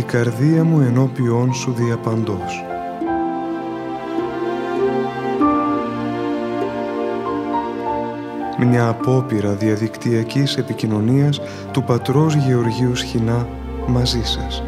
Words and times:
η 0.00 0.02
καρδία 0.02 0.64
μου 0.64 0.80
ενώπιόν 0.80 1.54
σου 1.54 1.72
διαπαντός. 1.72 2.64
Μια 8.58 8.88
απόπειρα 8.88 9.52
διαδικτυακής 9.52 10.56
επικοινωνίας 10.56 11.40
του 11.72 11.82
πατρός 11.82 12.34
Γεωργίου 12.34 12.96
Σχοινά 12.96 13.48
μαζί 13.86 14.22
σας. 14.22 14.62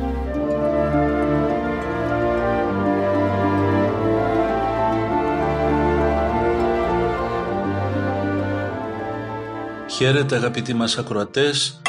Χαίρετε 9.87 10.37
αγαπητοί 10.37 10.75
μας 10.75 10.99
ακροατές, 10.99 11.81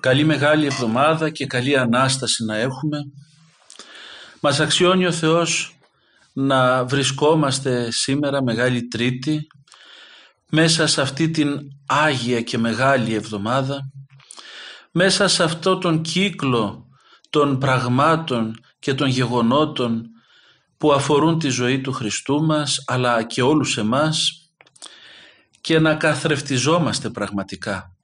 καλή 0.00 0.24
μεγάλη 0.24 0.66
εβδομάδα 0.66 1.30
και 1.30 1.46
καλή 1.46 1.76
Ανάσταση 1.76 2.44
να 2.44 2.56
έχουμε. 2.56 2.98
Μας 4.40 4.60
αξιώνει 4.60 5.06
ο 5.06 5.12
Θεός 5.12 5.78
να 6.32 6.84
βρισκόμαστε 6.84 7.90
σήμερα 7.90 8.42
Μεγάλη 8.42 8.88
Τρίτη 8.88 9.46
μέσα 10.50 10.86
σε 10.86 11.00
αυτή 11.00 11.30
την 11.30 11.60
Άγια 11.86 12.40
και 12.40 12.58
Μεγάλη 12.58 13.14
Εβδομάδα 13.14 13.90
μέσα 14.92 15.28
σε 15.28 15.42
αυτό 15.42 15.78
τον 15.78 16.00
κύκλο 16.02 16.86
των 17.30 17.58
πραγμάτων 17.58 18.60
και 18.78 18.94
των 18.94 19.08
γεγονότων 19.08 20.02
που 20.76 20.92
αφορούν 20.92 21.38
τη 21.38 21.48
ζωή 21.48 21.80
του 21.80 21.92
Χριστού 21.92 22.44
μας 22.44 22.82
αλλά 22.86 23.22
και 23.22 23.42
όλους 23.42 23.78
εμάς 23.78 24.50
και 25.60 25.78
να 25.78 25.94
καθρεφτιζόμαστε 25.94 27.10
πραγματικά 27.10 27.94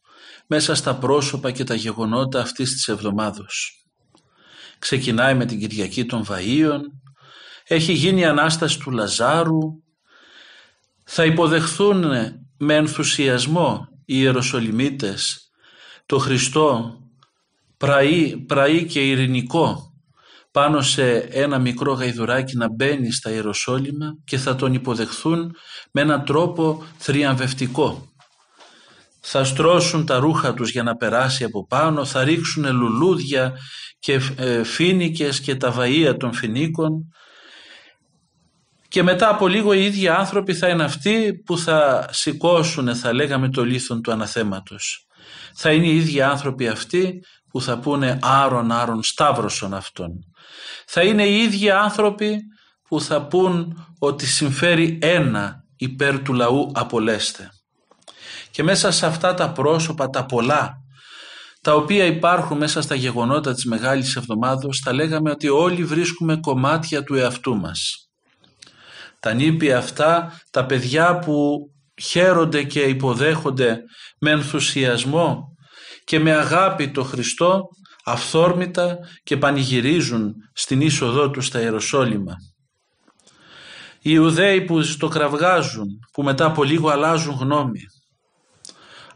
μέσα 0.47 0.75
στα 0.75 0.94
πρόσωπα 0.94 1.50
και 1.50 1.64
τα 1.64 1.75
γεγονότα 1.75 2.41
αυτής 2.41 2.72
της 2.72 2.89
εβδομάδος. 2.89 3.84
Ξεκινάει 4.78 5.34
με 5.34 5.44
την 5.44 5.58
Κυριακή 5.58 6.05
των 6.05 6.25
Βαΐων, 6.28 6.80
έχει 7.64 7.92
γίνει 7.92 8.20
η 8.20 8.25
Ανάσταση 8.25 8.78
του 8.78 8.91
Λαζάρου, 8.91 9.83
θα 11.05 11.25
υποδεχθούν 11.25 12.05
με 12.56 12.75
ενθουσιασμό 12.75 13.88
οι 14.05 14.14
Ιεροσολυμίτες 14.19 15.50
το 16.06 16.19
Χριστό 16.19 16.98
πραή, 17.77 18.36
πραή 18.36 18.84
και 18.84 19.08
ειρηνικό 19.08 19.92
πάνω 20.50 20.81
σε 20.81 21.16
ένα 21.16 21.58
μικρό 21.58 21.92
γαϊδουράκι 21.92 22.56
να 22.56 22.72
μπαίνει 22.72 23.12
στα 23.12 23.31
Ιεροσόλυμα 23.31 24.16
και 24.25 24.38
θα 24.38 24.56
τον 24.56 24.75
υποδεχθούν 24.75 25.56
με 25.92 26.00
έναν 26.00 26.25
τρόπο 26.25 26.84
θριαμβευτικό. 26.98 28.16
Θα 29.28 29.44
στρώσουν 29.44 30.06
τα 30.06 30.19
ρούχα 30.19 30.55
τους 30.55 30.70
για 30.70 30.82
να 30.82 30.96
περάσει 30.96 31.44
από 31.44 31.66
πάνω, 31.66 32.05
θα 32.05 32.24
ρίξουν 32.24 32.77
λουλούδια 32.77 33.52
και 33.98 34.20
ε, 34.36 34.64
φίνικες 34.64 35.41
και 35.41 35.55
τα 35.55 35.74
βαΐα 35.78 36.14
των 36.19 36.32
φινίκων 36.32 37.12
και 38.88 39.02
μετά 39.02 39.28
από 39.28 39.48
λίγο 39.48 39.72
οι 39.72 39.84
ίδιοι 39.84 40.08
άνθρωποι 40.08 40.54
θα 40.54 40.69
είναι 40.69 40.84
αυτοί 40.84 41.42
που 41.44 41.58
θα 41.58 42.08
σηκώσουν 42.10 42.94
θα 42.94 43.12
λέγαμε 43.12 43.48
το 43.50 43.64
λίθον 43.64 44.02
του 44.02 44.12
αναθέματος. 44.12 45.06
Θα 45.54 45.72
είναι 45.72 45.86
οι 45.86 45.97
ίδιοι 45.97 46.22
άνθρωποι 46.22 46.69
αυτοί 46.69 47.20
που 47.50 47.60
θα 47.60 47.78
πούνε 47.78 48.19
άρον 48.22 48.72
άρον 48.72 49.02
σταύρωσον 49.02 49.74
αυτόν 49.74 50.10
θα 50.86 51.02
είναι 51.02 51.27
οι 51.27 51.42
ίδιοι 51.42 51.70
άνθρωποι 51.70 52.41
που 52.88 53.00
θα 53.00 53.26
πούν 53.26 53.87
ότι 53.98 54.26
συμφέρει 54.26 54.98
ένα 55.03 55.64
υπέρ 55.76 56.22
του 56.22 56.32
λαού 56.32 56.70
απολέστε. 56.75 57.50
Και 58.56 58.62
μέσα 58.62 58.91
σε 58.91 59.06
αυτά 59.06 59.34
τα 59.34 59.53
πρόσωπα 59.53 60.09
τα 60.09 60.27
πολλά 60.27 60.75
τα 61.61 61.75
οποία 61.75 62.05
υπάρχουν 62.05 62.56
μέσα 62.56 62.83
στα 62.83 62.94
γεγονότα 62.94 63.55
της 63.55 63.65
Μεγάλης 63.65 64.17
Εβδομάδος 64.17 64.81
θα 64.84 64.93
λέγαμε 64.93 65.31
ότι 65.31 65.49
όλοι 65.49 65.84
βρίσκουμε 65.84 66.37
κομμάτια 66.37 67.03
του 67.03 67.15
εαυτού 67.15 67.56
μας. 67.56 68.09
Τα 69.21 69.33
νήπια 69.33 69.78
αυτά, 69.78 70.41
τα 70.50 70.67
παιδιά 70.67 71.19
που 71.19 71.59
χαίρονται 72.03 72.62
και 72.62 72.81
υποδέχονται 72.81 73.81
με 74.21 74.31
ενθουσιασμό 74.31 75.44
και 76.05 76.19
με 76.19 76.33
αγάπη 76.33 76.91
το 76.91 77.03
Χριστό 77.03 77.62
αυθόρμητα 78.05 78.99
και 79.23 79.37
πανηγυρίζουν 79.37 80.34
στην 80.53 80.81
είσοδό 80.81 81.31
τους 81.31 81.47
στα 81.47 81.61
Ιεροσόλυμα. 81.61 82.34
Οι 83.97 84.11
Ιουδαίοι 84.12 84.61
που 84.61 84.97
το 84.99 85.09
κραυγάζουν, 85.09 85.87
που 86.12 86.23
μετά 86.23 86.44
από 86.44 86.65
λίγο 86.65 86.88
αλλάζουν 86.88 87.34
γνώμη. 87.34 87.81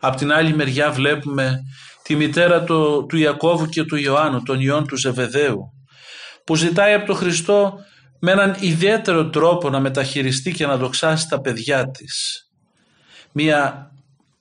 Απ' 0.01 0.17
την 0.17 0.33
άλλη 0.33 0.55
μεριά 0.55 0.91
βλέπουμε 0.91 1.59
τη 2.03 2.17
μητέρα 2.17 2.65
του, 2.65 3.07
του 3.09 3.17
Ιακώβου 3.17 3.67
και 3.67 3.85
του 3.85 3.97
Ιωάννου, 3.97 4.43
των 4.43 4.61
ιών 4.61 4.87
του 4.87 4.97
Ζεβεδαίου, 4.97 5.73
που 6.45 6.57
ζητάει 6.57 6.95
από 6.95 7.07
τον 7.07 7.17
Χριστό 7.17 7.75
με 8.21 8.31
έναν 8.31 8.57
ιδιαίτερο 8.61 9.31
τρόπο 9.31 9.71
να 9.71 9.81
μεταχειριστεί 9.81 10.53
και 10.53 10.67
να 10.67 10.77
δοξάσει 10.77 11.29
τα 11.29 11.41
παιδιά 11.41 11.91
της. 11.91 12.45
Μία 13.33 13.91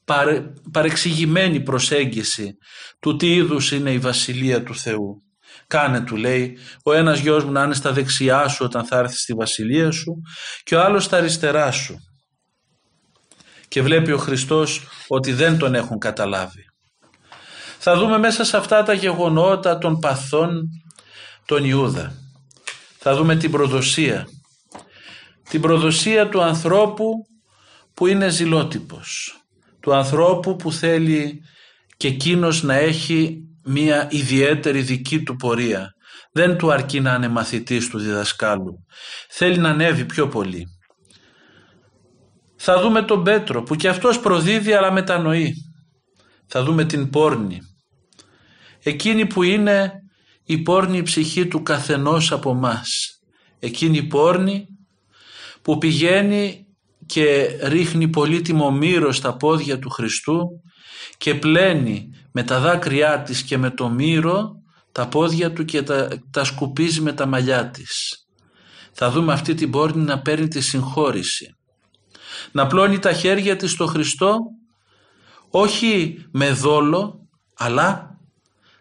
παρε, 0.05 0.43
παρεξηγημένη 0.71 1.59
προσέγγιση 1.59 2.57
του 2.99 3.15
τι 3.15 3.33
είδους 3.33 3.71
είναι 3.71 3.91
η 3.91 3.97
Βασιλεία 3.97 4.63
του 4.63 4.75
Θεού. 4.75 5.23
Κάνε 5.67 6.01
του 6.01 6.15
λέει 6.15 6.57
ο 6.83 6.93
ένας 6.93 7.19
γιος 7.19 7.43
μου 7.43 7.51
να 7.51 7.63
είναι 7.63 7.73
στα 7.73 7.91
δεξιά 7.91 8.47
σου 8.47 8.65
όταν 8.65 8.85
θα 8.85 8.97
έρθει 8.97 9.17
στη 9.17 9.33
Βασιλεία 9.33 9.91
σου 9.91 10.21
και 10.63 10.75
ο 10.75 10.83
άλλος 10.83 11.03
στα 11.03 11.17
αριστερά 11.17 11.71
σου. 11.71 11.97
Και 13.69 13.81
βλέπει 13.81 14.11
ο 14.11 14.17
Χριστός 14.17 14.87
ότι 15.07 15.33
δεν 15.33 15.57
τον 15.57 15.75
έχουν 15.75 15.99
καταλάβει. 15.99 16.63
Θα 17.79 17.97
δούμε 17.97 18.17
μέσα 18.17 18.43
σε 18.43 18.57
αυτά 18.57 18.83
τα 18.83 18.93
γεγονότα 18.93 19.77
των 19.77 19.99
παθών 19.99 20.61
τον 21.45 21.63
Ιούδα. 21.63 22.13
Θα 22.97 23.15
δούμε 23.15 23.35
την 23.35 23.51
προδοσία. 23.51 24.27
Την 25.49 25.61
προδοσία 25.61 26.29
του 26.29 26.41
ανθρώπου 26.41 27.11
που 27.93 28.07
είναι 28.07 28.29
ζηλότυπος 28.29 29.39
του 29.79 29.93
ανθρώπου 29.93 30.55
που 30.55 30.71
θέλει 30.71 31.41
και 31.97 32.07
εκείνος 32.07 32.63
να 32.63 32.73
έχει 32.73 33.37
μία 33.63 34.07
ιδιαίτερη 34.11 34.81
δική 34.81 35.23
του 35.23 35.35
πορεία. 35.35 35.93
Δεν 36.31 36.57
του 36.57 36.71
αρκεί 36.71 36.99
να 36.99 37.13
είναι 37.13 37.27
μαθητής 37.27 37.89
του 37.89 37.99
διδασκάλου. 37.99 38.85
Θέλει 39.29 39.57
να 39.57 39.69
ανέβει 39.69 40.05
πιο 40.05 40.27
πολύ. 40.27 40.65
Θα 42.71 42.81
δούμε 42.81 43.01
τον 43.01 43.23
Πέτρο 43.23 43.63
που 43.63 43.75
και 43.75 43.87
αυτός 43.87 44.19
προδίδει 44.19 44.73
αλλά 44.73 44.91
μετανοεί. 44.91 45.53
Θα 46.47 46.63
δούμε 46.63 46.85
την 46.85 47.09
πόρνη. 47.09 47.59
Εκείνη 48.83 49.25
που 49.25 49.43
είναι 49.43 49.91
η 50.43 50.57
πόρνη 50.57 51.01
ψυχή 51.01 51.47
του 51.47 51.63
καθενός 51.63 52.31
από 52.31 52.53
μας. 52.53 53.19
Εκείνη 53.59 53.97
η 53.97 54.03
πόρνη 54.03 54.65
που 55.61 55.77
πηγαίνει 55.77 56.65
και 57.05 57.57
ρίχνει 57.63 58.07
πολύτιμο 58.07 58.71
μύρο 58.71 59.11
στα 59.11 59.35
πόδια 59.35 59.79
του 59.79 59.89
Χριστού 59.89 60.47
και 61.17 61.35
πλένει 61.35 62.09
με 62.31 62.43
τα 62.43 62.59
δάκρυά 62.59 63.21
της 63.21 63.43
και 63.43 63.57
με 63.57 63.69
το 63.69 63.89
μύρο 63.89 64.51
τα 64.91 65.07
πόδια 65.07 65.53
του 65.53 65.65
και 65.65 65.81
τα, 65.81 66.07
τα 66.31 66.43
σκουπίζει 66.43 67.01
με 67.01 67.13
τα 67.13 67.25
μαλλιά 67.25 67.69
της. 67.69 68.13
Θα 68.91 69.11
δούμε 69.11 69.33
αυτή 69.33 69.53
την 69.53 69.71
πόρνη 69.71 70.03
να 70.03 70.21
παίρνει 70.21 70.47
τη 70.47 70.61
συγχώρηση. 70.61 71.53
Να 72.51 72.67
πλώνει 72.67 72.99
τα 72.99 73.13
χέρια 73.13 73.55
της 73.55 73.71
στο 73.71 73.85
Χριστό 73.85 74.37
όχι 75.49 76.17
με 76.31 76.51
δόλο 76.51 77.27
αλλά 77.57 78.17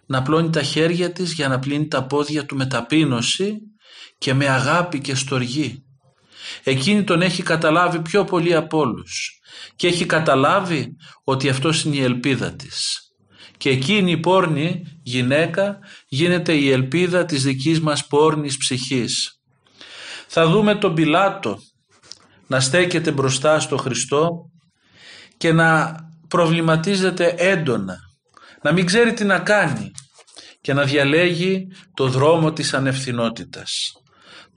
να 0.06 0.22
πλώνει 0.22 0.50
τα 0.50 0.62
χέρια 0.62 1.12
της 1.12 1.32
για 1.32 1.48
να 1.48 1.58
πλύνει 1.58 1.88
τα 1.88 2.06
πόδια 2.06 2.46
του 2.46 2.56
με 2.56 2.66
ταπείνωση 2.66 3.58
και 4.18 4.34
με 4.34 4.48
αγάπη 4.48 5.00
και 5.00 5.14
στοργή. 5.14 5.82
Εκείνη 6.62 7.04
τον 7.04 7.22
έχει 7.22 7.42
καταλάβει 7.42 8.00
πιο 8.00 8.24
πολύ 8.24 8.54
από 8.54 8.78
όλους 8.78 9.40
και 9.76 9.86
έχει 9.86 10.06
καταλάβει 10.06 10.96
ότι 11.24 11.48
αυτός 11.48 11.84
είναι 11.84 11.96
η 11.96 12.02
ελπίδα 12.02 12.52
της. 12.52 13.02
Και 13.56 13.70
εκείνη 13.70 14.10
η 14.10 14.16
πόρνη 14.16 14.82
γυναίκα 15.02 15.78
γίνεται 16.08 16.52
η 16.54 16.70
ελπίδα 16.70 17.24
της 17.24 17.42
δικής 17.42 17.80
μας 17.80 18.06
πόρνης 18.06 18.56
ψυχής. 18.56 19.40
Θα 20.26 20.46
δούμε 20.46 20.74
τον 20.74 20.94
Πιλάτο 20.94 21.58
να 22.48 22.60
στέκεται 22.60 23.12
μπροστά 23.12 23.60
στο 23.60 23.76
Χριστό 23.76 24.50
και 25.36 25.52
να 25.52 25.96
προβληματίζεται 26.28 27.34
έντονα, 27.38 27.96
να 28.62 28.72
μην 28.72 28.86
ξέρει 28.86 29.12
τι 29.12 29.24
να 29.24 29.38
κάνει 29.38 29.90
και 30.60 30.72
να 30.72 30.84
διαλέγει 30.84 31.66
το 31.94 32.08
δρόμο 32.08 32.52
της 32.52 32.74
ανευθυνότητας 32.74 33.92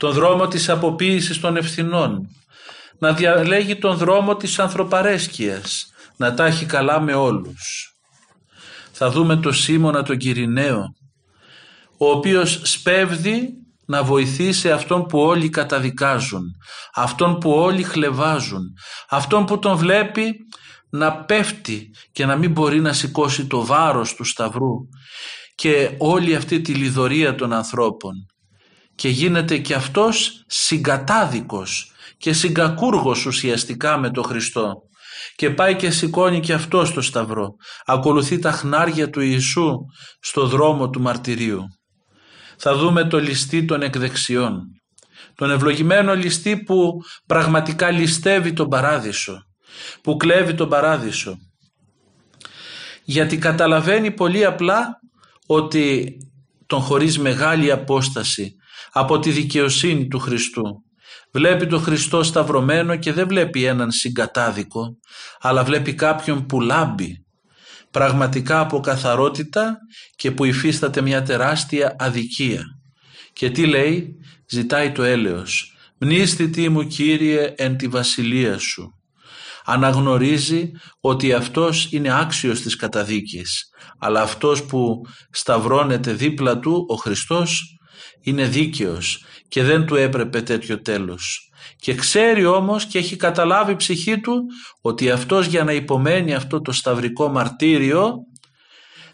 τον 0.01 0.13
δρόμο 0.13 0.47
της 0.47 0.69
αποποίησης 0.69 1.39
των 1.39 1.57
ευθυνών, 1.57 2.27
να 2.99 3.13
διαλέγει 3.13 3.75
τον 3.77 3.97
δρόμο 3.97 4.35
της 4.35 4.59
ανθρωπαρέσκειας, 4.59 5.93
να 6.17 6.33
τα 6.33 6.45
έχει 6.45 6.65
καλά 6.65 6.99
με 6.99 7.13
όλους. 7.13 7.95
Θα 8.91 9.09
δούμε 9.09 9.35
το 9.35 9.51
Σίμωνα 9.51 10.03
τον 10.03 10.17
Κυριναίο, 10.17 10.95
ο 11.97 12.09
οποίος 12.09 12.61
σπέβδει 12.63 13.49
να 13.91 14.03
βοηθήσει 14.03 14.71
αυτόν 14.71 15.05
που 15.05 15.19
όλοι 15.19 15.49
καταδικάζουν, 15.49 16.43
αυτόν 16.93 17.37
που 17.37 17.51
όλοι 17.51 17.83
χλεβάζουν, 17.83 18.63
αυτόν 19.09 19.45
που 19.45 19.59
τον 19.59 19.75
βλέπει 19.77 20.35
να 20.89 21.25
πέφτει 21.25 21.89
και 22.11 22.25
να 22.25 22.35
μην 22.35 22.51
μπορεί 22.51 22.79
να 22.81 22.93
σηκώσει 22.93 23.47
το 23.47 23.65
βάρος 23.65 24.13
του 24.13 24.23
σταυρού 24.23 24.75
και 25.55 25.95
όλη 25.97 26.35
αυτή 26.35 26.61
τη 26.61 26.73
λιδωρία 26.73 27.35
των 27.35 27.53
ανθρώπων. 27.53 28.13
Και 28.95 29.09
γίνεται 29.09 29.57
και 29.57 29.73
αυτός 29.73 30.43
συγκατάδικος 30.47 31.91
και 32.17 32.33
συγκακούργος 32.33 33.25
ουσιαστικά 33.25 33.97
με 33.97 34.11
τον 34.11 34.23
Χριστό. 34.23 34.73
Και 35.35 35.49
πάει 35.49 35.75
και 35.75 35.89
σηκώνει 35.89 36.39
και 36.39 36.53
αυτό 36.53 36.85
στο 36.85 37.01
σταυρό. 37.01 37.55
Ακολουθεί 37.85 38.39
τα 38.39 38.51
χνάρια 38.51 39.09
του 39.09 39.21
Ιησού 39.21 39.77
στο 40.19 40.47
δρόμο 40.47 40.89
του 40.89 41.01
μαρτυρίου 41.01 41.63
θα 42.61 42.75
δούμε 42.75 43.03
το 43.03 43.19
ληστή 43.19 43.65
των 43.65 43.81
εκδεξιών 43.81 44.61
τον 45.35 45.51
ευλογημένο 45.51 46.15
ληστή 46.15 46.57
που 46.57 47.01
πραγματικά 47.25 47.91
ληστεύει 47.91 48.53
τον 48.53 48.69
παράδεισο 48.69 49.45
που 50.01 50.17
κλέβει 50.17 50.53
τον 50.53 50.69
παράδεισο 50.69 51.37
γιατί 53.03 53.37
καταλαβαίνει 53.37 54.11
πολύ 54.11 54.45
απλά 54.45 54.99
ότι 55.45 56.17
τον 56.65 56.81
χωρίζει 56.81 57.19
μεγάλη 57.19 57.71
απόσταση 57.71 58.55
από 58.91 59.19
τη 59.19 59.31
δικαιοσύνη 59.31 60.07
του 60.07 60.19
Χριστού. 60.19 60.63
Βλέπει 61.31 61.67
τον 61.67 61.81
Χριστό 61.81 62.23
σταυρωμένο 62.23 62.95
και 62.95 63.13
δεν 63.13 63.27
βλέπει 63.27 63.63
έναν 63.63 63.91
συγκατάδικο, 63.91 64.97
αλλά 65.39 65.63
βλέπει 65.63 65.93
κάποιον 65.93 66.45
που 66.45 66.61
λάμπει 66.61 67.20
πραγματικά 67.91 68.59
από 68.59 68.79
καθαρότητα 68.79 69.77
και 70.15 70.31
που 70.31 70.45
υφίσταται 70.45 71.01
μια 71.01 71.23
τεράστια 71.23 71.95
αδικία. 71.99 72.63
Και 73.33 73.49
τι 73.49 73.65
λέει, 73.65 74.15
ζητάει 74.49 74.91
το 74.91 75.03
έλεος. 75.03 75.75
Μνήστητη 75.97 76.69
μου 76.69 76.87
Κύριε 76.87 77.53
εν 77.57 77.77
τη 77.77 77.87
βασιλεία 77.87 78.57
σου 78.57 78.95
αναγνωρίζει 79.65 80.71
ότι 81.01 81.33
αυτός 81.33 81.91
είναι 81.91 82.19
άξιος 82.19 82.61
της 82.61 82.75
καταδίκης 82.75 83.69
αλλά 83.99 84.21
αυτός 84.21 84.63
που 84.63 85.01
σταυρώνεται 85.31 86.13
δίπλα 86.13 86.59
του 86.59 86.85
ο 86.89 86.95
Χριστός 86.95 87.77
είναι 88.21 88.45
δίκαιος 88.45 89.23
και 89.47 89.63
δεν 89.63 89.85
του 89.85 89.95
έπρεπε 89.95 90.41
τέτοιο 90.41 90.81
τέλος 90.81 91.50
και 91.81 91.93
ξέρει 91.95 92.45
όμως 92.45 92.85
και 92.85 92.97
έχει 92.97 93.15
καταλάβει 93.15 93.71
η 93.71 93.75
ψυχή 93.75 94.19
του 94.19 94.43
ότι 94.81 95.09
αυτός 95.09 95.45
για 95.45 95.63
να 95.63 95.71
υπομένει 95.73 96.33
αυτό 96.33 96.61
το 96.61 96.71
σταυρικό 96.71 97.29
μαρτύριο 97.29 98.13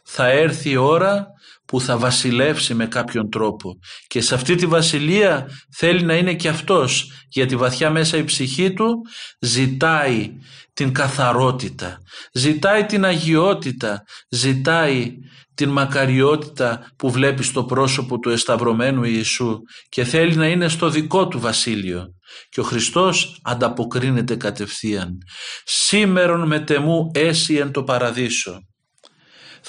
θα 0.03 0.27
έρθει 0.27 0.69
η 0.69 0.75
ώρα 0.75 1.27
που 1.65 1.81
θα 1.81 1.97
βασιλεύσει 1.97 2.73
με 2.73 2.85
κάποιον 2.87 3.29
τρόπο 3.29 3.79
και 4.07 4.21
σε 4.21 4.35
αυτή 4.35 4.55
τη 4.55 4.65
βασιλεία 4.65 5.47
θέλει 5.75 6.01
να 6.01 6.15
είναι 6.15 6.33
και 6.33 6.47
αυτός 6.47 7.11
γιατί 7.27 7.55
βαθιά 7.55 7.89
μέσα 7.89 8.17
η 8.17 8.23
ψυχή 8.23 8.73
του 8.73 9.01
ζητάει 9.39 10.31
την 10.73 10.93
καθαρότητα, 10.93 11.97
ζητάει 12.33 12.85
την 12.85 13.05
αγιότητα, 13.05 14.03
ζητάει 14.29 15.13
την 15.53 15.69
μακαριότητα 15.69 16.91
που 16.95 17.11
βλέπει 17.11 17.43
στο 17.43 17.63
πρόσωπο 17.63 18.19
του 18.19 18.29
εσταυρωμένου 18.29 19.03
Ιησού 19.03 19.59
και 19.89 20.03
θέλει 20.03 20.35
να 20.35 20.47
είναι 20.47 20.67
στο 20.67 20.89
δικό 20.89 21.27
του 21.27 21.39
βασίλειο. 21.39 22.16
Και 22.49 22.59
ο 22.59 22.63
Χριστός 22.63 23.39
ανταποκρίνεται 23.43 24.35
κατευθείαν. 24.35 25.17
Σήμερον 25.63 26.47
με 26.47 26.59
τεμού 26.59 27.11
έσυ 27.13 27.55
εν 27.55 27.71
το 27.71 27.83
παραδείσο 27.83 28.61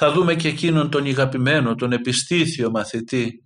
θα 0.01 0.13
δούμε 0.13 0.35
και 0.35 0.49
εκείνον 0.49 0.91
τον 0.91 1.07
ηγαπημένο, 1.07 1.75
τον 1.75 1.93
επιστήθιο 1.93 2.71
μαθητή, 2.71 3.43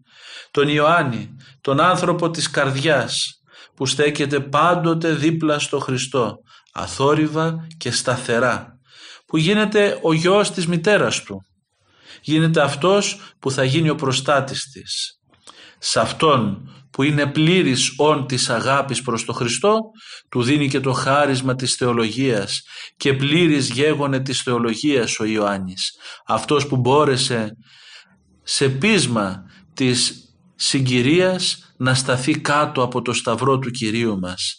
τον 0.51 0.69
Ιωάννη, 0.69 1.37
τον 1.61 1.81
άνθρωπο 1.81 2.31
της 2.31 2.51
καρδιάς 2.51 3.43
που 3.75 3.87
στέκεται 3.87 4.41
πάντοτε 4.41 5.13
δίπλα 5.13 5.59
στο 5.59 5.79
Χριστό, 5.79 6.37
αθόρυβα 6.73 7.67
και 7.77 7.91
σταθερά, 7.91 8.79
που 9.27 9.37
γίνεται 9.37 9.99
ο 10.03 10.13
γιος 10.13 10.51
της 10.51 10.67
μητέρας 10.67 11.23
του, 11.23 11.47
γίνεται 12.21 12.63
αυτός 12.63 13.21
που 13.39 13.51
θα 13.51 13.65
γίνει 13.65 13.89
ο 13.89 13.95
προστάτης 13.95 14.71
της. 14.73 15.21
Σε 15.79 16.01
αυτόν 16.01 16.72
που 16.93 17.03
είναι 17.03 17.27
πλήρης 17.27 17.95
όν 17.97 18.27
της 18.27 18.51
αγάπης 18.51 19.03
προς 19.03 19.25
το 19.25 19.33
Χριστό, 19.33 19.81
του 20.29 20.43
δίνει 20.43 20.69
και 20.69 20.81
το 20.81 20.93
χάρισμα 20.93 21.55
της 21.55 21.75
θεολογίας 21.75 22.63
και 22.97 23.15
πλήρης 23.15 23.71
γέγονε 23.71 24.21
της 24.21 24.43
θεολογίας 24.43 25.19
ο 25.19 25.25
Ιωάννης. 25.25 25.97
Αυτός 26.27 26.67
που 26.67 26.77
μπόρεσε 26.77 27.57
σε 28.43 28.69
πείσμα 28.69 29.43
της 29.75 30.15
συγκυρίας 30.55 31.75
να 31.77 31.95
σταθεί 31.95 32.41
κάτω 32.41 32.83
από 32.83 33.03
το 33.03 33.13
σταυρό 33.13 33.59
του 33.59 33.71
Κυρίου 33.71 34.19
μας. 34.19 34.57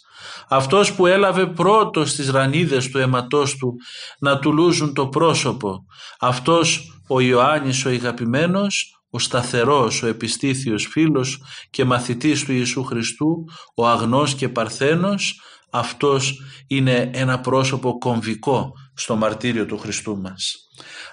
Αυτός 0.48 0.94
που 0.94 1.06
έλαβε 1.06 1.46
πρώτος 1.46 2.14
τις 2.14 2.30
ρανίδες 2.30 2.90
του 2.90 2.98
αίματός 2.98 3.56
του 3.56 3.74
να 4.18 4.38
του 4.38 4.52
λούζουν 4.52 4.94
το 4.94 5.08
πρόσωπο. 5.08 5.84
Αυτός 6.20 6.98
ο 7.08 7.20
Ιωάννης 7.20 7.84
ο 7.84 7.90
ηγαπημένος 7.90 9.03
ο 9.14 9.18
σταθερός, 9.18 10.02
ο 10.02 10.06
επιστήθιος 10.06 10.86
φίλος 10.86 11.42
και 11.70 11.84
μαθητής 11.84 12.44
του 12.44 12.52
Ιησού 12.52 12.84
Χριστού, 12.84 13.44
ο 13.74 13.88
αγνός 13.88 14.34
και 14.34 14.48
παρθένος, 14.48 15.40
αυτός 15.70 16.40
είναι 16.66 17.10
ένα 17.14 17.40
πρόσωπο 17.40 17.98
κομβικό 17.98 18.72
στο 18.94 19.16
μαρτύριο 19.16 19.66
του 19.66 19.78
Χριστού 19.78 20.20
μας. 20.20 20.54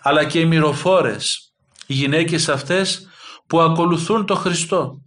Αλλά 0.01 0.25
και 0.25 0.39
οι 0.39 0.45
μυροφόρες, 0.45 1.53
οι 1.88 1.94
γυναίκες 1.94 2.50
αυτές 2.50 3.07
που 3.48 3.59
ακολουθούν 3.62 4.25
το 4.25 4.36
Χριστό, 4.36 5.01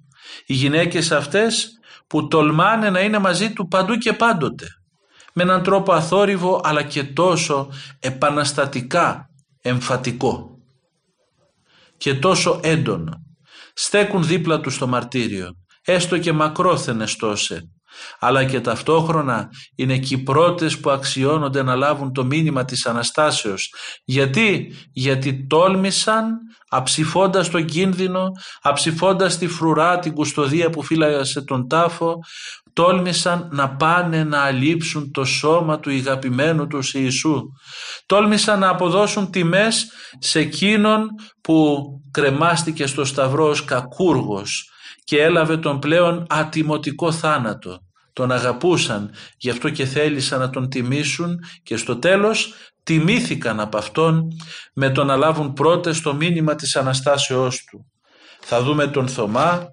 οι 0.47 0.55
γυναίκες 0.55 1.13
αυτές 1.13 1.69
που 2.07 2.29
τολμάνε 2.29 2.91
να 2.91 3.01
είναι 3.01 3.19
μαζί 3.19 3.53
του 3.53 3.69
παντού 3.69 3.95
και 3.95 4.13
πάντοτε, 4.13 4.67
με 5.33 5.43
έναν 5.43 5.63
τρόπο 5.63 5.93
αθόρυβο 5.93 6.61
αλλά 6.65 6.83
και 6.83 7.05
τόσο 7.05 7.69
επαναστατικά 8.01 9.31
εμφατικό 9.63 10.54
και 11.97 12.15
τόσο 12.15 12.61
έντονο. 12.63 13.23
Στέκουν 13.75 14.25
δίπλα 14.25 14.61
τους 14.61 14.75
στο 14.75 14.87
μαρτύριο, 14.87 15.51
έστω 15.85 16.19
και 16.19 16.33
μακρόθενες 16.33 17.17
τόσες, 17.17 17.69
αλλά 18.19 18.45
και 18.45 18.61
ταυτόχρονα 18.61 19.49
είναι 19.75 19.99
και 19.99 20.15
οι 20.15 20.19
πρώτες 20.19 20.79
που 20.79 20.91
αξιώνονται 20.91 21.63
να 21.63 21.75
λάβουν 21.75 22.13
το 22.13 22.25
μήνυμα 22.25 22.65
της 22.65 22.87
Αναστάσεως. 22.87 23.75
Γιατί, 24.05 24.75
γιατί 24.93 25.47
τόλμησαν 25.47 26.39
αψηφώντας 26.69 27.51
τον 27.51 27.65
κίνδυνο, 27.65 28.31
αψηφώντας 28.63 29.39
τη 29.39 29.49
φρουρά, 29.49 29.99
την 29.99 30.13
κουστοδία 30.13 30.71
που 30.71 30.83
φύλαγε 30.83 31.43
τον 31.45 31.69
τάφο, 31.69 32.19
τόλμησαν 32.75 33.49
να 33.53 33.77
πάνε 33.77 34.25
να 34.25 34.43
αλείψουν 34.43 35.11
το 35.11 35.25
σώμα 35.25 35.81
του 35.81 35.91
ηγαπημένου 35.91 36.67
τους 36.67 36.95
Ιησού. 36.95 37.43
Τόλμησαν 38.07 38.59
να 38.59 38.69
αποδώσουν 38.69 39.31
τιμές 39.31 39.91
σε 40.19 40.39
εκείνον 40.39 41.09
που 41.41 41.85
κρεμάστηκε 42.11 42.87
στο 42.87 43.05
σταυρό 43.05 43.49
ως 43.49 43.65
κακούργος 43.65 44.71
και 45.05 45.23
έλαβε 45.23 45.57
τον 45.57 45.79
πλέον 45.79 46.27
ατιμωτικό 46.29 47.13
θάνατο. 47.13 47.79
Τον 48.13 48.33
αγαπούσαν, 48.33 49.11
γι' 49.37 49.51
αυτό 49.51 49.71
και 49.71 49.85
θέλησαν 49.85 50.41
να 50.41 50.51
τον 50.51 50.69
τιμήσουν 50.69 51.39
και 51.63 51.77
στο 51.77 51.97
τέλος 51.97 52.55
τιμήθηκαν 52.83 53.61
από 53.61 53.77
αυτόν 53.77 54.29
με 54.75 54.91
το 54.91 55.05
να 55.05 55.17
λάβουν 55.17 55.53
πρώτες 55.53 56.01
το 56.01 56.15
μήνυμα 56.15 56.55
της 56.55 56.77
Αναστάσεώς 56.77 57.65
του. 57.71 57.87
Θα 58.41 58.63
δούμε 58.63 58.87
τον 58.87 59.09
Θωμά 59.09 59.69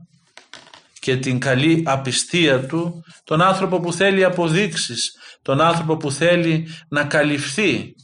και 1.02 1.18
την 1.18 1.40
καλή 1.40 1.84
απιστία 1.86 2.66
του, 2.66 3.04
τον 3.24 3.42
άνθρωπο 3.42 3.80
που 3.80 3.94
θέλει 3.94 4.24
αποδείξεις, 4.24 5.16
τον 5.42 5.62
άνθρωπο 5.62 5.98
που 5.98 6.12
θέλει 6.12 6.68
να 6.90 7.04
καλυφθεί, 7.04 7.96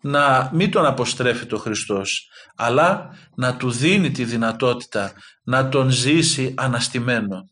να 0.00 0.50
μην 0.52 0.70
τον 0.70 0.86
αποστρέφει 0.86 1.46
το 1.46 1.58
Χριστός, 1.58 2.28
αλλά 2.56 3.10
να 3.34 3.56
του 3.56 3.70
δίνει 3.70 4.10
τη 4.10 4.24
δυνατότητα 4.24 5.12
να 5.44 5.68
τον 5.68 5.90
ζήσει 5.90 6.54
αναστημένο. 6.56 7.48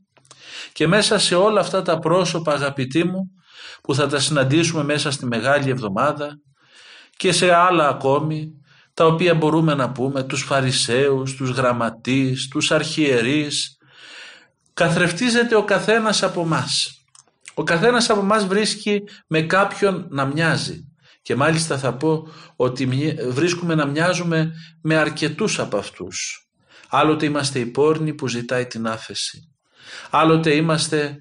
Και 0.73 0.87
μέσα 0.87 1.18
σε 1.18 1.35
όλα 1.35 1.61
αυτά 1.61 1.83
τα 1.83 1.99
πρόσωπα 1.99 2.52
αγαπητοί 2.52 3.04
μου 3.04 3.30
που 3.83 3.95
θα 3.95 4.06
τα 4.06 4.18
συναντήσουμε 4.18 4.85
μέσα 4.85 5.11
στη 5.11 5.26
Μεγάλη 5.26 5.71
Εβδομάδα 5.71 6.28
και 7.16 7.33
σε 7.33 7.54
άλλα 7.54 7.88
ακόμη 7.88 8.50
τα 8.95 9.06
οποία 9.06 9.35
μπορούμε 9.35 9.75
να 9.75 9.92
πούμε 9.92 10.23
τους 10.23 10.42
Φαρισαίους, 10.42 11.37
τους 11.37 11.50
Γραμματείς, 11.50 12.49
τους 12.49 12.71
Αρχιερείς 12.71 13.75
καθρεφτίζεται 14.76 15.54
ο 15.54 15.64
καθένας 15.64 16.23
από 16.23 16.47
μας. 16.47 17.00
Ο 17.54 17.62
καθένας 17.62 18.11
από 18.11 18.23
μας 18.23 18.47
βρίσκει 18.47 19.02
με 19.26 19.42
κάποιον 19.42 20.06
να 20.11 20.25
μοιάζει 20.25 20.85
και 21.23 21.37
μάλιστα 21.37 21.78
θα 21.78 21.97
πω 21.97 22.28
ότι 22.56 22.87
βρίσκουμε 23.28 23.75
να 23.75 23.87
μοιάζουμε 23.87 24.52
με 24.83 24.97
αρκετούς 24.97 25.59
από 25.59 25.76
αυτούς. 25.76 26.49
Άλλοτε 26.88 27.26
είμαστε 27.26 27.59
οι 27.59 27.66
πόρνοι 27.66 28.14
που 28.14 28.28
ζητάει 28.28 28.66
την 28.66 28.87
άφεση. 28.87 29.52
Άλλοτε 30.11 30.54
είμαστε 30.54 31.16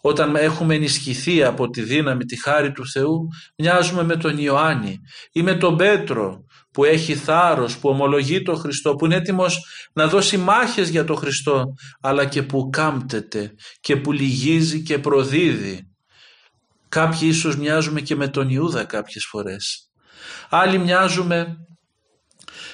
όταν 0.00 0.36
έχουμε 0.36 0.74
ενισχυθεί 0.74 1.44
από 1.44 1.70
τη 1.70 1.82
δύναμη, 1.82 2.24
τη 2.24 2.42
χάρη 2.42 2.72
του 2.72 2.90
Θεού, 2.90 3.28
μοιάζουμε 3.56 4.02
με 4.02 4.16
τον 4.16 4.38
Ιωάννη 4.38 5.00
ή 5.32 5.42
με 5.42 5.54
τον 5.54 5.76
Πέτρο 5.76 6.44
που 6.72 6.84
έχει 6.84 7.14
θάρρος, 7.14 7.78
που 7.78 7.88
ομολογεί 7.88 8.42
τον 8.42 8.56
Χριστό, 8.56 8.94
που 8.94 9.04
είναι 9.04 9.16
έτοιμος 9.16 9.58
να 9.92 10.06
δώσει 10.06 10.36
μάχες 10.36 10.88
για 10.88 11.04
τον 11.04 11.16
Χριστό, 11.16 11.64
αλλά 12.00 12.24
και 12.24 12.42
που 12.42 12.68
κάμπτεται 12.72 13.54
και 13.80 13.96
που 13.96 14.12
λυγίζει 14.12 14.82
και 14.82 14.98
προδίδει. 14.98 15.88
Κάποιοι 16.88 17.20
ίσως 17.22 17.56
μοιάζουμε 17.56 18.00
και 18.00 18.16
με 18.16 18.28
τον 18.28 18.48
Ιούδα 18.48 18.84
κάποιες 18.84 19.26
φορές. 19.30 19.90
Άλλοι 20.48 20.78
μοιάζουμε 20.78 21.56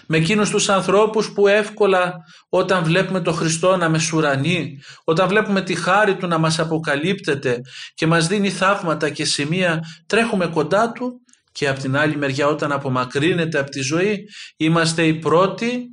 με 0.07 0.17
εκείνους 0.17 0.51
τους 0.51 0.69
ανθρώπους 0.69 1.33
που 1.33 1.47
εύκολα 1.47 2.15
όταν 2.49 2.85
βλέπουμε 2.85 3.21
το 3.21 3.33
Χριστό 3.33 3.77
να 3.77 3.89
μεσουρανεί, 3.89 4.79
όταν 5.05 5.29
βλέπουμε 5.29 5.63
τη 5.63 5.75
χάρη 5.75 6.17
Του 6.17 6.27
να 6.27 6.39
μας 6.39 6.59
αποκαλύπτεται 6.59 7.61
και 7.95 8.07
μας 8.07 8.27
δίνει 8.27 8.51
θαύματα 8.51 9.11
και 9.11 9.25
σημεία, 9.25 9.81
τρέχουμε 10.07 10.47
κοντά 10.47 10.93
Του 10.93 11.21
και 11.57 11.69
από 11.69 11.81
την 11.81 11.97
άλλη 11.97 12.17
μεριά 12.17 12.47
όταν 12.47 12.73
απομακρύνεται 12.73 13.59
από 13.59 13.71
τη 13.71 13.81
ζωή 13.81 14.29
είμαστε 14.57 15.07
οι 15.07 15.15
πρώτοι 15.15 15.87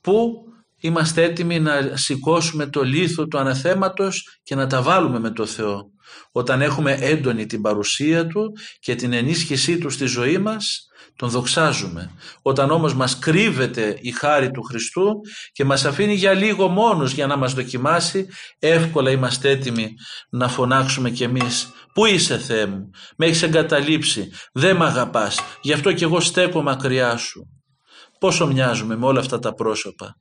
που 0.00 0.44
είμαστε 0.80 1.22
έτοιμοι 1.22 1.60
να 1.60 1.96
σηκώσουμε 1.96 2.66
το 2.66 2.82
λίθο 2.82 3.26
του 3.26 3.38
αναθέματος 3.38 4.38
και 4.42 4.54
να 4.54 4.66
τα 4.66 4.82
βάλουμε 4.82 5.20
με 5.20 5.30
το 5.30 5.46
Θεό. 5.46 5.90
Όταν 6.32 6.62
έχουμε 6.62 6.92
έντονη 6.92 7.46
την 7.46 7.60
παρουσία 7.60 8.26
Του 8.26 8.52
και 8.80 8.94
την 8.94 9.12
ενίσχυσή 9.12 9.78
Του 9.78 9.90
στη 9.90 10.06
ζωή 10.06 10.38
μας, 10.38 10.86
τον 11.20 11.28
δοξάζουμε. 11.28 12.10
Όταν 12.42 12.70
όμως 12.70 12.94
μας 12.94 13.18
κρύβεται 13.18 13.98
η 14.00 14.10
χάρη 14.10 14.50
του 14.50 14.62
Χριστού 14.62 15.20
και 15.52 15.64
μας 15.64 15.84
αφήνει 15.84 16.14
για 16.14 16.32
λίγο 16.32 16.68
μόνος 16.68 17.12
για 17.12 17.26
να 17.26 17.36
μας 17.36 17.54
δοκιμάσει, 17.54 18.26
εύκολα 18.58 19.10
είμαστε 19.10 19.50
έτοιμοι 19.50 19.94
να 20.30 20.48
φωνάξουμε 20.48 21.10
κι 21.10 21.22
εμείς 21.22 21.72
«Πού 21.94 22.06
είσαι 22.06 22.38
Θεέ 22.38 22.66
μου, 22.66 22.90
με 23.16 23.26
έχεις 23.26 23.42
εγκαταλείψει, 23.42 24.30
δεν 24.52 24.76
με 24.76 24.84
αγαπάς, 24.84 25.40
γι' 25.60 25.72
αυτό 25.72 25.92
κι 25.92 26.04
εγώ 26.04 26.20
στέκω 26.20 26.62
μακριά 26.62 27.16
σου». 27.16 27.59
Πόσο 28.20 28.46
μοιάζουμε 28.46 28.96
με 28.96 29.06
όλα 29.06 29.20
αυτά 29.20 29.38
τα 29.38 29.54
πρόσωπα. 29.54 30.16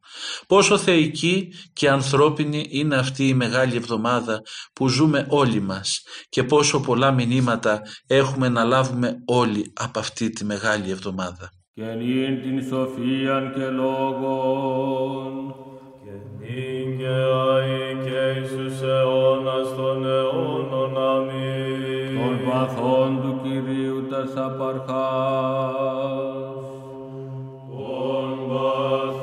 Πόσο 0.48 0.78
θεϊκή 0.78 1.54
και 1.74 1.90
ανθρώπινη 1.90 2.66
είναι 2.70 2.96
αυτή 2.96 3.28
η 3.28 3.34
Μεγάλη 3.34 3.76
Εβδομάδα 3.76 4.42
που 4.74 4.88
ζούμε 4.88 5.26
όλοι 5.30 5.62
μας 5.62 6.04
και 6.30 6.44
πόσο 6.44 6.80
πολλά 6.80 7.12
μηνύματα 7.12 7.82
έχουμε 8.08 8.50
να 8.50 8.64
λάβουμε 8.64 9.22
όλοι 9.26 9.74
από 9.76 10.00
αυτή 10.00 10.30
τη 10.30 10.46
Μεγάλη 10.46 10.92
Εβδομάδα. 10.92 11.52
Και 11.74 11.84
νυν 11.84 12.42
την 12.42 12.68
σοφίαν 12.68 13.54
και 13.54 13.66
λόγων 13.66 15.56
και 16.04 16.12
νυν 16.40 16.98
και 16.98 17.08
αη 17.08 17.96
και 18.04 18.40
Ιησούς 18.40 18.82
αιώνας 18.82 19.76
των 19.76 20.06
αιώνων 20.06 20.98
αμήν 20.98 22.20
των 22.20 22.40
βαθών 22.46 23.22
του 23.22 23.40
Κυρίου 23.44 24.08
τα 24.10 24.28
σαπαρχάς 24.34 26.39
βλέπουμε 28.60 29.19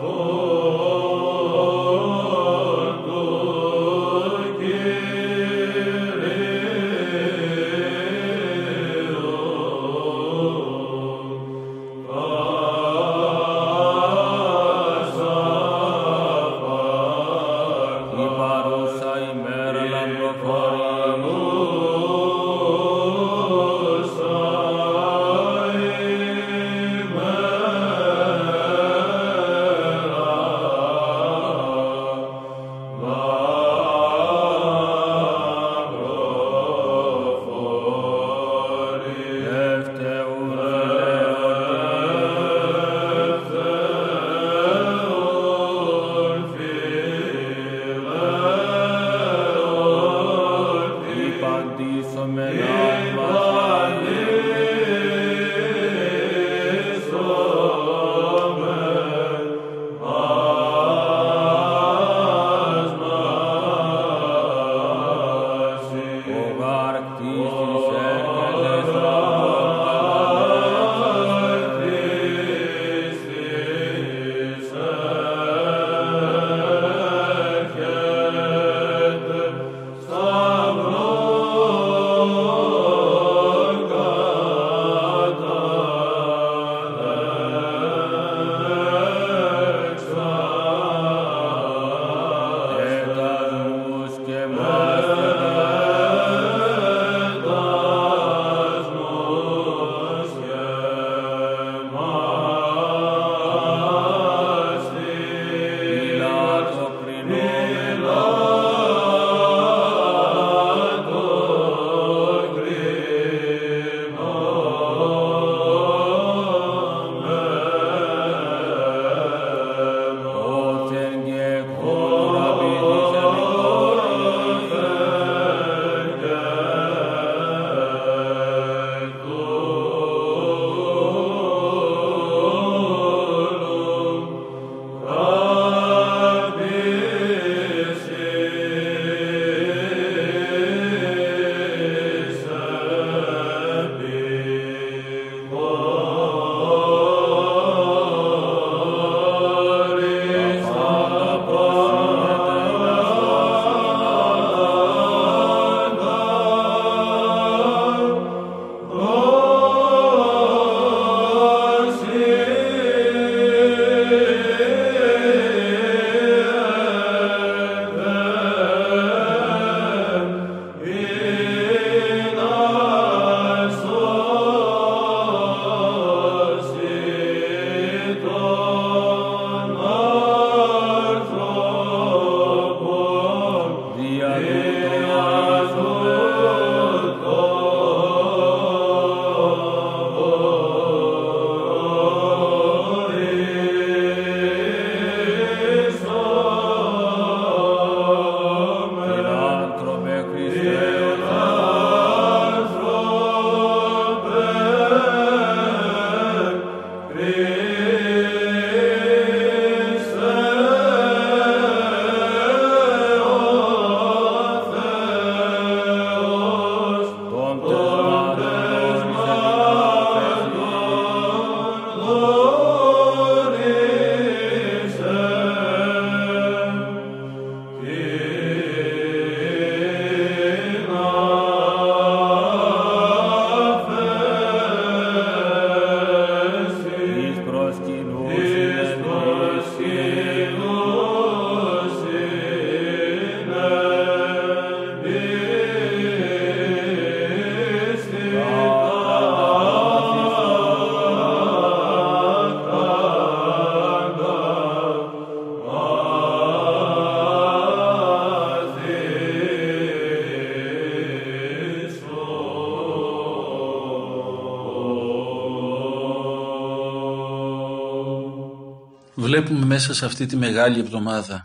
μέσα 269.77 269.95
σε 269.95 270.05
αυτή 270.05 270.27
τη 270.27 270.37
μεγάλη 270.37 270.79
εβδομάδα. 270.79 271.45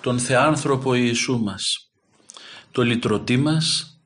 Τον 0.00 0.18
Θεάνθρωπο 0.18 0.94
Ιησού 0.94 1.38
μας, 1.38 1.90
το 2.70 2.82
λυτρωτή 2.82 3.36
μας, 3.36 3.98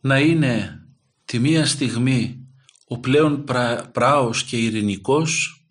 να 0.00 0.18
είναι 0.18 0.80
τη 1.24 1.38
μία 1.38 1.66
στιγμή 1.66 2.46
ο 2.88 2.98
πλέον 2.98 3.44
πρα, 3.44 3.90
πράος 3.92 4.44
και 4.44 4.56
ειρηνικός, 4.56 5.64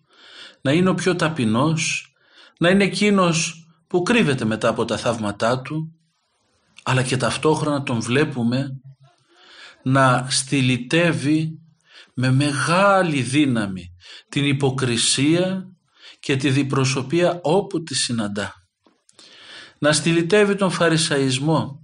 να 0.60 0.72
είναι 0.72 0.88
ο 0.88 0.94
πιο 0.94 1.16
ταπεινός, 1.16 2.14
να 2.58 2.68
είναι 2.68 2.84
εκείνος 2.84 3.66
που 3.86 4.02
κρύβεται 4.02 4.44
μετά 4.44 4.68
από 4.68 4.84
τα 4.84 4.96
θαύματά 4.96 5.60
του, 5.60 5.94
αλλά 6.82 7.02
και 7.02 7.16
ταυτόχρονα 7.16 7.82
τον 7.82 8.00
βλέπουμε 8.00 8.80
να 9.82 10.26
στυλιτεύει 10.30 11.58
με 12.14 12.30
μεγάλη 12.30 13.22
δύναμη 13.22 13.94
την 14.28 14.44
υποκρισία 14.44 15.71
και 16.22 16.36
τη 16.36 16.50
διπροσωπεία 16.50 17.40
όπου 17.42 17.82
τη 17.82 17.94
συναντά. 17.94 18.52
Να 19.78 19.92
στυλιτεύει 19.92 20.54
τον 20.54 20.70
φαρισαϊσμό, 20.70 21.80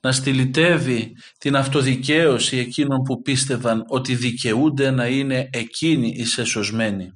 να 0.00 0.12
στυλιτεύει 0.12 1.12
την 1.38 1.56
αυτοδικαίωση 1.56 2.56
εκείνων 2.56 3.02
που 3.02 3.22
πίστευαν 3.22 3.84
ότι 3.88 4.14
δικαιούνται 4.14 4.90
να 4.90 5.06
είναι 5.06 5.48
εκείνοι 5.52 6.08
οι 6.08 6.24
σεσωσμένοι. 6.24 7.10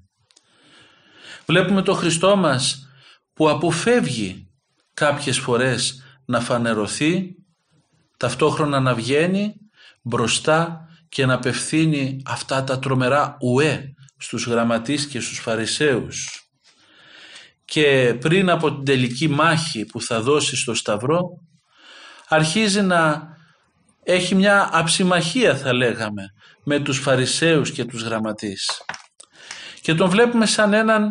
Βλέπουμε 1.46 1.82
το 1.82 1.94
Χριστό 1.94 2.36
μας 2.36 2.88
που 3.32 3.48
αποφεύγει 3.48 4.50
κάποιες 4.94 5.38
φορές 5.38 6.02
να 6.24 6.40
φανερωθεί, 6.40 7.34
ταυτόχρονα 8.16 8.80
να 8.80 8.94
βγαίνει 8.94 9.54
μπροστά 10.02 10.88
και 11.08 11.26
να 11.26 11.34
απευθύνει 11.34 12.22
αυτά 12.24 12.64
τα 12.64 12.78
τρομερά 12.78 13.36
ουέ 13.42 13.94
στους 14.16 14.46
γραμματείς 14.46 15.06
και 15.06 15.20
στους 15.20 15.38
φαρισαίους. 15.38 16.47
Και 17.70 18.16
πριν 18.20 18.50
από 18.50 18.74
την 18.74 18.84
τελική 18.84 19.28
μάχη 19.28 19.84
που 19.84 20.02
θα 20.02 20.20
δώσει 20.20 20.56
στο 20.56 20.74
Σταυρό, 20.74 21.22
αρχίζει 22.28 22.82
να 22.82 23.28
έχει 24.02 24.34
μια 24.34 24.68
αψιμαχία 24.72 25.56
θα 25.56 25.72
λέγαμε 25.72 26.22
με 26.64 26.80
τους 26.80 26.98
φαρισαίους 26.98 27.70
και 27.70 27.84
τους 27.84 28.02
γραμματείς. 28.02 28.68
Και 29.80 29.94
τον 29.94 30.10
βλέπουμε 30.10 30.46
σαν 30.46 30.72
έναν 30.72 31.10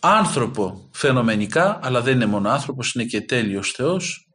άνθρωπο 0.00 0.88
φαινομενικά, 0.92 1.78
αλλά 1.82 2.00
δεν 2.00 2.14
είναι 2.14 2.26
μόνο 2.26 2.50
άνθρωπος, 2.50 2.94
είναι 2.94 3.04
και 3.04 3.20
τέλειος 3.20 3.70
Θεός, 3.70 4.28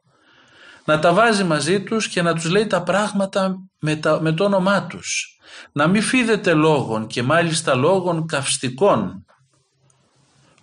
να 0.84 0.98
τα 0.98 1.12
βάζει 1.12 1.44
μαζί 1.44 1.82
τους 1.82 2.08
και 2.08 2.22
να 2.22 2.34
τους 2.34 2.50
λέει 2.50 2.66
τα 2.66 2.82
πράγματα 2.82 3.54
με, 3.80 3.96
τα, 3.96 4.20
με 4.20 4.32
το 4.32 4.44
όνομά 4.44 4.86
τους. 4.86 5.38
Να 5.72 5.86
μην 5.86 6.02
φίδεται 6.02 6.54
λόγων 6.54 7.06
και 7.06 7.22
μάλιστα 7.22 7.74
λόγων 7.74 8.26
καυστικών. 8.26 9.24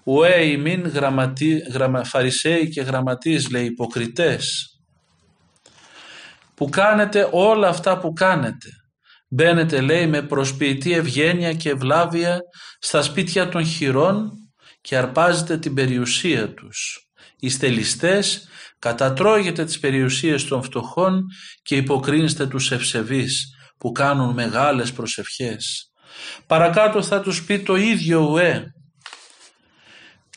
Ουέ 0.08 0.58
μην 0.58 0.88
γραμματι, 0.88 1.58
γραμμα, 1.72 2.04
φαρισαίοι 2.04 2.70
και 2.70 2.82
γραμματείς 2.82 3.50
λέει 3.50 3.66
υποκριτές 3.66 4.70
που 6.56 6.70
κάνετε 6.70 7.30
όλα 7.32 7.68
αυτά 7.68 7.98
που 7.98 8.14
κάνετε. 8.14 8.70
Μπαίνετε 9.30 9.82
λέει 9.82 10.08
με 10.08 10.22
προσποιητή 10.22 10.94
ευγένεια 10.94 11.54
και 11.54 11.70
ευλάβεια 11.70 12.40
στα 12.80 13.02
σπίτια 13.02 13.50
των 13.50 13.66
χειρών 13.66 14.32
και 14.82 14.98
αρπάζετε 14.98 15.58
την 15.58 15.74
περιουσία 15.74 16.54
τους. 16.54 17.10
Είστε 17.40 17.68
ληστές, 17.68 18.48
κατατρώγετε 18.80 19.66
τις 19.66 19.80
περιουσίες 19.80 20.48
των 20.48 20.64
φτωχών 20.64 21.24
και 21.62 21.76
υποκρίνεστε 21.76 22.48
τους 22.48 22.72
ευσεβείς 22.72 23.50
που 23.78 23.92
κάνουν 23.92 24.34
μεγάλες 24.34 24.92
προσευχές. 24.92 25.92
Παρακάτω 26.48 27.02
θα 27.02 27.22
τους 27.22 27.46
πει 27.46 27.60
το 27.60 27.76
ίδιο 27.76 28.20
ουέ 28.22 28.75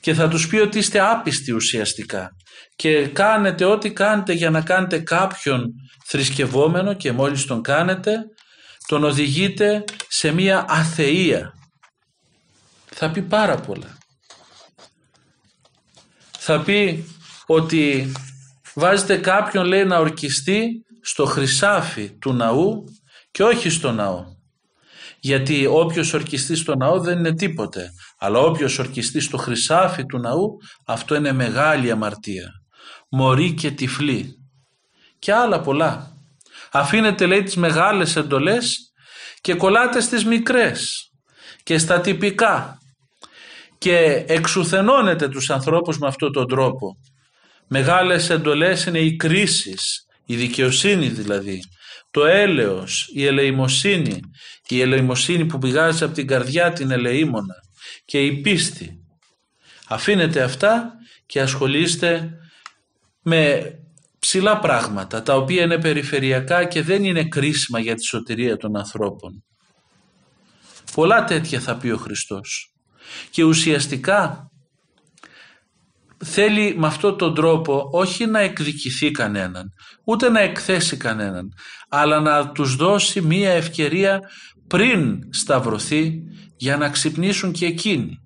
και 0.01 0.15
θα 0.15 0.29
τους 0.29 0.49
πει 0.49 0.57
ότι 0.57 0.79
είστε 0.79 1.01
άπιστοι 1.01 1.53
ουσιαστικά 1.53 2.31
και 2.77 3.07
κάνετε 3.07 3.65
ό,τι 3.65 3.93
κάνετε 3.93 4.33
για 4.33 4.51
να 4.51 4.61
κάνετε 4.61 4.99
κάποιον 4.99 5.65
θρησκευόμενο 6.07 6.95
και 6.95 7.13
μόλις 7.13 7.45
τον 7.45 7.63
κάνετε 7.63 8.19
τον 8.87 9.05
οδηγείτε 9.05 9.85
σε 10.09 10.33
μία 10.33 10.65
αθεία. 10.69 11.53
Θα 12.87 13.11
πει 13.11 13.23
πάρα 13.23 13.61
πολλά 13.61 13.99
θα 16.51 16.61
πει 16.61 17.05
ότι 17.47 18.13
βάζετε 18.75 19.17
κάποιον 19.17 19.67
λέει 19.67 19.85
να 19.85 19.99
ορκιστεί 19.99 20.69
στο 21.03 21.25
χρυσάφι 21.25 22.19
του 22.19 22.33
ναού 22.33 22.85
και 23.31 23.43
όχι 23.43 23.71
στο 23.71 23.93
ναό. 23.93 24.25
Γιατί 25.21 25.67
όποιος 25.67 26.13
ορκιστεί 26.13 26.57
στο 26.57 26.77
ναό 26.77 27.01
δεν 27.01 27.19
είναι 27.19 27.35
τίποτε. 27.35 27.91
Αλλά 28.19 28.39
όποιος 28.39 28.79
ορκιστεί 28.79 29.21
στο 29.21 29.37
χρυσάφι 29.37 30.07
του 30.07 30.19
ναού 30.19 30.57
αυτό 30.87 31.15
είναι 31.15 31.33
μεγάλη 31.33 31.91
αμαρτία. 31.91 32.51
Μωρή 33.11 33.55
και 33.55 33.71
τυφλή. 33.71 34.35
Και 35.19 35.33
άλλα 35.33 35.61
πολλά. 35.61 36.13
Αφήνετε 36.73 37.27
λέει 37.27 37.43
τις 37.43 37.57
μεγάλες 37.57 38.17
εντολές 38.17 38.77
και 39.41 39.55
κολλάτε 39.55 40.01
στις 40.01 40.25
μικρές 40.25 41.11
και 41.63 41.79
στα 41.79 42.01
τυπικά 42.01 42.79
και 43.79 44.25
εξουθενώνεται 44.29 45.29
τους 45.29 45.51
ανθρώπους 45.51 45.99
με 45.99 46.07
αυτόν 46.07 46.33
τον 46.33 46.47
τρόπο. 46.49 46.97
Μεγάλες 47.69 48.31
εντολές 48.31 48.85
είναι 48.85 48.99
οι 48.99 49.17
κρίσεις, 49.17 50.07
η 50.27 50.37
δικαιοσύνη 50.37 51.09
δηλαδή, 51.09 51.61
το 52.11 52.25
έλεος, 52.25 53.09
η 53.15 53.27
ελεημοσύνη, 53.27 54.21
η 54.75 54.81
ελεημοσύνη 54.81 55.47
που 55.47 55.59
πηγάζει 55.59 56.05
από 56.05 56.15
την 56.15 56.27
καρδιά 56.27 56.73
την 56.73 56.91
ελεήμονα 56.91 57.55
και 58.05 58.25
η 58.25 58.41
πίστη. 58.41 59.05
Αφήνετε 59.89 60.43
αυτά 60.43 60.93
και 61.27 61.41
ασχολείστε 61.41 62.31
με 63.23 63.73
ψηλά 64.19 64.59
πράγματα 64.59 65.23
τα 65.23 65.37
οποία 65.37 65.63
είναι 65.63 65.79
περιφερειακά 65.79 66.65
και 66.65 66.83
δεν 66.83 67.05
είναι 67.05 67.25
κρίσιμα 67.25 67.81
για 67.81 67.95
τη 67.95 68.05
σωτηρία 68.05 68.57
των 68.57 68.77
ανθρώπων. 68.77 69.45
Πολλά 70.95 71.25
τέτοια 71.25 71.61
θα 71.61 71.77
πει 71.77 71.91
ο 71.91 71.97
Χριστός 71.97 72.75
και 73.31 73.43
ουσιαστικά 73.45 74.51
θέλει 76.25 76.75
με 76.79 76.87
αυτόν 76.87 77.19
τον 77.19 77.35
τρόπο 77.35 77.89
όχι 77.93 78.27
να 78.27 78.39
εκδικηθεί 78.39 79.11
κανέναν 79.11 79.73
ούτε 80.05 80.29
να 80.29 80.41
εκθέσει 80.41 80.97
κανέναν 80.97 81.49
αλλά 81.89 82.21
να 82.21 82.53
τους 82.53 82.77
δώσει 82.77 83.21
μία 83.21 83.51
ευκαιρία 83.51 84.21
πριν 84.69 85.19
σταυρωθεί 85.31 86.23
για 86.57 86.77
να 86.77 86.89
ξυπνήσουν 86.89 87.53
και 87.53 87.67
εκείνοι 87.67 88.19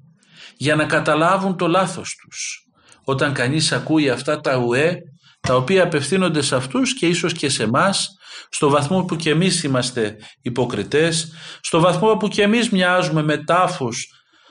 για 0.57 0.76
να 0.76 0.85
καταλάβουν 0.85 1.57
το 1.57 1.66
λάθος 1.66 2.16
τους. 2.20 2.66
Όταν 3.05 3.33
κανείς 3.33 3.72
ακούει 3.72 4.11
αυτά 4.11 4.40
τα 4.40 4.57
ουέ 4.57 4.98
τα 5.40 5.57
οποία 5.57 5.83
απευθύνονται 5.83 6.42
σε 6.42 6.57
αυτούς 6.57 6.94
και 6.94 7.07
ίσως 7.07 7.33
και 7.33 7.48
σε 7.48 7.66
μας 7.66 8.16
στο 8.50 8.68
βαθμό 8.68 9.05
που 9.05 9.16
και 9.16 9.31
εμείς 9.31 9.62
είμαστε 9.62 10.16
υποκριτές 10.42 11.33
στο 11.61 11.81
βαθμό 11.81 12.16
που 12.16 12.28
και 12.28 12.42
εμείς 12.42 12.70
μοιάζουμε 12.70 13.22
με 13.22 13.44
τάφους 13.44 14.07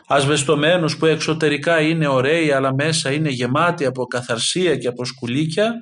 ασβεστομένους 0.08 0.98
που 0.98 1.06
εξωτερικά 1.06 1.82
είναι 1.82 2.08
ωραίοι 2.08 2.52
αλλά 2.52 2.74
μέσα 2.74 3.12
είναι 3.12 3.30
γεμάτοι 3.30 3.86
από 3.86 4.06
καθαρσία 4.06 4.76
και 4.78 4.88
από 4.88 5.06
σκουλίκια 5.06 5.74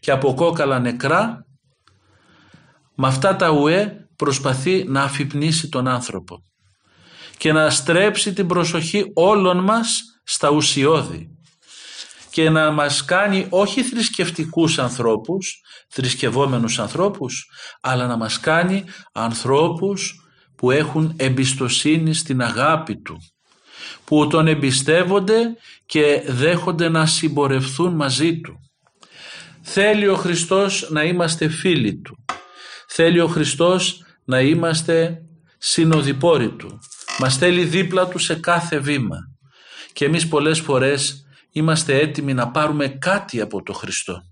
και 0.00 0.10
από 0.10 0.34
κόκαλα 0.34 0.78
νεκρά 0.78 1.46
με 2.94 3.06
αυτά 3.06 3.36
τα 3.36 3.50
ουέ 3.50 4.05
προσπαθεί 4.16 4.84
να 4.88 5.02
αφυπνίσει 5.02 5.68
τον 5.68 5.88
άνθρωπο 5.88 6.42
και 7.36 7.52
να 7.52 7.70
στρέψει 7.70 8.32
την 8.32 8.46
προσοχή 8.46 9.04
όλων 9.14 9.64
μας 9.64 10.02
στα 10.24 10.50
ουσιώδη 10.50 11.30
και 12.30 12.50
να 12.50 12.70
μας 12.70 13.04
κάνει 13.04 13.46
όχι 13.50 13.82
θρησκευτικούς 13.82 14.78
ανθρώπους, 14.78 15.60
θρησκευόμενους 15.88 16.78
ανθρώπους, 16.78 17.50
αλλά 17.80 18.06
να 18.06 18.16
μας 18.16 18.40
κάνει 18.40 18.84
ανθρώπους 19.12 20.20
που 20.56 20.70
έχουν 20.70 21.14
εμπιστοσύνη 21.16 22.14
στην 22.14 22.42
αγάπη 22.42 22.96
Του, 22.96 23.16
που 24.04 24.26
τον 24.26 24.46
εμπιστεύονται 24.46 25.56
και 25.86 26.22
δέχονται 26.26 26.88
να 26.88 27.06
συμπορευθούν 27.06 27.94
μαζί 27.94 28.40
Του. 28.40 28.60
Θέλει 29.62 30.08
ο 30.08 30.16
Χριστός 30.16 30.88
να 30.90 31.02
είμαστε 31.02 31.48
φίλοι 31.48 32.00
Του. 32.00 32.24
Θέλει 32.88 33.20
ο 33.20 33.26
Χριστός 33.26 34.05
να 34.26 34.40
είμαστε 34.40 35.22
συνοδοιπόροι 35.58 36.48
Του. 36.48 36.78
Μας 37.18 37.36
θέλει 37.36 37.64
δίπλα 37.64 38.08
Του 38.08 38.18
σε 38.18 38.34
κάθε 38.34 38.78
βήμα. 38.78 39.16
Και 39.92 40.04
εμείς 40.04 40.28
πολλές 40.28 40.60
φορές 40.60 41.26
είμαστε 41.50 41.98
έτοιμοι 41.98 42.34
να 42.34 42.50
πάρουμε 42.50 42.88
κάτι 42.88 43.40
από 43.40 43.62
το 43.62 43.72
Χριστό. 43.72 44.22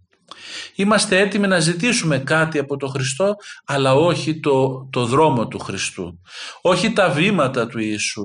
Είμαστε 0.74 1.18
έτοιμοι 1.18 1.46
να 1.46 1.58
ζητήσουμε 1.58 2.18
κάτι 2.18 2.58
από 2.58 2.76
τον 2.76 2.90
Χριστό 2.90 3.34
αλλά 3.64 3.94
όχι 3.94 4.40
το, 4.40 4.88
το 4.92 5.04
δρόμο 5.04 5.48
του 5.48 5.58
Χριστού. 5.58 6.20
Όχι 6.60 6.92
τα 6.92 7.10
βήματα 7.10 7.66
του 7.66 7.78
Ιησού. 7.78 8.24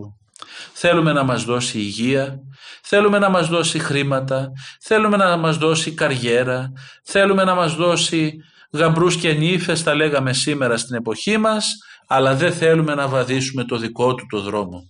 Θέλουμε 0.73 1.13
να 1.13 1.23
μας 1.23 1.43
δώσει 1.43 1.77
υγεία, 1.77 2.39
θέλουμε 2.83 3.19
να 3.19 3.29
μας 3.29 3.47
δώσει 3.47 3.79
χρήματα, 3.79 4.51
θέλουμε 4.81 5.17
να 5.17 5.37
μας 5.37 5.57
δώσει 5.57 5.91
καριέρα, 5.91 6.71
θέλουμε 7.03 7.43
να 7.43 7.55
μας 7.55 7.75
δώσει 7.75 8.33
γαμπρούς 8.71 9.15
και 9.15 9.33
νύφες, 9.33 9.83
τα 9.83 9.95
λέγαμε 9.95 10.33
σήμερα 10.33 10.77
στην 10.77 10.95
εποχή 10.95 11.37
μας, 11.37 11.75
αλλά 12.07 12.35
δεν 12.35 12.53
θέλουμε 12.53 12.95
να 12.95 13.07
βαδίσουμε 13.07 13.63
το 13.63 13.77
δικό 13.77 14.15
του 14.15 14.25
το 14.29 14.41
δρόμο. 14.41 14.89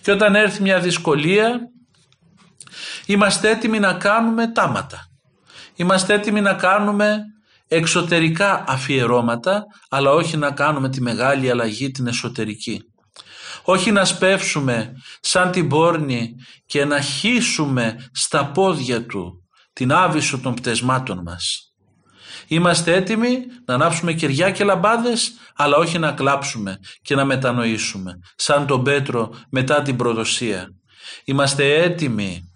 Και 0.00 0.10
όταν 0.10 0.34
έρθει 0.34 0.62
μια 0.62 0.80
δυσκολία 0.80 1.60
είμαστε 3.06 3.50
έτοιμοι 3.50 3.78
να 3.78 3.94
κάνουμε 3.94 4.52
τάματα. 4.52 4.98
Είμαστε 5.74 6.14
έτοιμοι 6.14 6.40
να 6.40 6.54
κάνουμε 6.54 7.20
εξωτερικά 7.68 8.64
αφιερώματα 8.66 9.64
αλλά 9.88 10.10
όχι 10.10 10.36
να 10.36 10.50
κάνουμε 10.50 10.88
τη 10.88 11.00
μεγάλη 11.00 11.50
αλλαγή 11.50 11.90
την 11.90 12.06
εσωτερική. 12.06 12.80
Όχι 13.62 13.92
να 13.92 14.04
σπεύσουμε 14.04 14.92
σαν 15.20 15.50
την 15.50 15.68
πόρνη 15.68 16.34
και 16.66 16.84
να 16.84 17.00
χύσουμε 17.00 18.08
στα 18.12 18.50
πόδια 18.50 19.06
του 19.06 19.46
την 19.72 19.92
άβυσο 19.92 20.38
των 20.38 20.54
πτεσμάτων 20.54 21.22
μας. 21.24 21.71
Είμαστε 22.52 22.94
έτοιμοι 22.94 23.38
να 23.64 23.74
ανάψουμε 23.74 24.12
κεριά 24.12 24.50
και 24.50 24.64
λαμπάδες 24.64 25.32
αλλά 25.56 25.76
όχι 25.76 25.98
να 25.98 26.12
κλάψουμε 26.12 26.78
και 27.02 27.14
να 27.14 27.24
μετανοήσουμε 27.24 28.18
σαν 28.36 28.66
τον 28.66 28.82
Πέτρο 28.82 29.34
μετά 29.50 29.82
την 29.82 29.96
προδοσία. 29.96 30.68
Είμαστε 31.24 31.74
έτοιμοι 31.74 32.52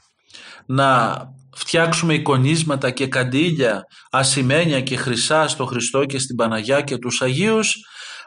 να 0.67 1.17
φτιάξουμε 1.55 2.15
εικονίσματα 2.15 2.91
και 2.91 3.07
καντήλια 3.07 3.85
ασημένια 4.11 4.81
και 4.81 4.97
χρυσά 4.97 5.49
στο 5.49 5.65
Χριστό 5.65 6.05
και 6.05 6.19
στην 6.19 6.37
Παναγιά 6.37 6.81
και 6.81 6.99
τους 6.99 7.23
Αγίους 7.23 7.77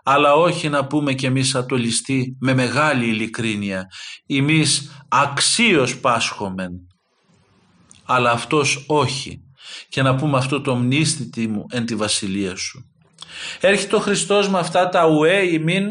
αλλά 0.03 0.33
όχι 0.33 0.69
να 0.69 0.85
πούμε 0.87 1.13
κι 1.13 1.25
εμείς 1.25 1.55
ατολιστοί 1.55 2.35
με 2.39 2.53
μεγάλη 2.53 3.05
ειλικρίνεια 3.05 3.85
εμείς 4.27 4.91
αξίως 5.07 5.99
πάσχομεν 5.99 6.71
αλλά 8.05 8.31
αυτός 8.31 8.83
όχι 8.87 9.43
και 9.89 10.01
να 10.01 10.15
πούμε 10.15 10.37
αυτό 10.37 10.61
το 10.61 10.75
μνήστητη 10.75 11.47
μου 11.47 11.65
εν 11.69 11.85
τη 11.85 11.95
βασιλεία 11.95 12.55
σου. 12.55 12.83
Έρχεται 13.59 13.95
ο 13.95 13.99
Χριστός 13.99 14.49
με 14.49 14.59
αυτά 14.59 14.89
τα 14.89 15.07
ουέ 15.07 15.53
ημίν 15.53 15.85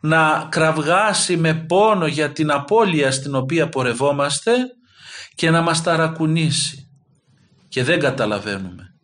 να 0.00 0.46
κραυγάσει 0.50 1.36
με 1.36 1.54
πόνο 1.54 2.06
για 2.06 2.32
την 2.32 2.50
απώλεια 2.50 3.10
στην 3.12 3.34
οποία 3.34 3.68
πορευόμαστε 3.68 4.52
και 5.34 5.50
να 5.50 5.60
μας 5.60 5.82
ταρακουνήσει 5.82 6.90
και 7.68 7.84
δεν 7.84 8.00
καταλαβαίνουμε. 8.00 8.94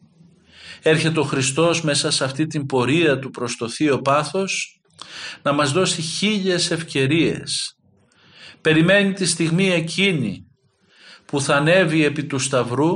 Έρχεται 0.83 1.21
ο 1.21 1.23
Χριστός 1.23 1.83
μέσα 1.83 2.11
σε 2.11 2.25
αυτή 2.25 2.47
την 2.47 2.67
πορεία 2.67 3.19
του 3.19 3.31
προς 3.31 3.57
το 3.57 3.69
Θείο 3.69 4.01
Πάθος 4.01 4.81
να 5.43 5.53
μας 5.53 5.73
δώσει 5.73 6.03
χίλιες 6.03 6.71
ευκαιρίες. 6.71 7.77
Περιμένει 8.61 9.13
τη 9.13 9.27
στιγμή 9.27 9.71
εκείνη 9.71 10.47
που 11.27 11.41
θα 11.41 11.57
ανέβει 11.57 12.05
επί 12.05 12.25
του 12.25 12.39
Σταυρού 12.39 12.93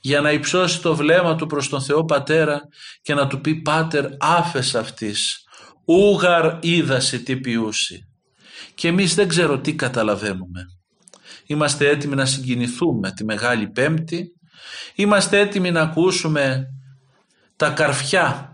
για 0.00 0.20
να 0.20 0.32
υψώσει 0.32 0.80
το 0.82 0.96
βλέμμα 0.96 1.36
του 1.36 1.46
προς 1.46 1.68
τον 1.68 1.82
Θεό 1.82 2.04
Πατέρα 2.04 2.60
και 3.02 3.14
να 3.14 3.26
του 3.26 3.40
πει 3.40 3.54
«Πάτερ 3.54 4.04
άφες 4.18 4.74
αυτής, 4.74 5.44
ούγαρ 5.84 6.58
είδαση 6.60 7.22
τι 7.22 7.36
ποιούσει». 7.36 8.02
Και 8.74 8.88
εμείς 8.88 9.14
δεν 9.14 9.28
ξέρω 9.28 9.60
τι 9.60 9.74
καταλαβαίνουμε. 9.74 10.64
Είμαστε 11.46 11.88
έτοιμοι 11.88 12.14
να 12.14 12.26
συγκινηθούμε 12.26 13.12
τη 13.12 13.24
Μεγάλη 13.24 13.68
Πέμπτη, 13.68 14.32
είμαστε 14.94 15.38
έτοιμοι 15.38 15.70
να 15.70 15.80
ακούσουμε 15.80 16.66
τα 17.56 17.70
καρφιά 17.70 18.52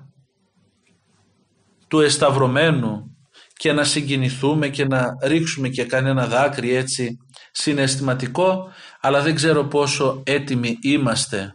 του 1.89 2.01
εσταυρωμένου 2.01 3.17
και 3.57 3.73
να 3.73 3.85
συγκινηθούμε 3.85 4.69
και 4.69 4.85
να 4.85 5.17
ρίξουμε 5.23 5.69
και 5.69 5.85
κανένα 5.85 6.27
δάκρυ 6.27 6.75
έτσι 6.75 7.17
συναισθηματικό 7.53 8.69
αλλά 9.05 9.23
δεν 9.23 9.35
ξέρω 9.35 9.65
πόσο 9.65 10.23
έτοιμοι 10.25 10.79
είμαστε 10.81 11.55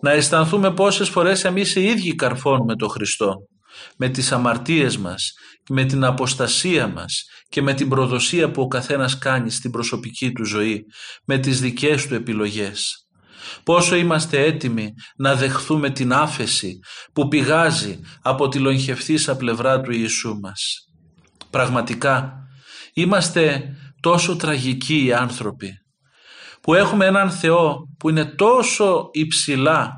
να 0.00 0.10
αισθανθούμε 0.10 0.72
πόσες 0.72 1.08
φορές 1.08 1.44
εμείς 1.44 1.74
οι 1.74 1.84
ίδιοι 1.84 2.14
καρφώνουμε 2.14 2.76
τον 2.76 2.88
Χριστό 2.88 3.34
με 3.96 4.08
τις 4.08 4.32
αμαρτίες 4.32 4.96
μας, 4.96 5.32
με 5.68 5.84
την 5.84 6.04
αποστασία 6.04 6.86
μας 6.86 7.24
και 7.48 7.62
με 7.62 7.74
την 7.74 7.88
προδοσία 7.88 8.50
που 8.50 8.62
ο 8.62 8.68
καθένας 8.68 9.18
κάνει 9.18 9.50
στην 9.50 9.70
προσωπική 9.70 10.32
του 10.32 10.44
ζωή, 10.44 10.84
με 11.24 11.38
τις 11.38 11.60
δικές 11.60 12.06
του 12.06 12.14
επιλογές. 12.14 13.06
Πόσο 13.62 13.96
είμαστε 13.96 14.42
έτοιμοι 14.44 14.92
να 15.16 15.34
δεχθούμε 15.34 15.90
την 15.90 16.12
άφεση 16.12 16.78
που 17.12 17.28
πηγάζει 17.28 18.00
από 18.22 18.48
τη 18.48 18.58
λογχευθήσα 18.58 19.36
πλευρά 19.36 19.80
του 19.80 19.92
Ιησού 19.92 20.38
μας. 20.42 20.88
Πραγματικά 21.50 22.34
είμαστε 22.92 23.74
τόσο 24.00 24.36
τραγικοί 24.36 25.04
οι 25.04 25.12
άνθρωποι 25.12 25.83
που 26.64 26.74
έχουμε 26.74 27.06
έναν 27.06 27.30
Θεό 27.30 27.88
που 27.98 28.08
είναι 28.08 28.24
τόσο 28.24 29.08
υψηλά 29.12 29.90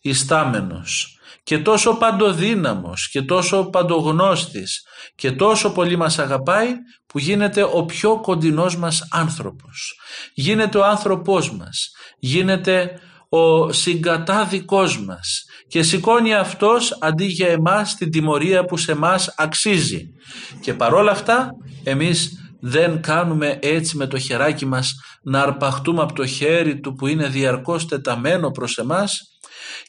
ιστάμενος 0.00 1.18
και 1.42 1.58
τόσο 1.58 1.96
παντοδύναμος 1.96 3.08
και 3.10 3.22
τόσο 3.22 3.70
παντογνώστης 3.70 4.86
και 5.14 5.32
τόσο 5.32 5.72
πολύ 5.72 5.96
μας 5.96 6.18
αγαπάει 6.18 6.72
που 7.06 7.18
γίνεται 7.18 7.62
ο 7.72 7.84
πιο 7.84 8.20
κοντινός 8.20 8.76
μας 8.76 9.08
άνθρωπος. 9.10 10.00
Γίνεται 10.34 10.78
ο 10.78 10.84
άνθρωπός 10.84 11.56
μας, 11.56 11.90
γίνεται 12.18 13.00
ο 13.28 13.72
συγκατάδικός 13.72 15.04
μας 15.04 15.44
και 15.68 15.82
σηκώνει 15.82 16.34
αυτός 16.34 16.98
αντί 17.00 17.24
για 17.24 17.48
εμάς 17.48 17.94
την 17.94 18.10
τιμωρία 18.10 18.64
που 18.64 18.76
σε 18.76 18.94
μας 18.94 19.34
αξίζει. 19.36 20.08
Και 20.60 20.74
παρόλα 20.74 21.10
αυτά 21.10 21.50
εμείς 21.84 22.43
δεν 22.66 23.00
κάνουμε 23.00 23.58
έτσι 23.62 23.96
με 23.96 24.06
το 24.06 24.18
χεράκι 24.18 24.66
μας 24.66 24.94
να 25.22 25.42
αρπαχτούμε 25.42 26.02
από 26.02 26.12
το 26.12 26.26
χέρι 26.26 26.80
του 26.80 26.94
που 26.94 27.06
είναι 27.06 27.28
διαρκώς 27.28 27.86
τεταμένο 27.86 28.50
προς 28.50 28.78
εμάς 28.78 29.20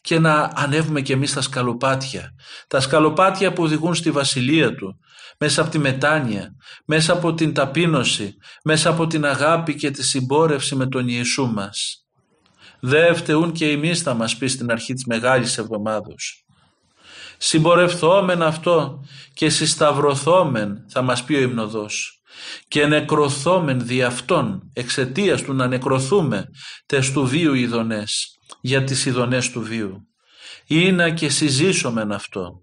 και 0.02 0.20
να 0.20 0.52
ανέβουμε 0.56 1.02
και 1.02 1.14
εμείς 1.14 1.34
τα 1.34 1.42
σκαλοπάτια. 1.42 2.34
Τα 2.68 2.80
σκαλοπάτια 2.80 3.54
που 3.54 3.64
οδηγούν 3.64 3.96
στη 3.96 4.12
βασιλεία 4.12 4.76
του, 4.76 5.00
μέσα 5.40 5.62
από 5.62 5.70
τη 5.72 5.80
μετάνοια, 5.80 6.56
μέσα 6.86 7.14
από 7.14 7.34
την 7.34 7.54
ταπείνωση, 7.54 8.36
μέσα 8.64 8.90
από 8.90 9.08
την 9.08 9.26
αγάπη 9.26 9.76
και 9.76 9.92
τη 9.92 10.04
συμπόρευση 10.04 10.76
με 10.76 10.88
τον 10.88 11.08
Ιησού 11.08 11.46
μας. 11.46 12.06
Δεν 12.80 13.16
φταίουν 13.16 13.52
και 13.52 13.70
εμείς 13.70 14.02
θα 14.02 14.14
μας 14.14 14.38
πει 14.38 14.48
στην 14.48 14.72
αρχή 14.72 14.94
της 14.94 15.06
Μεγάλης 15.06 15.58
Εβδομάδος. 15.58 16.46
Συμπορευθόμεν 17.38 18.42
αυτό 18.42 19.04
και 19.34 19.50
συσταυρωθόμεν 19.50 20.86
θα 20.88 21.02
μας 21.02 21.24
πει 21.24 21.34
ο 21.34 21.42
υμνοδός 21.42 22.16
και 22.68 22.86
νεκρωθόμεν 22.86 23.86
δι' 23.86 24.04
αυτόν 24.04 24.72
εξαιτίας 24.74 25.42
του 25.42 25.54
να 25.54 25.68
νεκρωθούμε 25.68 26.46
τες 26.86 27.12
του 27.12 27.26
βίου 27.26 27.54
ειδονές 27.54 28.40
για 28.62 28.84
τις 28.84 29.06
ειδονές 29.06 29.50
του 29.50 29.62
βίου. 29.62 30.08
Ή 30.68 30.92
να 30.92 31.10
και 31.10 31.30
συζήσομεν 31.30 32.12
αυτό. 32.12 32.62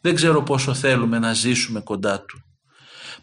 Δεν 0.00 0.14
ξέρω 0.14 0.42
πόσο 0.42 0.74
θέλουμε 0.74 1.18
να 1.18 1.32
ζήσουμε 1.32 1.80
κοντά 1.80 2.20
του. 2.20 2.40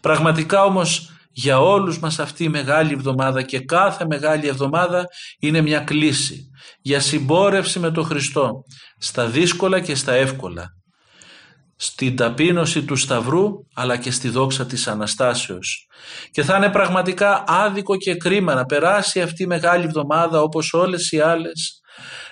Πραγματικά 0.00 0.64
όμως 0.64 1.10
για 1.32 1.60
όλους 1.60 1.98
μας 1.98 2.18
αυτή 2.18 2.44
η 2.44 2.48
μεγάλη 2.48 2.92
εβδομάδα 2.92 3.42
και 3.42 3.60
κάθε 3.60 4.06
μεγάλη 4.06 4.48
εβδομάδα 4.48 5.06
είναι 5.38 5.60
μια 5.60 5.80
κλίση 5.80 6.50
για 6.80 7.00
συμπόρευση 7.00 7.78
με 7.78 7.90
τον 7.90 8.04
Χριστό 8.04 8.64
στα 8.98 9.26
δύσκολα 9.26 9.80
και 9.80 9.94
στα 9.94 10.12
εύκολα 10.12 10.66
στην 11.76 12.16
ταπείνωση 12.16 12.84
του 12.84 12.96
Σταυρού 12.96 13.48
αλλά 13.74 13.96
και 13.96 14.10
στη 14.10 14.28
δόξα 14.28 14.66
της 14.66 14.86
Αναστάσεως 14.86 15.86
και 16.30 16.42
θα 16.42 16.56
είναι 16.56 16.70
πραγματικά 16.70 17.44
άδικο 17.46 17.96
και 17.96 18.16
κρίμα 18.16 18.54
να 18.54 18.64
περάσει 18.64 19.22
αυτή 19.22 19.42
η 19.42 19.46
μεγάλη 19.46 19.84
εβδομάδα 19.84 20.40
όπως 20.40 20.72
όλες 20.72 21.12
οι 21.12 21.20
άλλες 21.20 21.80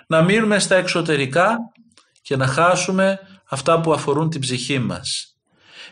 να 0.06 0.22
μείνουμε 0.22 0.58
στα 0.58 0.74
εξωτερικά 0.74 1.56
και 2.22 2.36
να 2.36 2.46
χάσουμε 2.46 3.18
αυτά 3.48 3.80
που 3.80 3.92
αφορούν 3.92 4.28
την 4.28 4.40
ψυχή 4.40 4.78
μας. 4.78 5.36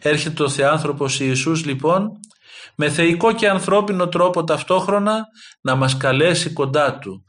Έρχεται 0.02 0.42
ο 0.42 0.48
Θεάνθρωπος 0.48 1.20
Ιησούς 1.20 1.64
λοιπόν 1.64 2.10
με 2.74 2.90
θεϊκό 2.90 3.32
και 3.32 3.48
ανθρώπινο 3.48 4.08
τρόπο 4.08 4.44
ταυτόχρονα 4.44 5.24
να 5.60 5.74
μας 5.74 5.96
καλέσει 5.96 6.52
κοντά 6.52 6.98
Του 6.98 7.24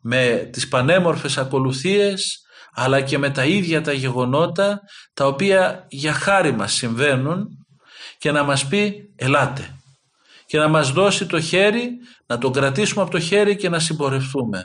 με 0.00 0.48
τις 0.52 0.68
πανέμορφες 0.68 1.38
ακολουθίες 1.38 2.43
αλλά 2.74 3.00
και 3.00 3.18
με 3.18 3.30
τα 3.30 3.44
ίδια 3.44 3.80
τα 3.80 3.92
γεγονότα 3.92 4.80
τα 5.14 5.26
οποία 5.26 5.86
για 5.88 6.12
χάρη 6.12 6.52
μας 6.52 6.72
συμβαίνουν 6.72 7.48
και 8.18 8.32
να 8.32 8.42
μας 8.42 8.66
πει 8.66 9.12
ελάτε 9.16 9.78
και 10.46 10.58
να 10.58 10.68
μας 10.68 10.92
δώσει 10.92 11.26
το 11.26 11.40
χέρι, 11.40 11.90
να 12.26 12.38
τον 12.38 12.52
κρατήσουμε 12.52 13.02
από 13.02 13.10
το 13.10 13.20
χέρι 13.20 13.56
και 13.56 13.68
να 13.68 13.78
συμπορευτούμε. 13.78 14.64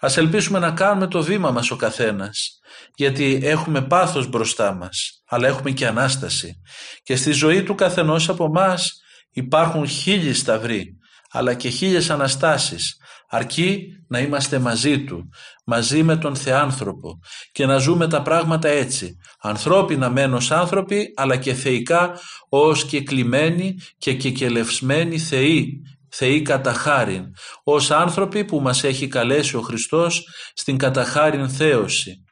Ας 0.00 0.16
ελπίσουμε 0.16 0.58
να 0.58 0.70
κάνουμε 0.70 1.06
το 1.06 1.22
βήμα 1.22 1.50
μας 1.50 1.70
ο 1.70 1.76
καθένας 1.76 2.58
γιατί 2.94 3.40
έχουμε 3.42 3.82
πάθος 3.82 4.28
μπροστά 4.28 4.74
μας 4.74 5.22
αλλά 5.26 5.48
έχουμε 5.48 5.70
και 5.70 5.86
Ανάσταση 5.86 6.60
και 7.02 7.16
στη 7.16 7.32
ζωή 7.32 7.62
του 7.62 7.74
καθενός 7.74 8.28
από 8.28 8.48
μας 8.48 9.00
υπάρχουν 9.30 9.88
χίλιοι 9.88 10.32
σταυροί 10.32 10.96
αλλά 11.30 11.54
και 11.54 11.68
χίλιες 11.68 12.10
Αναστάσεις 12.10 12.96
αρκεί 13.28 13.88
να 14.08 14.18
είμαστε 14.18 14.58
μαζί 14.58 15.04
Του, 15.04 15.28
μαζί 15.64 16.02
με 16.02 16.16
τον 16.16 16.36
Θεάνθρωπο 16.36 17.18
και 17.52 17.66
να 17.66 17.78
ζούμε 17.78 18.08
τα 18.08 18.22
πράγματα 18.22 18.68
έτσι, 18.68 19.16
ανθρώπινα 19.40 20.10
μένως 20.10 20.50
άνθρωποι 20.50 21.12
αλλά 21.16 21.36
και 21.36 21.54
θεϊκά 21.54 22.18
ως 22.48 22.84
και 22.84 23.02
κλειμένοι 23.02 23.74
και 23.98 24.14
κεκελευσμένοι 24.14 25.18
θεοί, 25.18 25.82
θεοί 26.08 26.42
καταχάριν, 26.42 27.24
ως 27.64 27.90
άνθρωποι 27.90 28.44
που 28.44 28.60
μας 28.60 28.84
έχει 28.84 29.08
καλέσει 29.08 29.56
ο 29.56 29.60
Χριστός 29.60 30.22
στην 30.54 30.76
καταχάριν 30.76 31.48
θέωση. 31.48 32.22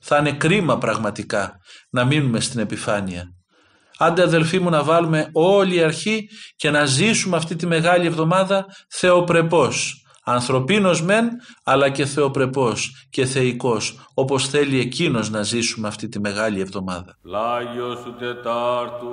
Θα 0.00 0.16
είναι 0.16 0.32
κρίμα 0.32 0.78
πραγματικά 0.78 1.60
να 1.90 2.04
μείνουμε 2.04 2.40
στην 2.40 2.60
επιφάνεια. 2.60 3.34
Άντε 3.98 4.22
αδελφοί 4.22 4.58
μου 4.58 4.70
να 4.70 4.82
βάλουμε 4.82 5.28
όλη 5.32 5.74
η 5.74 5.82
αρχή 5.82 6.28
και 6.56 6.70
να 6.70 6.84
ζήσουμε 6.84 7.36
αυτή 7.36 7.56
τη 7.56 7.66
μεγάλη 7.66 8.06
εβδομάδα 8.06 8.66
θεοπρεπώς. 8.88 10.01
Ανθρωπίνος 10.24 11.02
μεν, 11.02 11.28
αλλά 11.64 11.90
και 11.90 12.04
θεοπρεπός 12.04 13.06
και 13.10 13.24
θεϊκός, 13.24 14.10
όπως 14.14 14.48
θέλει 14.48 14.80
εκείνος 14.80 15.30
να 15.30 15.42
ζήσουμε 15.42 15.88
αυτή 15.88 16.08
τη 16.08 16.20
μεγάλη 16.20 16.60
εβδομάδα. 16.60 17.18
Πλάγιος 17.22 18.02
του 18.02 18.14
Τετάρτου, 18.14 19.08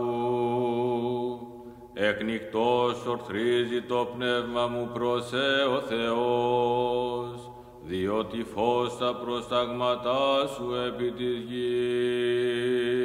εκνικτός 1.93 3.05
ορθρίζει 3.07 3.81
το 3.87 4.09
πνεύμα 4.17 4.67
μου 4.67 4.89
προς 4.93 5.31
ο 5.75 5.81
Θεός, 5.87 7.51
διότι 7.83 8.45
φως 8.53 8.97
τα 8.97 9.15
προσταγματά 9.15 10.47
σου 10.55 10.73
επί 10.87 11.11
της 11.11 11.37
γης. 11.49 12.99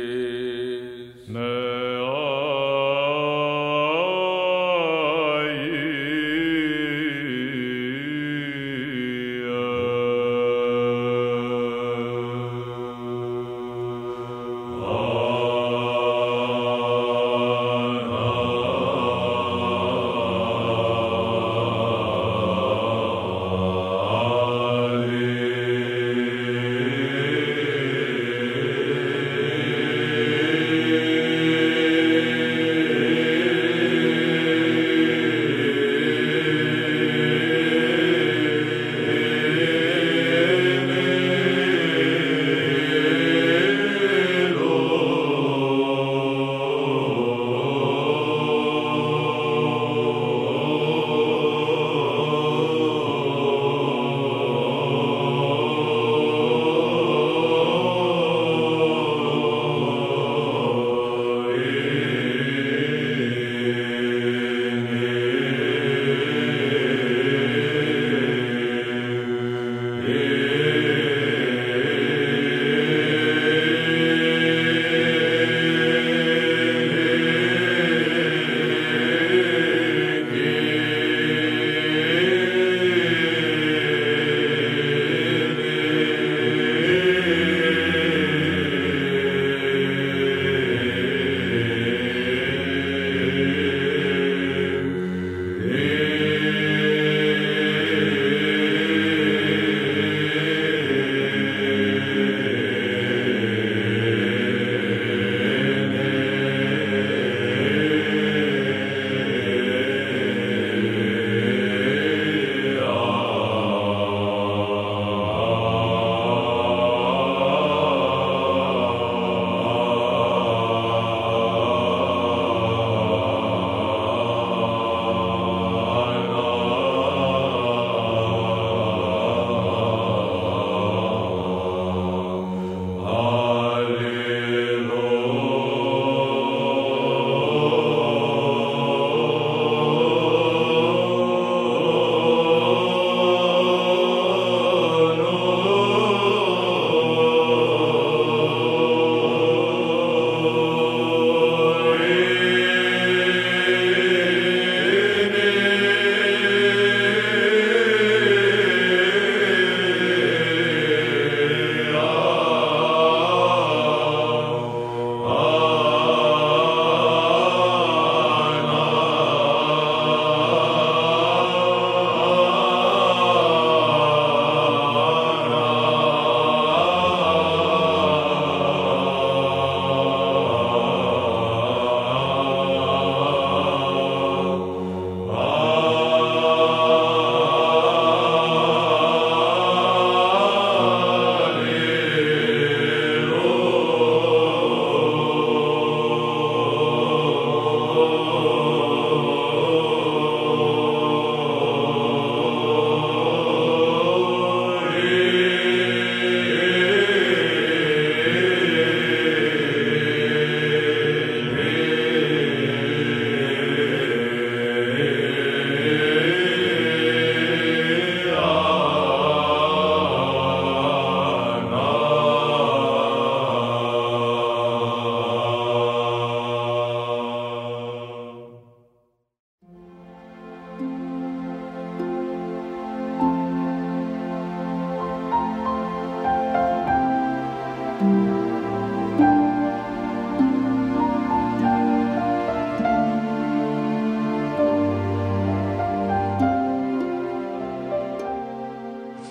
Ναι, 1.26 1.74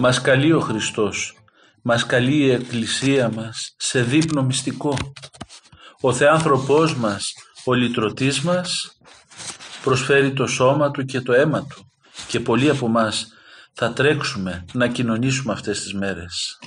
Μας 0.03 0.21
καλεί 0.21 0.53
ο 0.53 0.59
Χριστός, 0.59 1.37
μας 1.81 2.05
καλεί 2.05 2.35
η 2.35 2.51
Εκκλησία 2.51 3.29
μας 3.29 3.75
σε 3.77 4.03
δείπνο 4.03 4.43
μυστικό. 4.43 4.97
Ο 6.01 6.13
Θεάνθρωπός 6.13 6.95
μας, 6.95 7.33
ο 7.65 7.73
λυτρωτής 7.73 8.41
μας, 8.41 8.97
προσφέρει 9.83 10.33
το 10.33 10.47
σώμα 10.47 10.91
Του 10.91 11.05
και 11.05 11.21
το 11.21 11.33
αίμα 11.33 11.59
Του 11.61 11.91
και 12.27 12.39
πολλοί 12.39 12.69
από 12.69 12.87
μας 12.87 13.27
θα 13.73 13.93
τρέξουμε 13.93 14.65
να 14.73 14.87
κοινωνήσουμε 14.87 15.53
αυτές 15.53 15.81
τις 15.81 15.93
μέρες. 15.93 16.59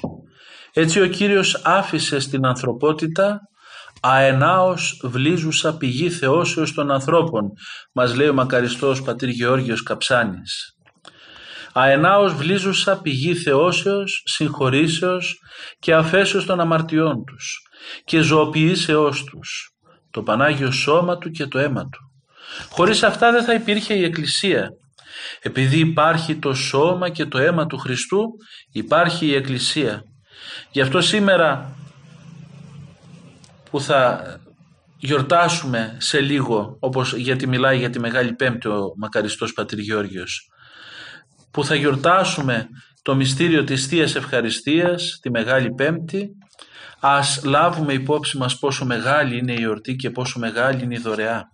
Έτσι 0.73 1.01
ο 1.01 1.07
Κύριος 1.07 1.61
άφησε 1.65 2.19
στην 2.19 2.47
ανθρωπότητα 2.47 3.41
αενάως 4.01 5.01
βλίζουσα 5.05 5.77
πηγή 5.77 6.11
θεώσεως 6.11 6.75
των 6.75 6.91
ανθρώπων, 6.91 7.51
μας 7.93 8.15
λέει 8.15 8.29
ο 8.29 8.35
μακαριστός 8.35 9.03
πατήρ 9.03 9.29
Γεώργιος 9.29 9.83
Καψάνης. 9.83 10.76
Αενάως 11.79 12.35
βλίζουσα 12.35 13.01
πηγή 13.01 13.35
θεώσεως, 13.35 14.23
συγχωρήσεως 14.25 15.39
και 15.79 15.95
αφέσεως 15.95 16.47
των 16.47 16.61
αμαρτιών 16.61 17.25
τους 17.25 17.61
και 18.05 18.21
ζωοποιήσεώς 18.21 19.25
τους, 19.25 19.71
το 20.11 20.23
Πανάγιο 20.23 20.71
Σώμα 20.71 21.19
του 21.19 21.31
και 21.31 21.47
το 21.47 21.59
αίμα 21.59 21.83
του. 21.83 22.01
Χωρίς 22.71 23.03
αυτά 23.03 23.33
δεν 23.33 23.45
θα 23.45 23.55
υπήρχε 23.55 23.95
η 23.95 24.05
Εκκλησία. 24.05 24.69
Επειδή 25.43 25.79
υπάρχει 25.79 26.37
το 26.37 26.55
σώμα 26.55 27.09
και 27.09 27.27
το 27.27 27.39
αίμα 27.39 27.67
του 27.67 27.79
Χριστού, 27.79 28.25
υπάρχει 28.73 29.27
η 29.27 29.35
Εκκλησία. 29.35 30.03
Γι' 30.71 30.81
αυτό 30.81 31.01
σήμερα 31.01 31.77
που 33.71 33.81
θα 33.81 34.23
γιορτάσουμε 34.99 35.97
σε 36.01 36.21
λίγο, 36.21 36.77
όπως 36.81 37.15
γιατί 37.15 37.47
μιλάει 37.47 37.79
για 37.79 37.91
τη 37.91 38.01
Μεγάλη 38.01 38.35
Πέμπτη 38.35 38.69
ο 38.69 38.93
μακαριστός 38.97 39.53
Πατήρ 39.53 39.79
Γεώργιος, 39.79 40.51
που 41.51 41.65
θα 41.65 41.75
γιορτάσουμε 41.75 42.69
το 43.03 43.15
μυστήριο 43.15 43.65
της 43.65 43.87
Θείας 43.87 44.15
Ευχαριστίας, 44.15 45.19
τη 45.23 45.31
Μεγάλη 45.31 45.75
Πέμπτη, 45.75 46.31
ας 47.01 47.41
λάβουμε 47.45 47.93
υπόψη 47.93 48.37
μας 48.37 48.59
πόσο 48.59 48.85
μεγάλη 48.85 49.39
είναι 49.39 49.53
η 49.53 49.63
εορτή 49.63 49.97
και 49.97 50.11
πόσο 50.11 50.39
μεγάλη 50.39 50.83
είναι 50.83 50.95
η 50.95 50.99
δωρεά. 50.99 51.45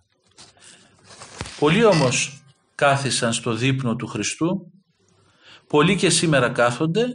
Πολλοί 1.59 1.85
όμως 1.85 2.43
κάθισαν 2.75 3.33
στο 3.33 3.53
δείπνο 3.53 3.95
του 3.95 4.07
Χριστού, 4.07 4.71
πολλοί 5.67 5.95
και 5.95 6.09
σήμερα 6.09 6.49
κάθονται, 6.49 7.07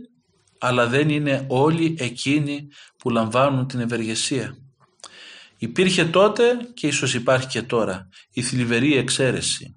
αλλά 0.58 0.86
δεν 0.86 1.08
είναι 1.08 1.44
όλοι 1.48 1.96
εκείνοι 1.98 2.68
που 2.98 3.10
λαμβάνουν 3.10 3.66
την 3.66 3.80
ευεργεσία. 3.80 4.56
Υπήρχε 5.58 6.04
τότε 6.04 6.56
και 6.74 6.86
ίσως 6.86 7.14
υπάρχει 7.14 7.46
και 7.46 7.62
τώρα 7.62 8.08
η 8.32 8.42
θλιβερή 8.42 8.96
εξαίρεση. 8.96 9.76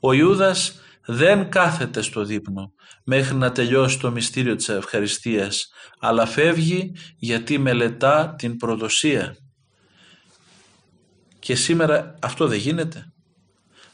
Ο 0.00 0.12
Ιούδας 0.12 0.80
δεν 1.10 1.50
κάθεται 1.50 2.02
στο 2.02 2.24
δείπνο 2.24 2.72
μέχρι 3.04 3.34
να 3.34 3.52
τελειώσει 3.52 3.98
το 3.98 4.10
μυστήριο 4.10 4.54
της 4.54 4.68
ευχαριστίας 4.68 5.68
αλλά 5.98 6.26
φεύγει 6.26 6.92
γιατί 7.16 7.58
μελετά 7.58 8.34
την 8.38 8.56
προδοσία. 8.56 9.36
Και 11.38 11.54
σήμερα 11.54 12.14
αυτό 12.22 12.46
δεν 12.46 12.58
γίνεται. 12.58 13.04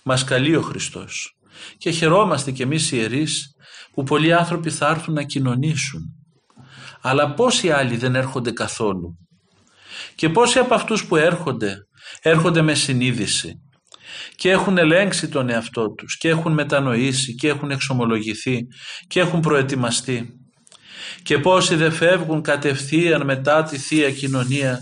Μας 0.02 0.24
καλεί 0.24 0.56
ο 0.56 0.62
Χριστός 0.62 1.36
και 1.76 1.90
χαιρόμαστε 1.90 2.50
κι 2.50 2.62
εμείς 2.62 2.92
οι 2.92 2.96
ιερείς 2.96 3.54
που 3.92 4.02
πολλοί 4.02 4.32
άνθρωποι 4.32 4.70
θα 4.70 4.88
έρθουν 4.88 5.14
να 5.14 5.22
κοινωνήσουν. 5.22 6.02
Αλλά 7.00 7.34
πόσοι 7.34 7.70
άλλοι 7.70 7.96
δεν 7.96 8.14
έρχονται 8.14 8.52
καθόλου; 8.52 9.18
Και 10.14 10.28
πόσοι 10.28 10.58
από 10.58 10.74
αυτούς 10.74 11.06
που 11.06 11.16
έρχονται, 11.16 11.76
έρχονται 12.22 12.62
με 12.62 12.74
συνείδηση; 12.74 13.63
Και 14.34 14.50
έχουν 14.50 14.78
ελέγξει 14.78 15.28
τον 15.28 15.48
εαυτό 15.48 15.90
τους 15.90 16.18
και 16.18 16.28
έχουν 16.28 16.52
μετανοήσει 16.52 17.34
και 17.34 17.48
έχουν 17.48 17.70
εξομολογηθεί 17.70 18.66
και 19.06 19.20
έχουν 19.20 19.40
προετοιμαστεί. 19.40 20.38
Και 21.22 21.38
πόσοι 21.38 21.74
δεν 21.74 21.92
φεύγουν 21.92 22.42
κατευθείαν 22.42 23.24
μετά 23.24 23.62
τη 23.62 23.78
Θεία 23.78 24.10
Κοινωνία 24.10 24.78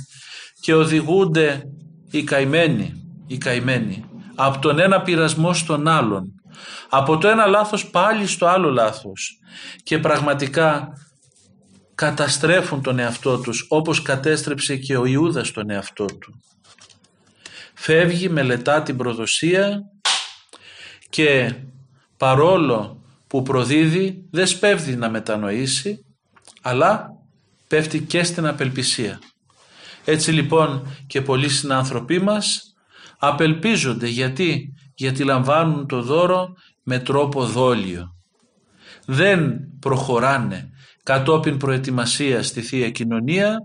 και 0.60 0.74
οδηγούνται 0.74 1.62
οι 2.10 2.24
καημένοι, 2.24 2.92
οι 3.26 3.38
καημένοι 3.38 4.04
από 4.34 4.58
τον 4.58 4.78
ένα 4.78 5.02
πειρασμό 5.02 5.52
στον 5.52 5.88
άλλον, 5.88 6.24
από 6.88 7.18
το 7.18 7.28
ένα 7.28 7.46
λάθος 7.46 7.90
πάλι 7.90 8.26
στο 8.26 8.46
άλλο 8.46 8.70
λάθος 8.70 9.38
και 9.82 9.98
πραγματικά 9.98 10.88
καταστρέφουν 11.94 12.82
τον 12.82 12.98
εαυτό 12.98 13.38
τους 13.38 13.66
όπως 13.68 14.02
κατέστρεψε 14.02 14.76
και 14.76 14.96
ο 14.96 15.06
Ιούδας 15.06 15.50
τον 15.52 15.70
εαυτό 15.70 16.04
του. 16.04 16.42
Φεύγει, 17.84 18.28
μελετά 18.28 18.82
την 18.82 18.96
προδοσία 18.96 19.80
και 21.10 21.54
παρόλο 22.16 23.02
που 23.26 23.42
προδίδει 23.42 24.24
δεν 24.30 24.46
σπέβδει 24.46 24.96
να 24.96 25.10
μετανοήσει 25.10 26.04
αλλά 26.62 27.08
πέφτει 27.68 28.00
και 28.00 28.22
στην 28.22 28.46
απελπισία. 28.46 29.18
Έτσι 30.04 30.30
λοιπόν 30.30 30.96
και 31.06 31.22
πολλοί 31.22 31.48
συνάνθρωποι 31.48 32.18
μας 32.18 32.74
απελπίζονται 33.18 34.06
γιατί, 34.06 34.74
γιατί 34.94 35.24
λαμβάνουν 35.24 35.86
το 35.86 36.02
δώρο 36.02 36.48
με 36.82 36.98
τρόπο 36.98 37.44
δόλιο. 37.44 38.14
Δεν 39.06 39.60
προχωράνε 39.80 40.70
κατόπιν 41.02 41.56
προετοιμασίας 41.56 42.46
στη 42.46 42.62
Θεία 42.62 42.90
Κοινωνία 42.90 43.56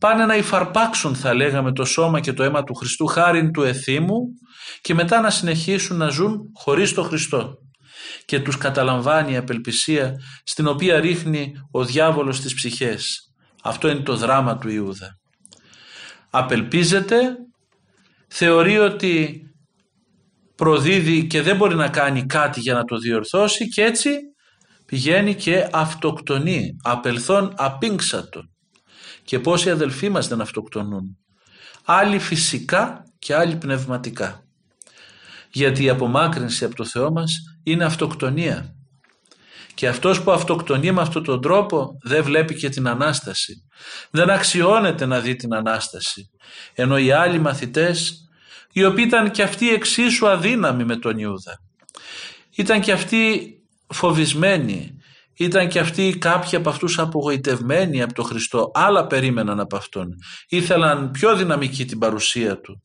πάνε 0.00 0.26
να 0.26 0.36
υφαρπάξουν 0.36 1.14
θα 1.14 1.34
λέγαμε 1.34 1.72
το 1.72 1.84
σώμα 1.84 2.20
και 2.20 2.32
το 2.32 2.42
αίμα 2.42 2.64
του 2.64 2.74
Χριστού 2.74 3.06
χάριν 3.06 3.52
του 3.52 3.62
εθήμου 3.62 4.20
και 4.80 4.94
μετά 4.94 5.20
να 5.20 5.30
συνεχίσουν 5.30 5.96
να 5.96 6.08
ζουν 6.08 6.38
χωρίς 6.54 6.94
το 6.94 7.02
Χριστό 7.02 7.54
και 8.24 8.40
τους 8.40 8.56
καταλαμβάνει 8.56 9.32
η 9.32 9.36
απελπισία 9.36 10.14
στην 10.44 10.66
οποία 10.66 11.00
ρίχνει 11.00 11.52
ο 11.70 11.84
διάβολος 11.84 12.40
τις 12.40 12.54
ψυχές. 12.54 13.32
Αυτό 13.62 13.88
είναι 13.88 14.00
το 14.00 14.16
δράμα 14.16 14.58
του 14.58 14.68
Ιούδα. 14.68 15.18
Απελπίζεται, 16.30 17.16
θεωρεί 18.28 18.78
ότι 18.78 19.42
προδίδει 20.56 21.26
και 21.26 21.42
δεν 21.42 21.56
μπορεί 21.56 21.74
να 21.74 21.88
κάνει 21.88 22.26
κάτι 22.26 22.60
για 22.60 22.74
να 22.74 22.84
το 22.84 22.96
διορθώσει 22.96 23.68
και 23.68 23.82
έτσι 23.82 24.10
πηγαίνει 24.86 25.34
και 25.34 25.68
αυτοκτονεί, 25.72 26.70
απελθόν 26.82 27.54
απίνξατο. 27.56 28.49
Και 29.30 29.38
πόσοι 29.38 29.70
αδελφοί 29.70 30.08
μας 30.08 30.28
δεν 30.28 30.40
αυτοκτονούν. 30.40 31.18
Άλλοι 31.84 32.18
φυσικά 32.18 33.04
και 33.18 33.34
άλλοι 33.34 33.56
πνευματικά. 33.56 34.44
Γιατί 35.50 35.84
η 35.84 35.88
απομάκρυνση 35.88 36.64
από 36.64 36.74
το 36.74 36.84
Θεό 36.84 37.10
μας 37.12 37.32
είναι 37.62 37.84
αυτοκτονία. 37.84 38.74
Και 39.74 39.88
αυτός 39.88 40.22
που 40.22 40.30
αυτοκτονεί 40.30 40.92
με 40.92 41.00
αυτόν 41.00 41.24
τον 41.24 41.40
τρόπο 41.40 41.98
δεν 42.02 42.22
βλέπει 42.22 42.54
και 42.54 42.68
την 42.68 42.88
Ανάσταση. 42.88 43.64
Δεν 44.10 44.30
αξιώνεται 44.30 45.06
να 45.06 45.20
δει 45.20 45.36
την 45.36 45.54
Ανάσταση. 45.54 46.30
Ενώ 46.74 46.98
οι 46.98 47.10
άλλοι 47.10 47.38
μαθητές, 47.38 48.28
οι 48.72 48.84
οποίοι 48.84 49.04
ήταν 49.06 49.30
και 49.30 49.42
αυτοί 49.42 49.70
εξίσου 49.70 50.28
αδύναμοι 50.28 50.84
με 50.84 50.96
τον 50.96 51.18
Ιούδα, 51.18 51.60
ήταν 52.56 52.80
και 52.80 52.92
αυτοί 52.92 53.54
φοβισμένοι, 53.86 54.99
ήταν 55.40 55.68
και 55.68 55.78
αυτοί 55.78 56.16
κάποιοι 56.18 56.58
από 56.58 56.68
αυτούς 56.68 56.98
απογοητευμένοι 56.98 58.02
από 58.02 58.12
τον 58.12 58.24
Χριστό, 58.24 58.70
άλλα 58.74 59.06
περίμεναν 59.06 59.60
από 59.60 59.76
Αυτόν, 59.76 60.08
ήθελαν 60.48 61.10
πιο 61.10 61.36
δυναμική 61.36 61.84
την 61.84 61.98
παρουσία 61.98 62.60
Του. 62.60 62.82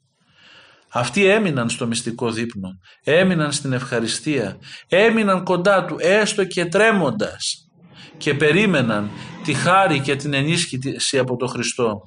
Αυτοί 0.92 1.26
έμειναν 1.26 1.70
στο 1.70 1.88
μυστικό 1.88 2.32
δείπνο, 2.32 2.70
έμειναν 3.04 3.52
στην 3.52 3.74
ευχαριστία, 3.74 4.58
έμειναν 4.88 5.44
κοντά 5.44 5.86
Του 5.86 5.96
έστω 6.00 6.46
και 6.46 6.66
τρέμοντας 6.66 7.70
και 8.18 8.34
περίμεναν 8.34 9.10
τη 9.44 9.54
χάρη 9.54 10.00
και 10.00 10.16
την 10.16 10.34
ενίσχυση 10.34 11.18
από 11.18 11.36
τον 11.36 11.48
Χριστό. 11.48 12.02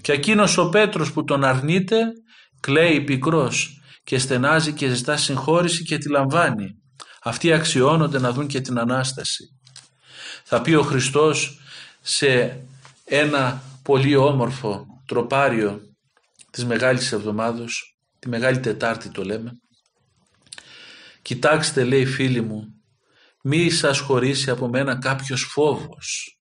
Και 0.00 0.12
εκείνος 0.12 0.58
ο 0.58 0.68
Πέτρος 0.68 1.12
που 1.12 1.24
τον 1.24 1.44
αρνείται 1.44 1.96
κλαίει 2.60 3.00
πικρός 3.00 3.80
και 4.04 4.18
στενάζει 4.18 4.72
και 4.72 4.88
ζητά 4.88 5.16
συγχώρηση 5.16 5.82
και 5.84 5.98
τη 5.98 6.10
λαμβάνει. 6.10 6.66
Αυτοί 7.22 7.52
αξιώνονται 7.52 8.18
να 8.20 8.32
δουν 8.32 8.46
και 8.46 8.60
την 8.60 8.78
Ανάσταση. 8.78 9.55
Θα 10.48 10.62
πει 10.62 10.74
ο 10.74 10.82
Χριστός 10.82 11.60
σε 12.00 12.60
ένα 13.04 13.62
πολύ 13.82 14.16
όμορφο 14.16 14.86
τροπάριο 15.06 15.80
της 16.50 16.64
Μεγάλης 16.64 17.12
Εβδομάδος, 17.12 17.96
τη 18.18 18.28
Μεγάλη 18.28 18.60
Τετάρτη 18.60 19.10
το 19.10 19.24
λέμε. 19.24 19.52
Κοιτάξτε 21.22 21.84
λέει 21.84 22.06
φίλοι 22.06 22.40
μου, 22.40 22.64
μη 23.42 23.70
σας 23.70 23.98
χωρίσει 23.98 24.50
από 24.50 24.68
μένα 24.68 24.98
κάποιος 24.98 25.42
φόβος. 25.42 26.38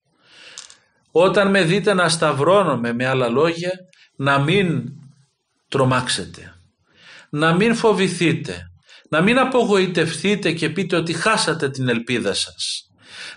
Όταν 1.12 1.50
με 1.50 1.64
δείτε 1.64 1.94
να 1.94 2.10
σταυρώνομαι 2.10 2.94
με 2.94 3.06
άλλα 3.06 3.30
λόγια, 3.30 3.72
να 4.16 4.40
μην 4.40 4.84
τρομάξετε, 5.68 6.54
να 7.30 7.54
μην 7.54 7.76
φοβηθείτε, 7.76 8.72
να 9.10 9.22
μην 9.22 9.40
απογοητευτείτε 9.40 10.52
και 10.52 10.70
πείτε 10.70 10.96
ότι 10.96 11.14
χάσατε 11.14 11.70
την 11.70 11.90
ελπίδα 11.90 12.34
σας. 12.34 12.90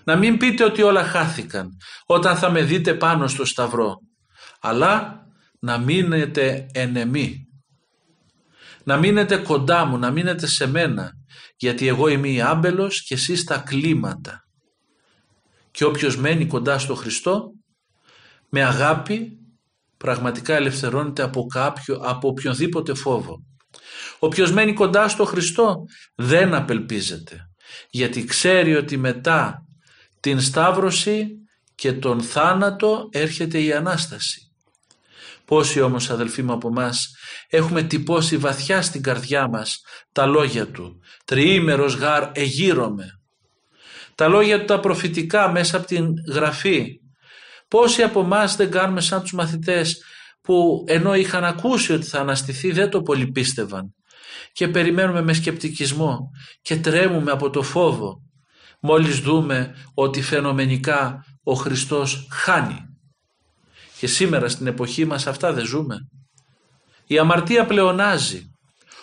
Να 0.05 0.16
μην 0.16 0.37
πείτε 0.37 0.64
ότι 0.64 0.83
όλα 0.83 1.05
χάθηκαν 1.05 1.76
όταν 2.07 2.37
θα 2.37 2.51
με 2.51 2.62
δείτε 2.62 2.95
πάνω 2.95 3.26
στο 3.26 3.45
σταυρό. 3.45 3.97
Αλλά 4.61 5.22
να 5.59 5.79
μείνετε 5.79 6.66
ενεμή. 6.72 7.47
Να 8.85 8.97
μείνετε 8.97 9.37
κοντά 9.37 9.85
μου, 9.85 9.99
να 9.99 10.11
μείνετε 10.11 10.47
σε 10.47 10.66
μένα. 10.66 11.12
Γιατί 11.57 11.87
εγώ 11.89 12.09
είμαι 12.09 12.29
η 12.29 12.41
άμπελος 12.41 13.05
και 13.05 13.14
εσείς 13.14 13.45
τα 13.45 13.59
κλίματα. 13.59 14.43
Και 15.70 15.85
όποιος 15.85 16.16
μένει 16.16 16.47
κοντά 16.47 16.79
στο 16.79 16.95
Χριστό 16.95 17.51
με 18.49 18.64
αγάπη 18.64 19.39
πραγματικά 19.97 20.55
ελευθερώνεται 20.55 21.22
από 21.22 21.47
κάποιο, 21.47 22.01
από 22.03 22.29
οποιονδήποτε 22.29 22.95
φόβο. 22.95 23.43
Όποιος 24.18 24.53
μένει 24.53 24.72
κοντά 24.72 25.09
στο 25.09 25.24
Χριστό 25.24 25.76
δεν 26.14 26.55
απελπίζεται 26.55 27.49
γιατί 27.91 28.24
ξέρει 28.24 28.76
ότι 28.76 28.97
μετά 28.97 29.66
την 30.21 30.41
Σταύρωση 30.41 31.27
και 31.75 31.93
τον 31.93 32.23
θάνατο 32.23 33.09
έρχεται 33.12 33.62
η 33.62 33.73
Ανάσταση. 33.73 34.43
Πόσοι 35.45 35.81
όμως 35.81 36.11
αδελφοί 36.11 36.43
μου 36.43 36.53
από 36.53 36.69
εμάς 36.69 37.11
έχουμε 37.49 37.83
τυπώσει 37.83 38.37
βαθιά 38.37 38.83
στην 38.83 39.03
καρδιά 39.03 39.49
μας 39.49 39.81
τα 40.12 40.27
λόγια 40.27 40.66
του. 40.66 41.01
Τριήμερος 41.25 41.95
γάρ 41.95 42.31
εγείρομαι. 42.33 43.07
Τα 44.14 44.29
λόγια 44.29 44.59
του 44.59 44.64
τα 44.64 44.81
προφητικά 44.81 45.51
μέσα 45.51 45.77
από 45.77 45.87
την 45.87 46.07
γραφή. 46.33 47.01
Πόσοι 47.69 48.03
από 48.03 48.21
εμάς 48.21 48.57
δεν 48.57 48.71
κάνουμε 48.71 49.01
σαν 49.01 49.21
τους 49.21 49.33
μαθητές 49.33 50.03
που 50.41 50.85
ενώ 50.87 51.14
είχαν 51.14 51.45
ακούσει 51.45 51.93
ότι 51.93 52.07
θα 52.07 52.21
αναστηθεί 52.21 52.73
δεν 52.73 52.91
το 52.91 53.03
πολύ 53.03 53.31
πίστευαν 53.31 53.95
και 54.53 54.69
περιμένουμε 54.69 55.23
με 55.23 55.33
σκεπτικισμό 55.33 56.31
και 56.62 56.77
τρέμουμε 56.77 57.31
από 57.31 57.51
το 57.51 57.62
φόβο 57.62 58.28
μόλις 58.81 59.18
δούμε 59.20 59.74
ότι 59.95 60.22
φαινομενικά 60.22 61.24
ο 61.43 61.55
Χριστός 61.55 62.26
χάνει. 62.31 62.87
Και 63.99 64.07
σήμερα 64.07 64.49
στην 64.49 64.66
εποχή 64.66 65.05
μας 65.05 65.26
αυτά 65.26 65.53
δεν 65.53 65.66
ζούμε. 65.66 65.97
Η 67.07 67.18
αμαρτία 67.18 67.66
πλεονάζει. 67.66 68.51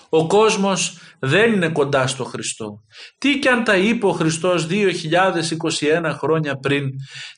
Ο 0.10 0.28
κόσμος 0.28 1.00
δεν 1.28 1.54
είναι 1.54 1.70
κοντά 1.70 2.08
στο 2.08 2.24
Χριστό. 2.24 2.84
Τι 3.18 3.40
κι 3.40 3.48
αν 3.48 3.64
τα 3.64 3.76
είπε 3.76 4.06
ο 4.06 4.12
Χριστός 4.12 4.68
2021 4.70 6.12
χρόνια 6.18 6.56
πριν, 6.56 6.90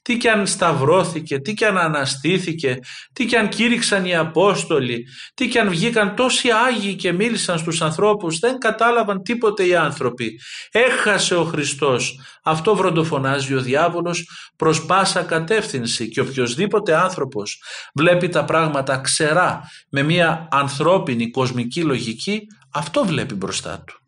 τι 0.02 0.18
κι 0.18 0.28
αν 0.28 0.48
σταυρώθηκε, 0.48 1.40
τι 1.40 1.54
κι 1.54 1.66
αν 1.66 1.78
αναστήθηκε, 1.78 2.80
τι 3.14 3.26
κι 3.26 3.36
αν 3.36 3.50
κήρυξαν 3.50 4.06
οι 4.06 4.16
Απόστολοι, 4.16 5.06
τι 5.34 5.48
κι 5.48 5.60
αν 5.60 5.70
βγήκαν 5.70 6.16
τόσοι 6.16 6.50
Άγιοι 6.52 6.96
και 6.96 7.12
μίλησαν 7.12 7.58
στους 7.58 7.82
ανθρώπους, 7.82 8.40
δεν 8.40 8.58
κατάλαβαν 8.58 9.22
τίποτε 9.22 9.68
οι 9.68 9.76
άνθρωποι. 9.76 10.40
Έχασε 10.72 11.36
ο 11.36 11.44
Χριστός. 11.44 12.20
Αυτό 12.44 12.76
βροντοφωνάζει 12.76 13.54
ο 13.54 13.62
διάβολος 13.62 14.30
προς 14.56 14.86
πάσα 14.86 15.24
κατεύθυνση 15.24 16.10
και 16.10 16.20
οποιοδήποτε 16.20 16.98
άνθρωπος 16.98 17.62
βλέπει 17.94 18.30
τα 18.30 18.46
πράγματα 18.46 19.02
ξερά 19.02 19.62
με 19.90 20.04
μια 20.04 20.48
ανθρώπινη 20.52 21.30
κοσμική 21.30 21.82
λογική 21.82 22.48
αυτό 22.78 23.06
βλέπει 23.06 23.34
μπροστά 23.36 23.84
του. 23.86 24.02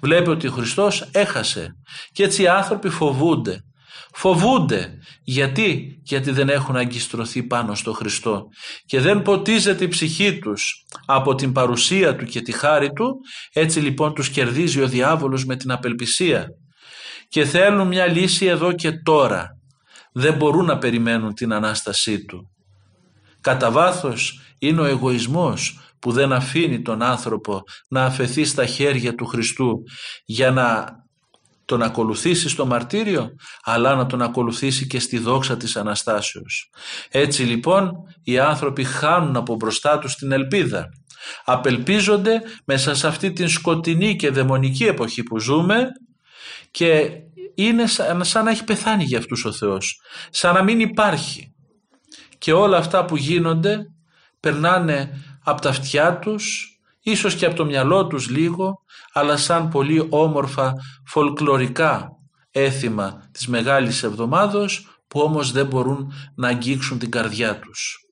Βλέπει 0.00 0.30
ότι 0.30 0.46
ο 0.46 0.50
Χριστός 0.50 1.08
έχασε 1.12 1.76
και 2.12 2.22
έτσι 2.22 2.42
οι 2.42 2.48
άνθρωποι 2.48 2.88
φοβούνται. 2.88 3.64
Φοβούνται. 4.12 4.98
Γιατί; 5.22 6.00
Γιατί 6.02 6.30
δεν 6.30 6.48
έχουν 6.48 6.76
αγκιστρωθεί 6.76 7.42
πάνω 7.42 7.74
στο 7.74 7.92
Χριστό 7.92 8.44
και 8.86 9.00
δεν 9.00 9.22
ποτίζεται 9.22 9.84
η 9.84 9.88
ψυχή 9.88 10.38
τους 10.38 10.84
από 11.06 11.34
την 11.34 11.52
παρουσία 11.52 12.16
Του 12.16 12.24
και 12.24 12.40
τη 12.40 12.52
χάρη 12.52 12.92
Του. 12.92 13.16
Έτσι 13.52 13.80
λοιπόν 13.80 14.14
τους 14.14 14.28
κερδίζει 14.28 14.80
ο 14.80 14.88
διάβολος 14.88 15.44
με 15.44 15.56
την 15.56 15.70
απελπισία 15.70 16.46
και 17.28 17.44
θέλουν 17.44 17.86
μια 17.86 18.06
λύση 18.06 18.46
εδώ 18.46 18.72
και 18.72 18.92
τώρα. 18.92 19.58
Δεν 20.12 20.34
μπορούν 20.34 20.64
να 20.64 20.78
περιμένουν 20.78 21.34
την 21.34 21.52
Ανάστασή 21.52 22.24
Του. 22.24 22.50
Κατά 23.40 23.70
βάθος 23.70 24.40
είναι 24.58 24.80
ο 24.80 24.84
εγωισμός 24.84 25.89
που 26.00 26.12
δεν 26.12 26.32
αφήνει 26.32 26.82
τον 26.82 27.02
άνθρωπο 27.02 27.62
να 27.88 28.04
αφαιθεί 28.04 28.44
στα 28.44 28.66
χέρια 28.66 29.14
του 29.14 29.26
Χριστού 29.26 29.82
για 30.24 30.50
να 30.50 30.86
τον 31.64 31.82
ακολουθήσει 31.82 32.48
στο 32.48 32.66
μαρτύριο 32.66 33.30
αλλά 33.62 33.94
να 33.94 34.06
τον 34.06 34.22
ακολουθήσει 34.22 34.86
και 34.86 34.98
στη 34.98 35.18
δόξα 35.18 35.56
της 35.56 35.76
Αναστάσεως. 35.76 36.70
Έτσι 37.10 37.42
λοιπόν 37.42 37.92
οι 38.22 38.38
άνθρωποι 38.38 38.84
χάνουν 38.84 39.36
από 39.36 39.54
μπροστά 39.54 39.98
τους 39.98 40.14
την 40.14 40.32
ελπίδα. 40.32 40.88
Απελπίζονται 41.44 42.42
μέσα 42.64 42.94
σε 42.94 43.06
αυτή 43.06 43.32
την 43.32 43.48
σκοτεινή 43.48 44.16
και 44.16 44.30
δαιμονική 44.30 44.84
εποχή 44.84 45.22
που 45.22 45.38
ζούμε 45.38 45.86
και 46.70 47.10
είναι 47.54 47.86
σαν 48.20 48.44
να 48.44 48.50
έχει 48.50 48.64
πεθάνει 48.64 49.04
για 49.04 49.18
αυτούς 49.18 49.44
ο 49.44 49.52
Θεός, 49.52 50.00
σαν 50.30 50.54
να 50.54 50.62
μην 50.62 50.80
υπάρχει. 50.80 51.54
Και 52.38 52.52
όλα 52.52 52.76
αυτά 52.76 53.04
που 53.04 53.16
γίνονται 53.16 53.78
περνάνε 54.40 55.10
από 55.50 55.60
τα 55.60 55.68
αυτιά 55.68 56.18
τους, 56.18 56.74
ίσως 57.00 57.34
και 57.34 57.46
από 57.46 57.54
το 57.54 57.64
μυαλό 57.64 58.06
τους 58.06 58.28
λίγο, 58.28 58.84
αλλά 59.12 59.36
σαν 59.36 59.68
πολύ 59.68 60.06
όμορφα 60.10 60.74
φολκλωρικά 61.06 62.16
έθιμα 62.50 63.28
της 63.30 63.48
Μεγάλης 63.48 64.02
Εβδομάδος 64.02 65.00
που 65.08 65.20
όμως 65.20 65.52
δεν 65.52 65.66
μπορούν 65.66 66.12
να 66.34 66.48
αγγίξουν 66.48 66.98
την 66.98 67.10
καρδιά 67.10 67.58
τους. 67.58 68.06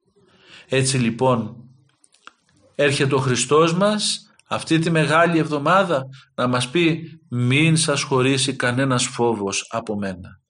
Έτσι 0.69 0.99
λοιπόν 0.99 1.57
έρχεται 2.75 3.15
ο 3.15 3.19
Χριστός 3.19 3.75
μας 3.75 4.33
αυτή 4.47 4.79
τη 4.79 4.91
Μεγάλη 4.91 5.39
Εβδομάδα 5.39 6.07
να 6.35 6.47
μας 6.47 6.69
πει 6.69 7.21
μην 7.29 7.77
σας 7.77 8.03
χωρίσει 8.03 8.57
κανένας 8.57 9.05
φόβος 9.07 9.67
από 9.71 9.97
μένα. 9.97 10.41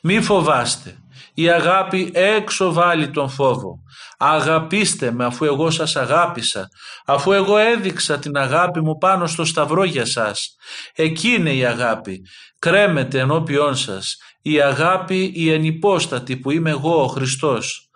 Μη 0.00 0.20
φοβάστε, 0.20 0.98
η 1.38 1.48
αγάπη 1.50 2.10
έξω 2.14 2.72
βάλει 2.72 3.10
τον 3.10 3.28
φόβο. 3.28 3.78
Αγαπήστε 4.18 5.10
με 5.10 5.24
αφού 5.24 5.44
εγώ 5.44 5.70
σας 5.70 5.96
αγάπησα, 5.96 6.68
αφού 7.06 7.32
εγώ 7.32 7.56
έδειξα 7.56 8.18
την 8.18 8.36
αγάπη 8.36 8.80
μου 8.80 8.98
πάνω 8.98 9.26
στο 9.26 9.44
σταυρό 9.44 9.84
για 9.84 10.06
σας. 10.06 10.56
Εκεί 10.94 11.28
είναι 11.28 11.54
η 11.54 11.64
αγάπη, 11.64 12.20
κρέμεται 12.58 13.18
ενώπιόν 13.18 13.76
σας. 13.76 14.16
Η 14.42 14.60
αγάπη 14.60 15.32
η 15.34 15.52
ενυπόστατη 15.52 16.36
που 16.36 16.50
είμαι 16.50 16.70
εγώ 16.70 17.02
ο 17.02 17.06
Χριστός. 17.06 17.90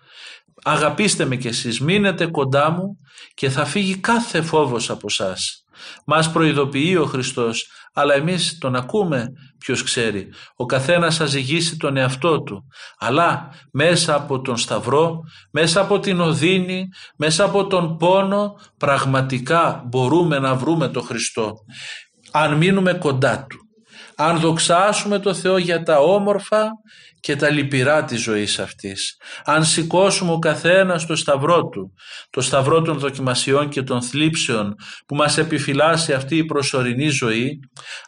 Αγαπήστε 0.64 1.24
με 1.24 1.36
κι 1.36 1.48
εσείς, 1.48 1.80
μείνετε 1.80 2.26
κοντά 2.26 2.70
μου 2.70 2.98
και 3.34 3.50
θα 3.50 3.64
φύγει 3.64 3.96
κάθε 3.96 4.42
φόβος 4.42 4.90
από 4.90 5.10
σας. 5.10 5.64
Μας 6.06 6.30
προειδοποιεί 6.30 6.96
ο 7.00 7.04
Χριστός, 7.04 7.68
αλλά 7.92 8.14
εμείς 8.14 8.58
τον 8.58 8.76
ακούμε 8.76 9.32
ποιος 9.58 9.82
ξέρει. 9.82 10.28
Ο 10.56 10.66
καθένας 10.66 11.16
θα 11.16 11.26
ζυγίσει 11.26 11.76
τον 11.76 11.96
εαυτό 11.96 12.42
του, 12.42 12.66
αλλά 12.98 13.48
μέσα 13.72 14.14
από 14.14 14.40
τον 14.40 14.56
Σταυρό, 14.56 15.20
μέσα 15.50 15.80
από 15.80 15.98
την 15.98 16.20
Οδύνη, 16.20 16.88
μέσα 17.16 17.44
από 17.44 17.66
τον 17.66 17.96
πόνο, 17.96 18.54
πραγματικά 18.76 19.84
μπορούμε 19.86 20.38
να 20.38 20.54
βρούμε 20.54 20.88
τον 20.88 21.02
Χριστό. 21.02 21.54
Αν 22.30 22.56
μείνουμε 22.56 22.92
κοντά 22.92 23.46
Του, 23.48 23.58
αν 24.16 24.38
δοξάσουμε 24.38 25.18
το 25.18 25.34
Θεό 25.34 25.58
για 25.58 25.82
τα 25.82 25.98
όμορφα 25.98 26.70
και 27.20 27.36
τα 27.36 27.50
λυπηρά 27.50 28.04
της 28.04 28.20
ζωής 28.22 28.58
αυτής. 28.58 29.16
Αν 29.44 29.64
σηκώσουμε 29.64 30.32
ο 30.32 30.38
καθένας 30.38 31.06
το 31.06 31.16
σταυρό 31.16 31.68
του, 31.68 31.94
το 32.30 32.40
σταυρό 32.40 32.82
των 32.82 32.98
δοκιμασιών 32.98 33.68
και 33.68 33.82
των 33.82 34.02
θλίψεων 34.02 34.74
που 35.06 35.14
μας 35.14 35.38
επιφυλάσσει 35.38 36.12
αυτή 36.12 36.36
η 36.36 36.44
προσωρινή 36.44 37.08
ζωή, 37.08 37.60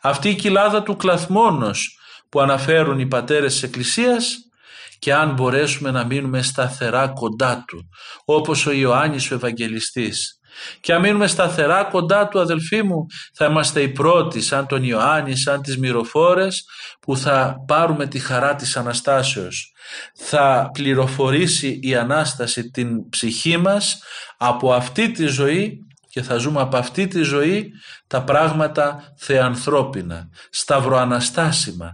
αυτή 0.02 0.28
η 0.28 0.34
κοιλάδα 0.34 0.82
του 0.82 0.96
κλαθμόνος 0.96 1.98
που 2.28 2.40
αναφέρουν 2.40 2.98
οι 2.98 3.06
πατέρες 3.06 3.52
της 3.52 3.62
Εκκλησίας 3.62 4.36
και 4.98 5.14
αν 5.14 5.32
μπορέσουμε 5.32 5.90
να 5.90 6.04
μείνουμε 6.04 6.42
σταθερά 6.42 7.08
κοντά 7.08 7.64
του, 7.66 7.88
όπως 8.24 8.66
ο 8.66 8.72
Ιωάννης 8.72 9.30
ο 9.30 9.34
Ευαγγελιστής, 9.34 10.40
και 10.80 10.92
αν 10.92 11.00
μείνουμε 11.00 11.26
σταθερά 11.26 11.84
κοντά 11.84 12.28
του 12.28 12.40
αδελφοί 12.40 12.82
μου 12.82 13.06
θα 13.34 13.44
είμαστε 13.44 13.82
οι 13.82 13.88
πρώτοι 13.88 14.40
σαν 14.40 14.66
τον 14.66 14.82
Ιωάννη, 14.82 15.36
σαν 15.36 15.62
τις 15.62 15.78
μυροφόρες 15.78 16.64
που 17.00 17.16
θα 17.16 17.56
πάρουμε 17.66 18.06
τη 18.06 18.18
χαρά 18.18 18.54
της 18.54 18.76
Αναστάσεως. 18.76 19.72
Θα 20.14 20.70
πληροφορήσει 20.72 21.78
η 21.82 21.94
Ανάσταση 21.94 22.70
την 22.70 23.08
ψυχή 23.08 23.56
μας 23.56 24.02
από 24.36 24.72
αυτή 24.72 25.10
τη 25.10 25.26
ζωή 25.26 25.86
και 26.12 26.22
θα 26.22 26.36
ζούμε 26.36 26.60
από 26.60 26.76
αυτή 26.76 27.06
τη 27.06 27.22
ζωή 27.22 27.70
τα 28.06 28.24
πράγματα 28.24 29.14
θεανθρώπινα, 29.18 30.28
σταυροαναστάσιμα. 30.50 31.90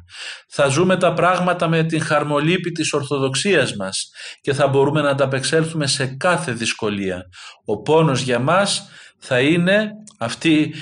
Θα 0.49 0.67
ζούμε 0.67 0.97
τα 0.97 1.13
πράγματα 1.13 1.69
με 1.69 1.85
την 1.85 2.03
χαρμολύπη 2.03 2.71
της 2.71 2.93
Ορθοδοξίας 2.93 3.77
μας 3.77 4.11
και 4.41 4.53
θα 4.53 4.69
μπορούμε 4.69 5.01
να 5.01 5.11
ανταπεξέλθουμε 5.11 5.87
σε 5.87 6.07
κάθε 6.07 6.53
δυσκολία. 6.53 7.23
Ο 7.65 7.83
πόνος 7.83 8.21
για 8.21 8.39
μας 8.39 8.89
θα 9.19 9.41
είναι 9.41 9.91
αυτή 10.19 10.75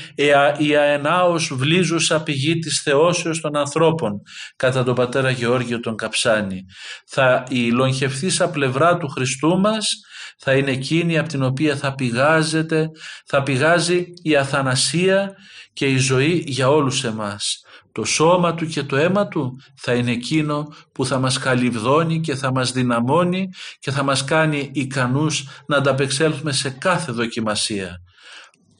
η 0.56 0.76
αενάως 0.76 1.54
βλίζουσα 1.54 2.22
πηγή 2.22 2.58
της 2.58 2.80
θεώσεως 2.82 3.40
των 3.40 3.56
ανθρώπων 3.56 4.20
κατά 4.56 4.84
τον 4.84 4.94
πατέρα 4.94 5.30
Γεώργιο 5.30 5.80
τον 5.80 5.96
Καψάνη. 5.96 6.64
Θα 7.06 7.44
η 7.48 7.70
λογχευθήσα 7.70 8.50
πλευρά 8.50 8.96
του 8.96 9.08
Χριστού 9.08 9.60
μας 9.60 10.00
θα 10.36 10.54
είναι 10.54 10.70
εκείνη 10.70 11.18
από 11.18 11.28
την 11.28 11.42
οποία 11.42 11.76
θα 11.76 11.94
πηγάζεται, 11.94 12.90
θα 13.26 13.42
πηγάζει 13.42 14.06
η 14.22 14.36
αθανασία 14.36 15.34
και 15.72 15.86
η 15.86 15.96
ζωή 15.96 16.44
για 16.46 16.68
όλους 16.68 17.04
εμάς. 17.04 17.60
Το 17.92 18.04
σώμα 18.04 18.54
του 18.54 18.66
και 18.66 18.82
το 18.82 18.96
αίμα 18.96 19.28
του 19.28 19.60
θα 19.74 19.94
είναι 19.94 20.10
εκείνο 20.10 20.74
που 20.92 21.06
θα 21.06 21.18
μας 21.18 21.38
καλυβδώνει 21.38 22.20
και 22.20 22.34
θα 22.34 22.52
μας 22.52 22.72
δυναμώνει 22.72 23.48
και 23.78 23.90
θα 23.90 24.02
μας 24.02 24.24
κάνει 24.24 24.70
ικανούς 24.74 25.48
να 25.66 25.76
ανταπεξέλθουμε 25.76 26.52
σε 26.52 26.70
κάθε 26.70 27.12
δοκιμασία. 27.12 28.00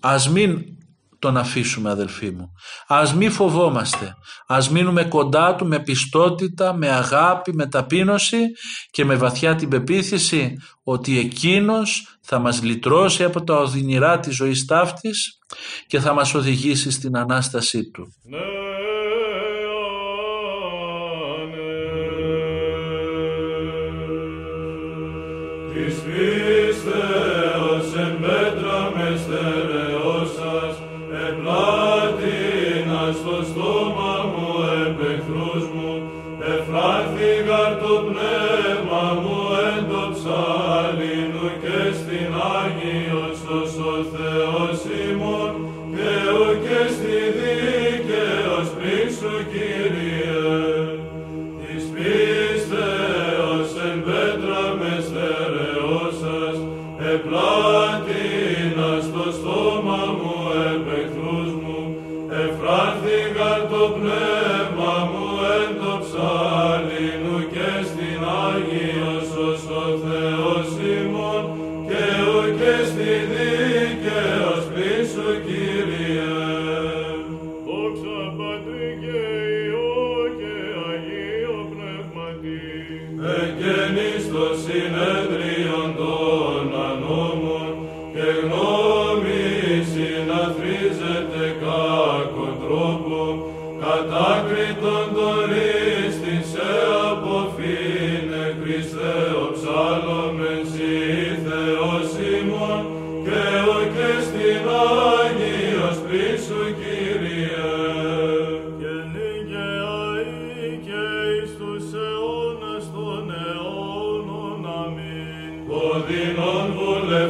Ας 0.01 0.29
μην 0.29 0.65
τον 1.19 1.37
αφήσουμε 1.37 1.91
αδελφοί 1.91 2.31
μου. 2.31 2.53
Ας 2.87 3.15
μη 3.15 3.29
φοβόμαστε. 3.29 4.15
Ας 4.47 4.71
μείνουμε 4.71 5.05
κοντά 5.05 5.55
του 5.55 5.67
με 5.67 5.79
πιστότητα, 5.79 6.75
με 6.75 6.89
αγάπη, 6.89 7.55
με 7.55 7.67
ταπείνωση 7.67 8.39
και 8.91 9.05
με 9.05 9.15
βαθιά 9.15 9.55
την 9.55 9.69
πεποίθηση 9.69 10.57
ότι 10.83 11.19
εκείνος 11.19 12.19
θα 12.21 12.39
μας 12.39 12.63
λυτρώσει 12.63 13.25
από 13.25 13.45
τα 13.45 13.57
οδυνηρά 13.57 14.19
της 14.19 14.35
ζωής 14.35 14.65
ταύτης 14.65 15.39
και 15.87 16.01
θα 16.01 16.13
μας 16.13 16.35
οδηγήσει 16.35 16.91
στην 16.91 17.17
Ανάστασή 17.17 17.91
Του. 17.91 18.13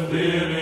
Spirit. 0.09 0.55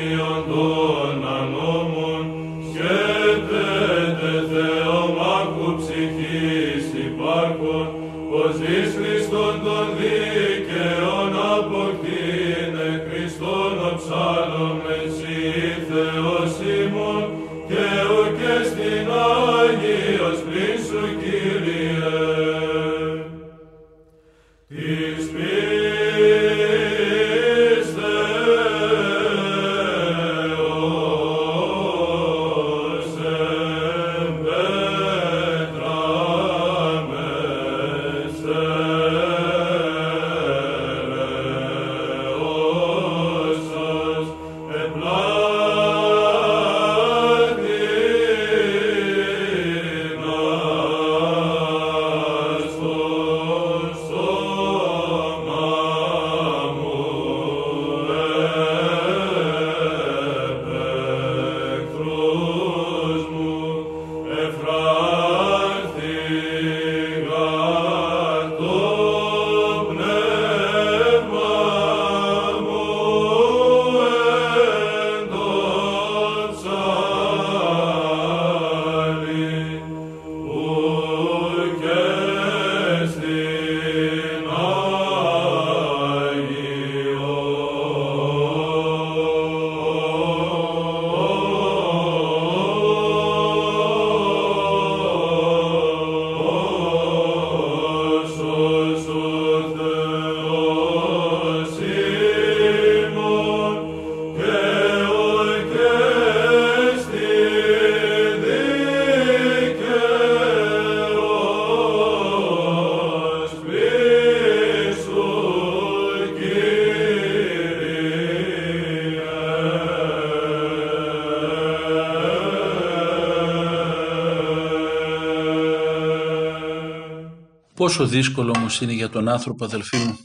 Πόσο 127.96 128.08
δύσκολο 128.08 128.52
όμως 128.56 128.80
είναι 128.80 128.92
για 128.92 129.08
τον 129.08 129.28
άνθρωπο 129.28 129.64
αδελφοί 129.64 129.96
μου 129.96 130.18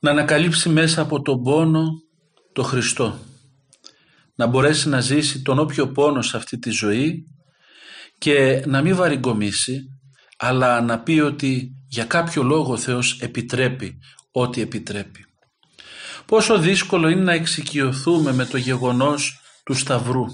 να 0.00 0.10
ανακαλύψει 0.10 0.68
μέσα 0.68 1.00
από 1.00 1.22
τον 1.22 1.42
πόνο 1.42 1.88
το 2.52 2.62
Χριστό. 2.62 3.18
Να 4.34 4.46
μπορέσει 4.46 4.88
να 4.88 5.00
ζήσει 5.00 5.42
τον 5.42 5.58
όποιο 5.58 5.88
πόνο 5.88 6.22
σε 6.22 6.36
αυτή 6.36 6.58
τη 6.58 6.70
ζωή 6.70 7.26
και 8.18 8.62
να 8.66 8.82
μην 8.82 8.96
βαριγκομίσει 8.96 9.80
αλλά 10.36 10.80
να 10.80 11.00
πει 11.00 11.20
ότι 11.20 11.70
για 11.88 12.04
κάποιο 12.04 12.42
λόγο 12.42 12.72
ο 12.72 12.76
Θεός 12.76 13.20
επιτρέπει 13.20 13.98
ό,τι 14.30 14.60
επιτρέπει. 14.60 15.24
Πόσο 16.26 16.58
δύσκολο 16.58 17.08
είναι 17.08 17.22
να 17.22 17.32
εξοικειωθούμε 17.32 18.32
με 18.32 18.44
το 18.44 18.56
γεγονός 18.56 19.40
του 19.64 19.74
Σταυρού. 19.74 20.24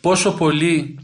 Πόσο 0.00 0.32
πολύ 0.32 0.98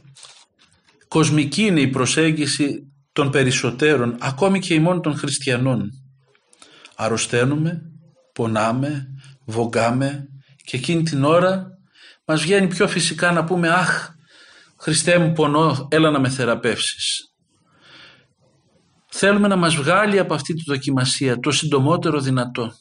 κοσμική 1.08 1.62
είναι 1.62 1.80
η 1.80 1.88
προσέγγιση 1.88 2.90
των 3.16 3.30
περισσότερων, 3.30 4.16
ακόμη 4.20 4.58
και 4.58 4.74
ημών 4.74 5.02
των 5.02 5.16
χριστιανών. 5.16 5.90
Αρρωσταίνουμε, 6.96 7.82
πονάμε, 8.32 9.06
βογκάμε 9.44 10.26
και 10.64 10.76
εκείνη 10.76 11.02
την 11.02 11.24
ώρα 11.24 11.66
μας 12.26 12.42
βγαίνει 12.42 12.66
πιο 12.66 12.88
φυσικά 12.88 13.32
να 13.32 13.44
πούμε 13.44 13.68
«Αχ, 13.68 14.10
Χριστέ 14.78 15.18
μου 15.18 15.32
πονώ, 15.32 15.88
έλα 15.90 16.10
να 16.10 16.20
με 16.20 16.28
θεραπεύσεις». 16.28 17.34
Θέλουμε 19.06 19.48
να 19.48 19.56
μας 19.56 19.76
βγάλει 19.76 20.18
από 20.18 20.34
αυτή 20.34 20.54
τη 20.54 20.62
δοκιμασία 20.66 21.38
το 21.38 21.50
συντομότερο 21.50 22.20
δυνατό. 22.20 22.72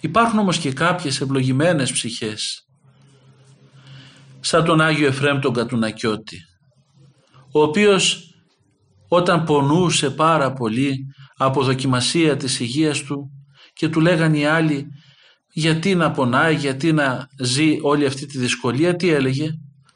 Υπάρχουν 0.00 0.38
όμως 0.38 0.58
και 0.58 0.72
κάποιες 0.72 1.20
ευλογημένες 1.20 1.92
ψυχές 1.92 2.66
σαν 4.40 4.64
τον 4.64 4.80
Άγιο 4.80 5.06
Εφραίμ 5.06 5.38
τον 5.38 5.52
Κατουνακιώτη 5.52 6.38
ο 7.52 7.62
οποίος 7.62 8.31
όταν 9.14 9.44
πονούσε 9.44 10.10
πάρα 10.10 10.52
πολύ 10.52 10.96
από 11.36 11.62
δοκιμασία 11.62 12.36
της 12.36 12.60
υγείας 12.60 13.02
του 13.02 13.30
και 13.72 13.88
του 13.88 14.00
λέγανε 14.00 14.38
οι 14.38 14.44
άλλοι 14.44 14.86
γιατί 15.52 15.94
να 15.94 16.10
πονάει, 16.10 16.54
γιατί 16.54 16.92
να 16.92 17.26
ζει 17.38 17.78
όλη 17.82 18.06
αυτή 18.06 18.26
τη 18.26 18.38
δυσκολία, 18.38 18.96
τι 18.96 19.08
έλεγε; 19.08 19.48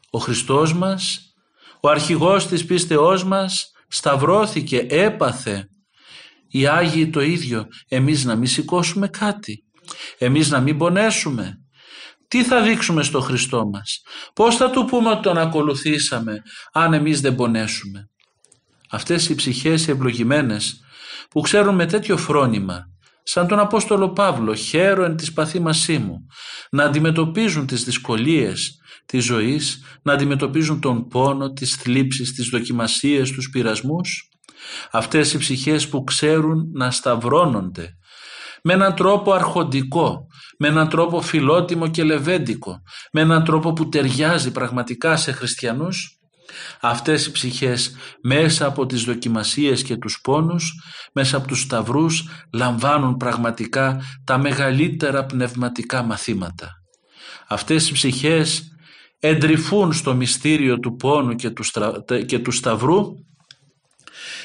Ο 0.09 0.19
Χριστός 0.19 0.73
μας, 0.73 1.19
ο 1.81 1.89
αρχηγός 1.89 2.47
της 2.47 2.65
πίστεώς 2.65 3.23
μας 3.23 3.71
σταυρώθηκε, 3.87 4.85
έπαθε 4.89 5.67
οι 6.47 6.67
Άγιοι 6.67 7.09
το 7.09 7.21
ίδιο, 7.21 7.65
εμείς 7.87 8.25
να 8.25 8.35
μην 8.35 8.47
σηκώσουμε 8.47 9.07
κάτι, 9.07 9.63
εμείς 10.17 10.49
να 10.49 10.59
μην 10.59 10.77
πονέσουμε, 10.77 11.53
τι 12.27 12.43
θα 12.43 12.61
δείξουμε 12.61 13.03
στο 13.03 13.19
Χριστό 13.19 13.65
μας, 13.65 14.01
πώς 14.33 14.55
θα 14.55 14.69
του 14.69 14.85
πούμε 14.85 15.09
ότι 15.09 15.21
τον 15.21 15.37
ακολουθήσαμε 15.37 16.41
αν 16.73 16.93
εμείς 16.93 17.21
δεν 17.21 17.35
πονέσουμε; 17.35 18.09
Αυτές 18.89 19.29
οι 19.29 19.35
ψυχές 19.35 19.87
οι 19.87 19.91
ευλογημένες 19.91 20.79
που 21.29 21.41
ξέρουν 21.41 21.75
με 21.75 21.85
τέτοιο 21.85 22.17
φρόνημα 22.17 22.79
σαν 23.23 23.47
τον 23.47 23.59
Απόστολο 23.59 24.09
Παύλο 24.09 24.53
χαίρο 24.53 25.03
εν 25.03 25.15
της 25.15 25.33
παθήμασή 25.33 25.97
μου 25.97 26.25
να 26.69 26.83
αντιμετωπίζουν 26.83 27.65
τις 27.65 27.83
δυσκολίες 27.83 28.77
της 29.05 29.25
ζωής, 29.25 29.83
να 30.01 30.13
αντιμετωπίζουν 30.13 30.81
τον 30.81 31.07
πόνο, 31.07 31.51
τις 31.51 31.75
θλίψεις, 31.75 32.33
τις 32.33 32.47
δοκιμασίες, 32.47 33.31
τους 33.31 33.49
πειρασμούς. 33.49 34.29
Αυτές 34.91 35.33
οι 35.33 35.37
ψυχές 35.37 35.87
που 35.87 36.03
ξέρουν 36.03 36.71
να 36.73 36.91
σταυρώνονται 36.91 37.97
με 38.63 38.73
έναν 38.73 38.95
τρόπο 38.95 39.31
αρχοντικό, 39.31 40.27
με 40.59 40.67
έναν 40.67 40.89
τρόπο 40.89 41.21
φιλότιμο 41.21 41.87
και 41.87 42.03
λεβέντικο, 42.03 42.81
με 43.11 43.21
έναν 43.21 43.43
τρόπο 43.43 43.73
που 43.73 43.89
ταιριάζει 43.89 44.51
πραγματικά 44.51 45.15
σε 45.15 45.31
χριστιανούς, 45.31 46.16
αυτές 46.81 47.25
οι 47.25 47.31
ψυχές 47.31 47.95
μέσα 48.21 48.65
από 48.65 48.85
τις 48.85 49.03
δοκιμασίες 49.03 49.83
και 49.83 49.97
τους 49.97 50.19
πόνους, 50.23 50.73
μέσα 51.13 51.37
από 51.37 51.47
τους 51.47 51.61
σταυρούς 51.61 52.29
λαμβάνουν 52.53 53.17
πραγματικά 53.17 54.01
τα 54.23 54.37
μεγαλύτερα 54.37 55.25
πνευματικά 55.25 56.03
μαθήματα. 56.03 56.71
Αυτές 57.47 57.89
οι 57.89 57.93
ψυχές 57.93 58.71
εντρυφούν 59.19 59.93
στο 59.93 60.15
μυστήριο 60.15 60.79
του 60.79 60.95
πόνου 60.95 61.35
και 61.35 61.49
του, 61.49 61.63
και 62.25 62.39
του 62.39 62.51
σταυρού 62.51 63.05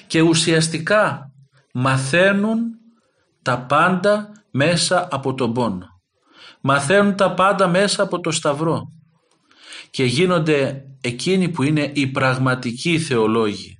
και 0.06 0.20
ουσιαστικά 0.20 1.32
μαθαίνουν 1.72 2.60
τα 3.42 3.58
πάντα 3.58 4.32
μέσα 4.50 5.08
από 5.10 5.34
τον 5.34 5.52
πόνο. 5.52 5.86
Μαθαίνουν 6.60 7.16
τα 7.16 7.34
πάντα 7.34 7.68
μέσα 7.68 8.02
από 8.02 8.20
το 8.20 8.30
σταυρό. 8.30 8.82
και 9.90 10.04
γίνονται 10.04 10.84
εκείνοι 11.02 11.48
που 11.48 11.62
είναι 11.62 11.90
οι 11.94 12.06
πραγματικοί 12.06 12.98
θεολόγοι. 12.98 13.78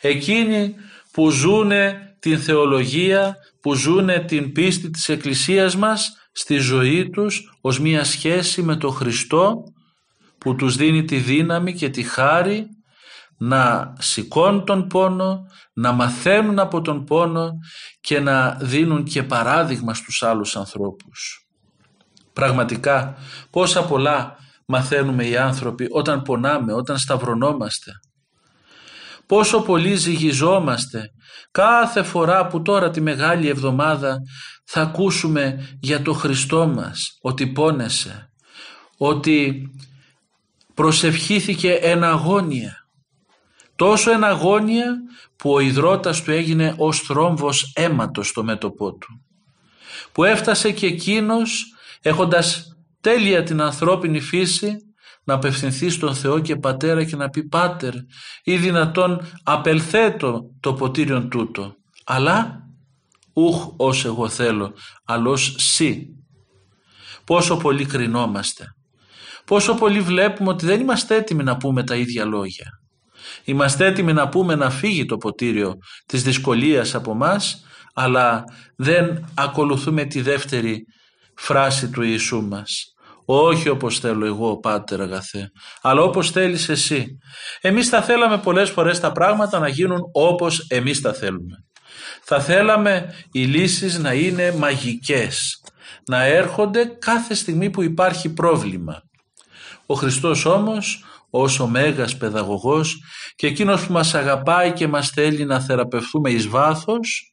Εκείνοι 0.00 0.74
που 1.12 1.30
ζούνε 1.30 2.00
την 2.18 2.38
θεολογία, 2.38 3.36
που 3.60 3.74
ζούνε 3.74 4.18
την 4.18 4.52
πίστη 4.52 4.90
της 4.90 5.08
Εκκλησίας 5.08 5.76
μας 5.76 6.16
στη 6.32 6.56
ζωή 6.56 7.10
τους 7.10 7.58
ως 7.60 7.80
μία 7.80 8.04
σχέση 8.04 8.62
με 8.62 8.76
τον 8.76 8.92
Χριστό 8.92 9.62
που 10.38 10.54
τους 10.54 10.76
δίνει 10.76 11.04
τη 11.04 11.16
δύναμη 11.16 11.74
και 11.74 11.88
τη 11.88 12.02
χάρη 12.02 12.66
να 13.38 13.92
σηκώνουν 13.98 14.64
τον 14.64 14.86
πόνο, 14.86 15.46
να 15.72 15.92
μαθαίνουν 15.92 16.58
από 16.58 16.80
τον 16.80 17.04
πόνο 17.04 17.50
και 18.00 18.20
να 18.20 18.58
δίνουν 18.60 19.04
και 19.04 19.22
παράδειγμα 19.22 19.94
στους 19.94 20.22
άλλους 20.22 20.56
ανθρώπους. 20.56 21.46
Πραγματικά 22.32 23.16
πόσα 23.50 23.84
πολλά 23.84 24.36
μαθαίνουμε 24.66 25.26
οι 25.26 25.36
άνθρωποι 25.36 25.86
όταν 25.90 26.22
πονάμε, 26.22 26.72
όταν 26.72 26.98
σταυρωνόμαστε. 26.98 27.92
Πόσο 29.26 29.60
πολύ 29.60 29.94
ζυγιζόμαστε 29.94 31.10
κάθε 31.50 32.02
φορά 32.02 32.46
που 32.46 32.62
τώρα 32.62 32.90
τη 32.90 33.00
Μεγάλη 33.00 33.48
Εβδομάδα 33.48 34.18
θα 34.64 34.80
ακούσουμε 34.80 35.68
για 35.80 36.02
το 36.02 36.12
Χριστό 36.12 36.66
μας, 36.66 37.18
ότι 37.20 37.46
πόνεσε, 37.46 38.30
ότι 38.96 39.62
προσευχήθηκε 40.74 41.72
εν 41.72 42.04
αγώνια. 42.04 42.74
Τόσο 43.76 44.10
εν 44.10 44.24
αγώνια 44.24 44.94
που 45.36 45.52
ο 45.52 45.60
υδρότας 45.60 46.22
του 46.22 46.30
έγινε 46.30 46.74
ως 46.76 47.00
θρόμβος 47.00 47.72
αίματος 47.74 48.28
στο 48.28 48.44
μέτωπό 48.44 48.92
του. 48.92 49.24
Που 50.12 50.24
έφτασε 50.24 50.72
και 50.72 50.86
εκείνος 50.86 51.64
έχοντας 52.02 52.75
τέλεια 53.06 53.42
την 53.42 53.60
ανθρώπινη 53.60 54.20
φύση 54.20 54.76
να 55.24 55.34
απευθυνθεί 55.34 55.90
στον 55.90 56.14
Θεό 56.14 56.40
και 56.40 56.56
Πατέρα 56.56 57.04
και 57.04 57.16
να 57.16 57.28
πει 57.28 57.44
«Πάτερ, 57.44 57.94
ή 58.44 58.56
δυνατόν 58.56 59.20
απελθέτω 59.42 60.42
το 60.60 60.74
ποτήριον 60.74 61.28
τούτο, 61.28 61.74
αλλά 62.04 62.60
ούχ 63.32 63.72
ως 63.76 64.04
εγώ 64.04 64.28
θέλω, 64.28 64.74
αλλά 65.04 65.30
ως 65.30 65.54
σύ». 65.58 66.06
Πόσο 67.24 67.56
πολύ 67.56 67.84
κρινόμαστε. 67.84 68.64
Πόσο 69.44 69.74
πολύ 69.74 70.00
βλέπουμε 70.00 70.50
ότι 70.50 70.66
δεν 70.66 70.80
είμαστε 70.80 71.16
έτοιμοι 71.16 71.42
να 71.42 71.56
πούμε 71.56 71.84
τα 71.84 71.96
ίδια 71.96 72.24
λόγια. 72.24 72.66
Είμαστε 73.44 73.86
έτοιμοι 73.86 74.12
να 74.12 74.28
πούμε 74.28 74.54
να 74.54 74.70
φύγει 74.70 75.04
το 75.04 75.16
ποτήριο 75.16 75.74
της 76.06 76.22
δυσκολίας 76.22 76.94
από 76.94 77.14
μας, 77.14 77.64
αλλά 77.94 78.44
δεν 78.76 79.24
ακολουθούμε 79.34 80.04
τη 80.04 80.20
δεύτερη 80.20 80.84
φράση 81.34 81.90
του 81.90 82.02
Ιησού 82.02 82.42
μας. 82.42 82.90
Όχι 83.28 83.68
όπως 83.68 83.98
θέλω 83.98 84.26
εγώ 84.26 84.58
πάτερ 84.58 85.00
αγαθέ, 85.00 85.50
αλλά 85.82 86.02
όπως 86.02 86.30
θέλεις 86.30 86.68
εσύ. 86.68 87.18
Εμείς 87.60 87.88
θα 87.88 88.02
θέλαμε 88.02 88.38
πολλές 88.38 88.70
φορές 88.70 89.00
τα 89.00 89.12
πράγματα 89.12 89.58
να 89.58 89.68
γίνουν 89.68 90.00
όπως 90.12 90.66
εμείς 90.68 91.00
τα 91.00 91.12
θέλουμε. 91.12 91.64
Θα 92.22 92.40
θέλαμε 92.40 93.14
οι 93.32 93.44
λύσεις 93.44 93.98
να 93.98 94.12
είναι 94.12 94.52
μαγικές, 94.52 95.62
να 96.08 96.24
έρχονται 96.24 96.84
κάθε 96.84 97.34
στιγμή 97.34 97.70
που 97.70 97.82
υπάρχει 97.82 98.32
πρόβλημα. 98.32 99.02
Ο 99.86 99.94
Χριστός 99.94 100.44
όμως 100.44 101.04
ως 101.30 101.60
ο 101.60 101.66
Μέγας 101.66 102.16
Παιδαγωγός 102.16 102.96
και 103.36 103.46
εκείνος 103.46 103.86
που 103.86 103.92
μας 103.92 104.14
αγαπάει 104.14 104.72
και 104.72 104.88
μας 104.88 105.08
θέλει 105.08 105.44
να 105.44 105.60
θεραπευτούμε 105.60 106.30
εις 106.30 106.48
βάθος, 106.48 107.32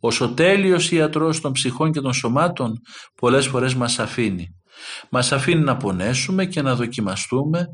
ως 0.00 0.20
ο 0.20 0.34
τέλειος 0.34 0.90
ιατρός 0.90 1.40
των 1.40 1.52
ψυχών 1.52 1.92
και 1.92 2.00
των 2.00 2.12
σωμάτων 2.12 2.72
πολλές 3.14 3.46
φορές 3.46 3.74
μας 3.74 3.98
αφήνει. 3.98 4.48
Μας 5.10 5.32
αφήνει 5.32 5.64
να 5.64 5.76
πονέσουμε 5.76 6.44
και 6.44 6.62
να 6.62 6.74
δοκιμαστούμε 6.74 7.66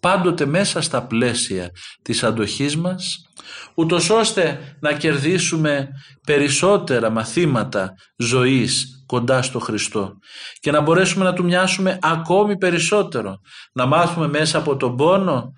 πάντοτε 0.00 0.46
μέσα 0.46 0.80
στα 0.80 1.06
πλαίσια 1.06 1.70
της 2.02 2.24
αντοχής 2.24 2.76
μας 2.76 3.28
ούτως 3.74 4.10
ώστε 4.10 4.60
να 4.80 4.92
κερδίσουμε 4.92 5.88
περισσότερα 6.26 7.10
μαθήματα 7.10 7.94
ζωής 8.16 9.02
κοντά 9.06 9.42
στο 9.42 9.58
Χριστό 9.58 10.12
και 10.60 10.70
να 10.70 10.80
μπορέσουμε 10.80 11.24
να 11.24 11.32
Του 11.32 11.44
μοιάσουμε 11.44 11.98
ακόμη 12.02 12.58
περισσότερο 12.58 13.36
να 13.72 13.86
μάθουμε 13.86 14.28
μέσα 14.28 14.58
από 14.58 14.76
τον 14.76 14.96
πόνο 14.96 15.52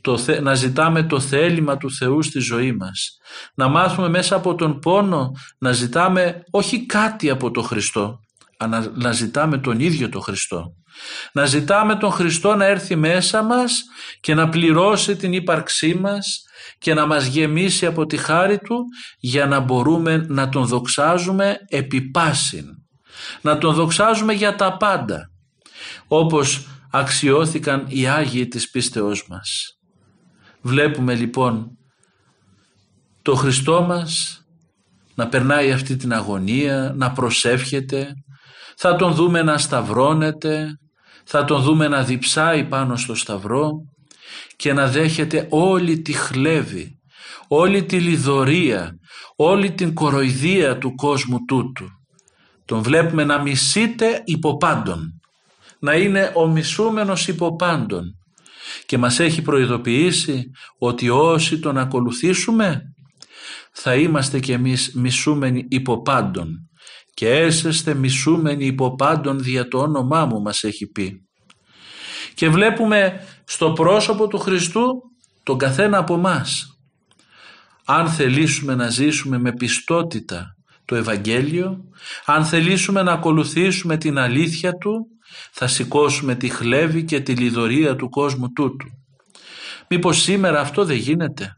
το, 0.00 0.18
να 0.42 0.54
ζητάμε 0.54 1.02
το 1.02 1.20
θέλημα 1.20 1.76
του 1.76 1.92
Θεού 1.92 2.22
στη 2.22 2.38
ζωή 2.38 2.72
μας 2.72 3.18
να 3.54 3.68
μάθουμε 3.68 4.08
μέσα 4.08 4.36
από 4.36 4.54
τον 4.54 4.78
πόνο 4.78 5.30
να 5.58 5.72
ζητάμε 5.72 6.42
όχι 6.50 6.86
κάτι 6.86 7.30
από 7.30 7.50
τον 7.50 7.64
Χριστό 7.64 8.20
να 8.94 9.12
ζητάμε 9.12 9.58
τον 9.58 9.80
ίδιο 9.80 10.08
τον 10.08 10.22
Χριστό. 10.22 10.74
Να 11.32 11.44
ζητάμε 11.44 11.96
τον 11.96 12.10
Χριστό 12.10 12.54
να 12.54 12.64
έρθει 12.64 12.96
μέσα 12.96 13.42
μας 13.42 13.82
και 14.20 14.34
να 14.34 14.48
πληρώσει 14.48 15.16
την 15.16 15.32
ύπαρξή 15.32 15.94
μας 15.94 16.42
και 16.78 16.94
να 16.94 17.06
μας 17.06 17.26
γεμίσει 17.26 17.86
από 17.86 18.06
τη 18.06 18.16
χάρη 18.16 18.58
Του 18.58 18.84
για 19.18 19.46
να 19.46 19.60
μπορούμε 19.60 20.24
να 20.28 20.48
Τον 20.48 20.66
δοξάζουμε 20.66 21.56
επί 21.68 22.00
πάσιν. 22.00 22.64
Να 23.40 23.58
Τον 23.58 23.74
δοξάζουμε 23.74 24.32
για 24.32 24.54
τα 24.54 24.76
πάντα 24.76 25.30
όπως 26.08 26.66
αξιώθηκαν 26.90 27.84
οι 27.88 28.08
Άγιοι 28.08 28.48
της 28.48 28.70
πίστεώς 28.70 29.26
μας. 29.28 29.78
Βλέπουμε 30.60 31.14
λοιπόν 31.14 31.78
το 33.22 33.34
Χριστό 33.34 33.82
μας 33.82 34.40
να 35.14 35.28
περνάει 35.28 35.72
αυτή 35.72 35.96
την 35.96 36.12
αγωνία, 36.12 36.92
να 36.96 37.12
προσεύχεται, 37.12 38.14
θα 38.76 38.96
τον 38.96 39.14
δούμε 39.14 39.42
να 39.42 39.58
σταυρώνεται, 39.58 40.78
θα 41.24 41.44
τον 41.44 41.62
δούμε 41.62 41.88
να 41.88 42.02
διψάει 42.02 42.64
πάνω 42.64 42.96
στο 42.96 43.14
σταυρό 43.14 43.70
και 44.56 44.72
να 44.72 44.88
δέχεται 44.88 45.46
όλη 45.50 46.00
τη 46.00 46.12
χλέβη, 46.12 46.98
όλη 47.48 47.84
τη 47.84 48.00
λιδωρία, 48.00 48.98
όλη 49.36 49.72
την 49.72 49.94
κοροϊδία 49.94 50.78
του 50.78 50.94
κόσμου 50.94 51.44
τούτου. 51.44 51.86
Τον 52.64 52.82
βλέπουμε 52.82 53.24
να 53.24 53.42
μισείται 53.42 54.22
υποπάντων, 54.24 55.20
να 55.78 55.94
είναι 55.94 56.32
ο 56.34 56.48
μισούμενος 56.48 57.28
υποπάντων 57.28 58.18
και 58.86 58.98
μας 58.98 59.20
έχει 59.20 59.42
προειδοποιήσει 59.42 60.50
ότι 60.78 61.08
όσοι 61.08 61.58
τον 61.58 61.78
ακολουθήσουμε 61.78 62.82
θα 63.72 63.94
είμαστε 63.94 64.40
κι 64.40 64.52
εμείς 64.52 64.92
μισούμενοι 64.94 65.66
υποπάντων 65.68 66.70
και 67.16 67.30
έσεστε 67.30 67.94
μισούμενοι 67.94 68.66
υπό 68.66 68.94
πάντων 68.94 69.42
δια 69.42 69.68
το 69.68 69.78
όνομά 69.78 70.24
μου 70.24 70.40
μας 70.40 70.64
έχει 70.64 70.86
πει. 70.86 71.26
Και 72.34 72.48
βλέπουμε 72.48 73.26
στο 73.44 73.72
πρόσωπο 73.72 74.28
του 74.28 74.38
Χριστού 74.38 75.02
τον 75.42 75.58
καθένα 75.58 75.98
από 75.98 76.16
μας. 76.16 76.78
Αν 77.84 78.08
θελήσουμε 78.08 78.74
να 78.74 78.88
ζήσουμε 78.88 79.38
με 79.38 79.52
πιστότητα 79.52 80.56
το 80.84 80.94
Ευαγγέλιο, 80.94 81.84
αν 82.24 82.44
θελήσουμε 82.44 83.02
να 83.02 83.12
ακολουθήσουμε 83.12 83.96
την 83.96 84.18
αλήθεια 84.18 84.72
Του, 84.72 85.06
θα 85.52 85.66
σηκώσουμε 85.66 86.34
τη 86.34 86.48
χλέβη 86.48 87.04
και 87.04 87.20
τη 87.20 87.34
λιδωρία 87.34 87.96
του 87.96 88.08
κόσμου 88.08 88.52
τούτου. 88.52 88.86
Μήπως 89.88 90.22
σήμερα 90.22 90.60
αυτό 90.60 90.84
δεν 90.84 90.96
γίνεται; 90.96 91.56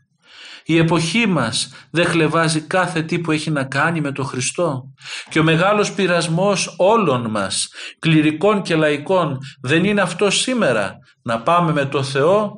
Η 0.71 0.77
εποχή 0.77 1.27
μας 1.27 1.73
δεν 1.91 2.07
χλεβάζει 2.07 2.61
κάθε 2.61 3.03
τι 3.03 3.19
που 3.19 3.31
έχει 3.31 3.51
να 3.51 3.65
κάνει 3.65 4.01
με 4.01 4.13
τον 4.13 4.25
Χριστό. 4.25 4.83
Και 5.29 5.39
ο 5.39 5.43
μεγάλος 5.43 5.93
πειρασμός 5.93 6.75
όλων 6.79 7.31
μας, 7.31 7.69
κληρικών 7.99 8.63
και 8.63 8.77
λαϊκών, 8.77 9.39
δεν 9.61 9.85
είναι 9.85 10.01
αυτό 10.01 10.31
σήμερα. 10.31 10.99
Να 11.23 11.43
πάμε 11.43 11.73
με 11.73 11.85
το 11.85 12.03
Θεό 12.03 12.53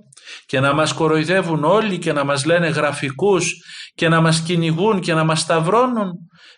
και 0.46 0.60
να 0.60 0.74
μας 0.74 0.92
κοροϊδεύουν 0.92 1.64
όλοι 1.64 1.98
και 1.98 2.12
να 2.12 2.24
μας 2.24 2.44
λένε 2.44 2.66
γραφικούς 2.66 3.52
και 3.94 4.08
να 4.08 4.20
μας 4.20 4.42
κυνηγούν 4.42 5.00
και 5.00 5.14
να 5.14 5.24
μας 5.24 5.40
σταυρώνουν. 5.40 6.12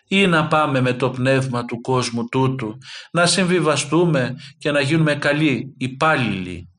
Ή 0.07 0.27
να 0.27 0.47
πάμε 0.47 0.81
με 0.81 0.93
το 0.93 1.09
πνεύμα 1.09 1.65
του 1.65 1.81
κόσμου 1.81 2.25
τούτου, 2.25 2.77
να 3.11 3.25
συμβιβαστούμε 3.25 4.35
και 4.57 4.71
να 4.71 4.81
γίνουμε 4.81 5.15
καλοί 5.15 5.73
υπάλληλοι 5.77 6.69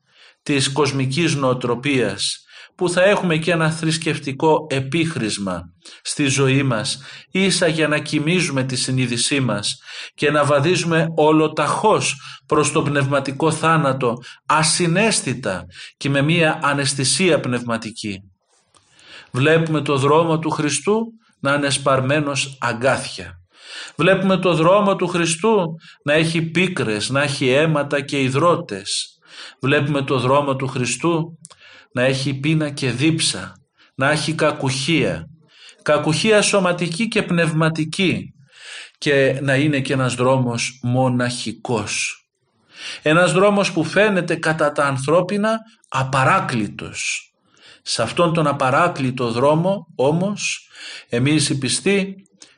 της 0.43 0.71
κοσμικής 0.71 1.35
νοοτροπίας 1.35 2.44
που 2.75 2.89
θα 2.89 3.03
έχουμε 3.03 3.37
και 3.37 3.51
ένα 3.51 3.71
θρησκευτικό 3.71 4.67
επίχρησμα 4.69 5.61
στη 6.01 6.27
ζωή 6.27 6.63
μας 6.63 7.01
ίσα 7.31 7.67
για 7.67 7.87
να 7.87 7.99
κοιμίζουμε 7.99 8.63
τη 8.63 8.75
συνείδησή 8.75 9.39
μας 9.39 9.77
και 10.13 10.31
να 10.31 10.45
βαδίζουμε 10.45 11.07
ολοταχώς 11.15 12.15
προς 12.45 12.71
το 12.71 12.81
πνευματικό 12.81 13.51
θάνατο 13.51 14.13
ασυναίσθητα 14.45 15.65
και 15.97 16.09
με 16.09 16.21
μία 16.21 16.59
αναισθησία 16.63 17.39
πνευματική. 17.39 18.23
Βλέπουμε 19.31 19.81
το 19.81 19.97
δρόμο 19.97 20.39
του 20.39 20.49
Χριστού 20.49 21.05
να 21.39 21.53
είναι 21.53 21.69
σπαρμένος 21.69 22.57
αγκάθια. 22.61 23.39
Βλέπουμε 23.95 24.37
το 24.37 24.53
δρόμο 24.53 24.95
του 24.95 25.07
Χριστού 25.07 25.75
να 26.03 26.13
έχει 26.13 26.41
πίκρες, 26.41 27.09
να 27.09 27.21
έχει 27.21 27.49
αίματα 27.49 28.01
και 28.01 28.21
υδρότες. 28.21 29.19
Βλέπουμε 29.59 30.01
το 30.01 30.19
δρόμο 30.19 30.55
του 30.55 30.67
Χριστού 30.67 31.39
να 31.95 32.03
έχει 32.03 32.33
πείνα 32.33 32.69
και 32.69 32.91
δίψα, 32.91 33.55
να 33.95 34.11
έχει 34.11 34.33
κακουχία, 34.33 35.29
κακουχία 35.81 36.41
σωματική 36.41 37.07
και 37.07 37.23
πνευματική 37.23 38.33
και 38.97 39.39
να 39.41 39.55
είναι 39.55 39.79
και 39.79 39.93
ένας 39.93 40.15
δρόμος 40.15 40.79
μοναχικός. 40.83 42.25
Ένας 43.01 43.31
δρόμος 43.31 43.71
που 43.71 43.83
φαίνεται 43.83 44.35
κατά 44.35 44.71
τα 44.71 44.85
ανθρώπινα 44.85 45.59
απαράκλητος. 45.87 47.33
Σε 47.81 48.01
αυτόν 48.01 48.33
τον 48.33 48.47
απαράκλητο 48.47 49.31
δρόμο 49.31 49.87
όμως 49.95 50.69
εμείς 51.09 51.49
οι 51.49 51.57
πιστοί 51.57 52.15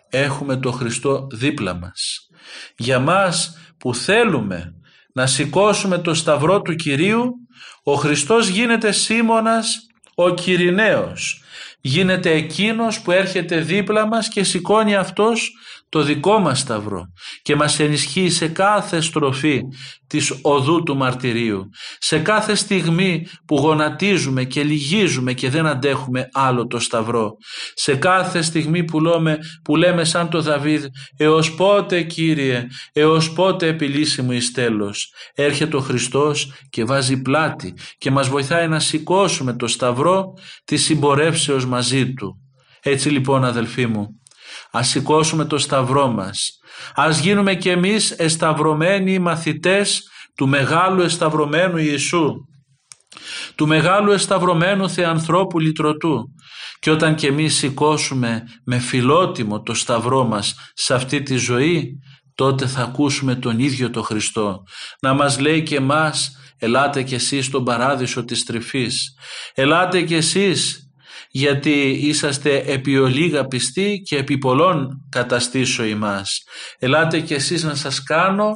έχουμε 0.10 0.58
το 0.58 0.72
Χριστό 0.72 1.28
δίπλα 1.32 1.74
μας. 1.74 2.30
Για 2.78 3.00
μας 3.00 3.58
που 3.78 3.96
θέλουμε 3.96 4.74
να 5.14 5.28
σηκώσουμε 5.28 5.98
το 5.98 6.14
σταυρό 6.14 6.62
του 6.62 6.76
Κυρίου 6.76 7.47
ο 7.84 7.94
Χριστός 7.94 8.48
γίνεται 8.48 8.92
σύμμονας 8.92 9.88
ο 10.16 10.34
Κυριναίος. 10.34 11.42
Γίνεται 11.82 12.32
εκείνος 12.32 13.02
που 13.02 13.12
έρχεται 13.12 13.60
δίπλα 13.60 14.06
μας 14.06 14.28
και 14.28 14.44
σηκώνει 14.44 14.96
αυτός 14.96 15.52
το 15.90 16.04
δικό 16.04 16.40
μας 16.40 16.60
σταυρό 16.60 17.06
και 17.42 17.56
μας 17.56 17.80
ενισχύει 17.80 18.30
σε 18.30 18.48
κάθε 18.48 19.02
στροφή 19.02 19.62
της 20.08 20.40
οδού 20.42 20.84
του 20.84 20.98
μαρτυρίου 20.98 21.70
σε 22.00 22.20
κάθε 22.20 22.56
στιγμή 22.56 23.28
που 23.46 23.56
γονατίζουμε 23.58 24.44
και 24.44 24.64
λυγίζουμε 24.64 25.34
και 25.34 25.50
δεν 25.50 25.66
αντέχουμε 25.66 26.30
άλλο 26.34 26.68
το 26.68 26.80
σταυρό 26.80 27.38
σε 27.74 27.96
κάθε 27.96 28.42
στιγμή 28.42 28.84
που 28.84 29.00
λέμε, 29.00 29.38
που 29.64 29.76
λέμε 29.76 30.04
σαν 30.04 30.30
το 30.30 30.42
Δαβίδ 30.42 30.86
έως 31.18 31.56
πότε 31.56 32.02
Κύριε 32.02 32.68
έως 32.94 33.34
πότε 33.34 33.68
επιλύσει 33.68 34.22
μου 34.22 34.32
εις 34.32 34.52
τέλος 34.52 35.14
έρχεται 35.34 35.78
ο 35.78 35.80
Χριστός 35.80 36.54
και 36.70 36.84
βάζει 36.84 37.22
πλάτη 37.22 37.74
και 37.98 38.12
μας 38.12 38.30
βοηθάει 38.30 38.68
να 38.68 38.80
σηκώσουμε 38.80 39.56
το 39.56 39.68
σταυρό 39.68 40.34
της 40.66 40.84
συμπορεύσεως 40.84 41.66
μαζί 41.66 42.14
Του. 42.14 42.42
Έτσι 42.82 43.10
λοιπόν 43.10 43.46
αδελφοί 43.46 43.88
μου 43.88 44.22
Ας 44.72 44.88
σηκώσουμε 44.88 45.46
το 45.46 45.58
σταυρό 45.58 46.08
μας. 46.08 46.60
Ας 46.96 47.20
γίνουμε 47.20 47.56
κι 47.56 47.70
εμείς 47.70 48.12
εσταυρωμένοι 48.12 49.20
μαθητές 49.20 50.10
του 50.36 50.48
μεγάλου 50.48 51.02
εσταυρωμένου 51.02 51.78
Ιησού, 51.78 52.34
του 53.56 53.68
μεγάλου 53.68 54.12
εσταυρωμένου 54.12 54.90
Θεανθρώπου 54.90 55.60
Λυτρωτού. 55.60 56.24
Και 56.80 56.92
όταν 56.92 57.16
κι 57.16 57.26
εμείς 57.26 57.56
σηκώσουμε 57.56 58.44
με 58.66 58.80
φιλότιμο 58.80 59.62
το 59.62 59.74
σταυρό 59.74 60.24
μας 60.24 60.56
σε 60.74 60.94
αυτή 60.94 61.24
τη 61.24 61.38
ζωή, 61.38 62.00
τότε 62.38 62.68
θα 62.68 62.82
ακούσουμε 62.82 63.36
τον 63.36 63.60
ίδιο 63.60 63.90
το 63.90 64.02
Χριστό 64.02 64.64
να 65.02 65.14
μας 65.14 65.40
λέει 65.40 65.64
και 65.64 65.76
εμάς 65.76 66.38
ελάτε 66.58 67.04
κι 67.04 67.16
εσείς 67.16 67.46
στον 67.46 67.64
παράδεισο 67.64 68.24
της 68.24 68.44
τρυφής 68.44 69.16
ελάτε 69.54 70.02
κι 70.02 70.16
εσείς 70.16 70.87
γιατί 71.32 71.90
είσαστε 71.90 72.64
επί 72.66 72.98
ολίγα 72.98 73.46
πιστοί 73.46 74.02
και 74.06 74.18
επί 74.18 74.38
πολλών 74.38 75.06
καταστήσω 75.10 75.84
ημάς. 75.84 76.44
Ελάτε 76.80 77.20
κι 77.20 77.34
εσείς 77.34 77.64
να 77.64 77.76
σας 77.76 78.04
κάνω 78.04 78.56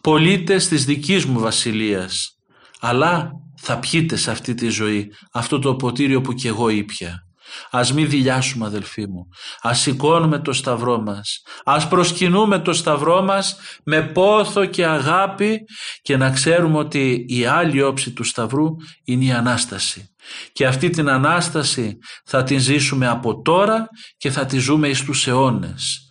πολίτες 0.00 0.68
της 0.68 0.84
δικής 0.84 1.24
μου 1.24 1.38
βασιλείας. 1.38 2.38
Αλλά 2.80 3.30
θα 3.56 3.78
πιείτε 3.78 4.16
σε 4.16 4.30
αυτή 4.30 4.54
τη 4.54 4.68
ζωή 4.68 5.12
αυτό 5.32 5.58
το 5.58 5.74
ποτήριο 5.74 6.20
που 6.20 6.32
κι 6.32 6.46
εγώ 6.46 6.68
ήπια. 6.68 7.26
Ας 7.70 7.92
μην 7.92 8.08
δηλιάσουμε 8.08 8.66
αδελφοί 8.66 9.06
μου. 9.06 9.28
Ας 9.60 9.80
σηκώνουμε 9.80 10.38
το 10.38 10.52
σταυρό 10.52 11.00
μας. 11.00 11.42
Ας 11.64 11.88
προσκυνούμε 11.88 12.58
το 12.58 12.72
σταυρό 12.72 13.22
μας 13.22 13.56
με 13.84 14.02
πόθο 14.02 14.64
και 14.64 14.86
αγάπη 14.86 15.60
και 16.02 16.16
να 16.16 16.30
ξέρουμε 16.30 16.78
ότι 16.78 17.24
η 17.28 17.44
άλλη 17.44 17.82
όψη 17.82 18.12
του 18.12 18.24
σταυρού 18.24 18.66
είναι 19.04 19.24
η 19.24 19.32
Ανάσταση. 19.32 20.15
Και 20.52 20.66
αυτή 20.66 20.90
την 20.90 21.08
Ανάσταση 21.08 21.98
θα 22.24 22.42
την 22.42 22.58
ζήσουμε 22.58 23.08
από 23.08 23.42
τώρα 23.42 23.88
και 24.16 24.30
θα 24.30 24.44
τη 24.44 24.58
ζούμε 24.58 24.88
εις 24.88 25.04
τους 25.04 25.26
αιώνες. 25.26 26.10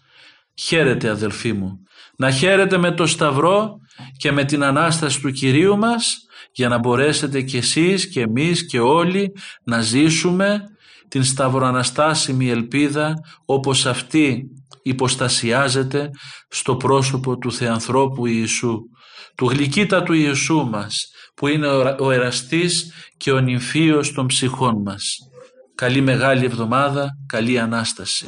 Χαίρετε 0.62 1.10
αδελφοί 1.10 1.54
μου. 1.54 1.80
Να 2.18 2.32
χαίρετε 2.32 2.78
με 2.78 2.92
το 2.92 3.06
Σταυρό 3.06 3.76
και 4.18 4.32
με 4.32 4.44
την 4.44 4.64
Ανάσταση 4.64 5.22
του 5.22 5.32
Κυρίου 5.32 5.78
μας 5.78 6.16
για 6.52 6.70
να 6.70 6.78
μπορέσετε 6.78 7.42
κι 7.42 7.58
εσείς 7.58 8.10
και 8.10 8.22
εμείς 8.22 8.66
και 8.66 8.80
όλοι 8.80 9.32
να 9.64 9.82
ζήσουμε 9.82 10.64
την 11.08 11.24
σταυροαναστάσιμη 11.24 12.50
ελπίδα 12.50 13.14
όπως 13.46 13.86
αυτή 13.86 14.50
υποστασιάζεται 14.84 16.10
στο 16.48 16.76
πρόσωπο 16.76 17.38
του 17.38 17.52
Θεανθρώπου 17.52 18.26
Ιησού, 18.26 18.80
του 19.36 19.50
γλυκύτατου 19.50 20.14
Ιησού 20.14 20.68
μας, 20.72 21.12
που 21.36 21.48
είναι 21.48 21.68
ο 22.00 22.12
εραστής 22.12 22.94
και 23.18 23.32
ο 23.32 23.40
νυμφίος 23.40 24.12
των 24.14 24.28
ψυχών 24.28 24.82
μας. 24.82 25.30
Καλή 25.76 26.02
Μεγάλη 26.02 26.46
Εβδομάδα, 26.46 27.18
καλή 27.28 27.60
Ανάσταση. 27.60 28.26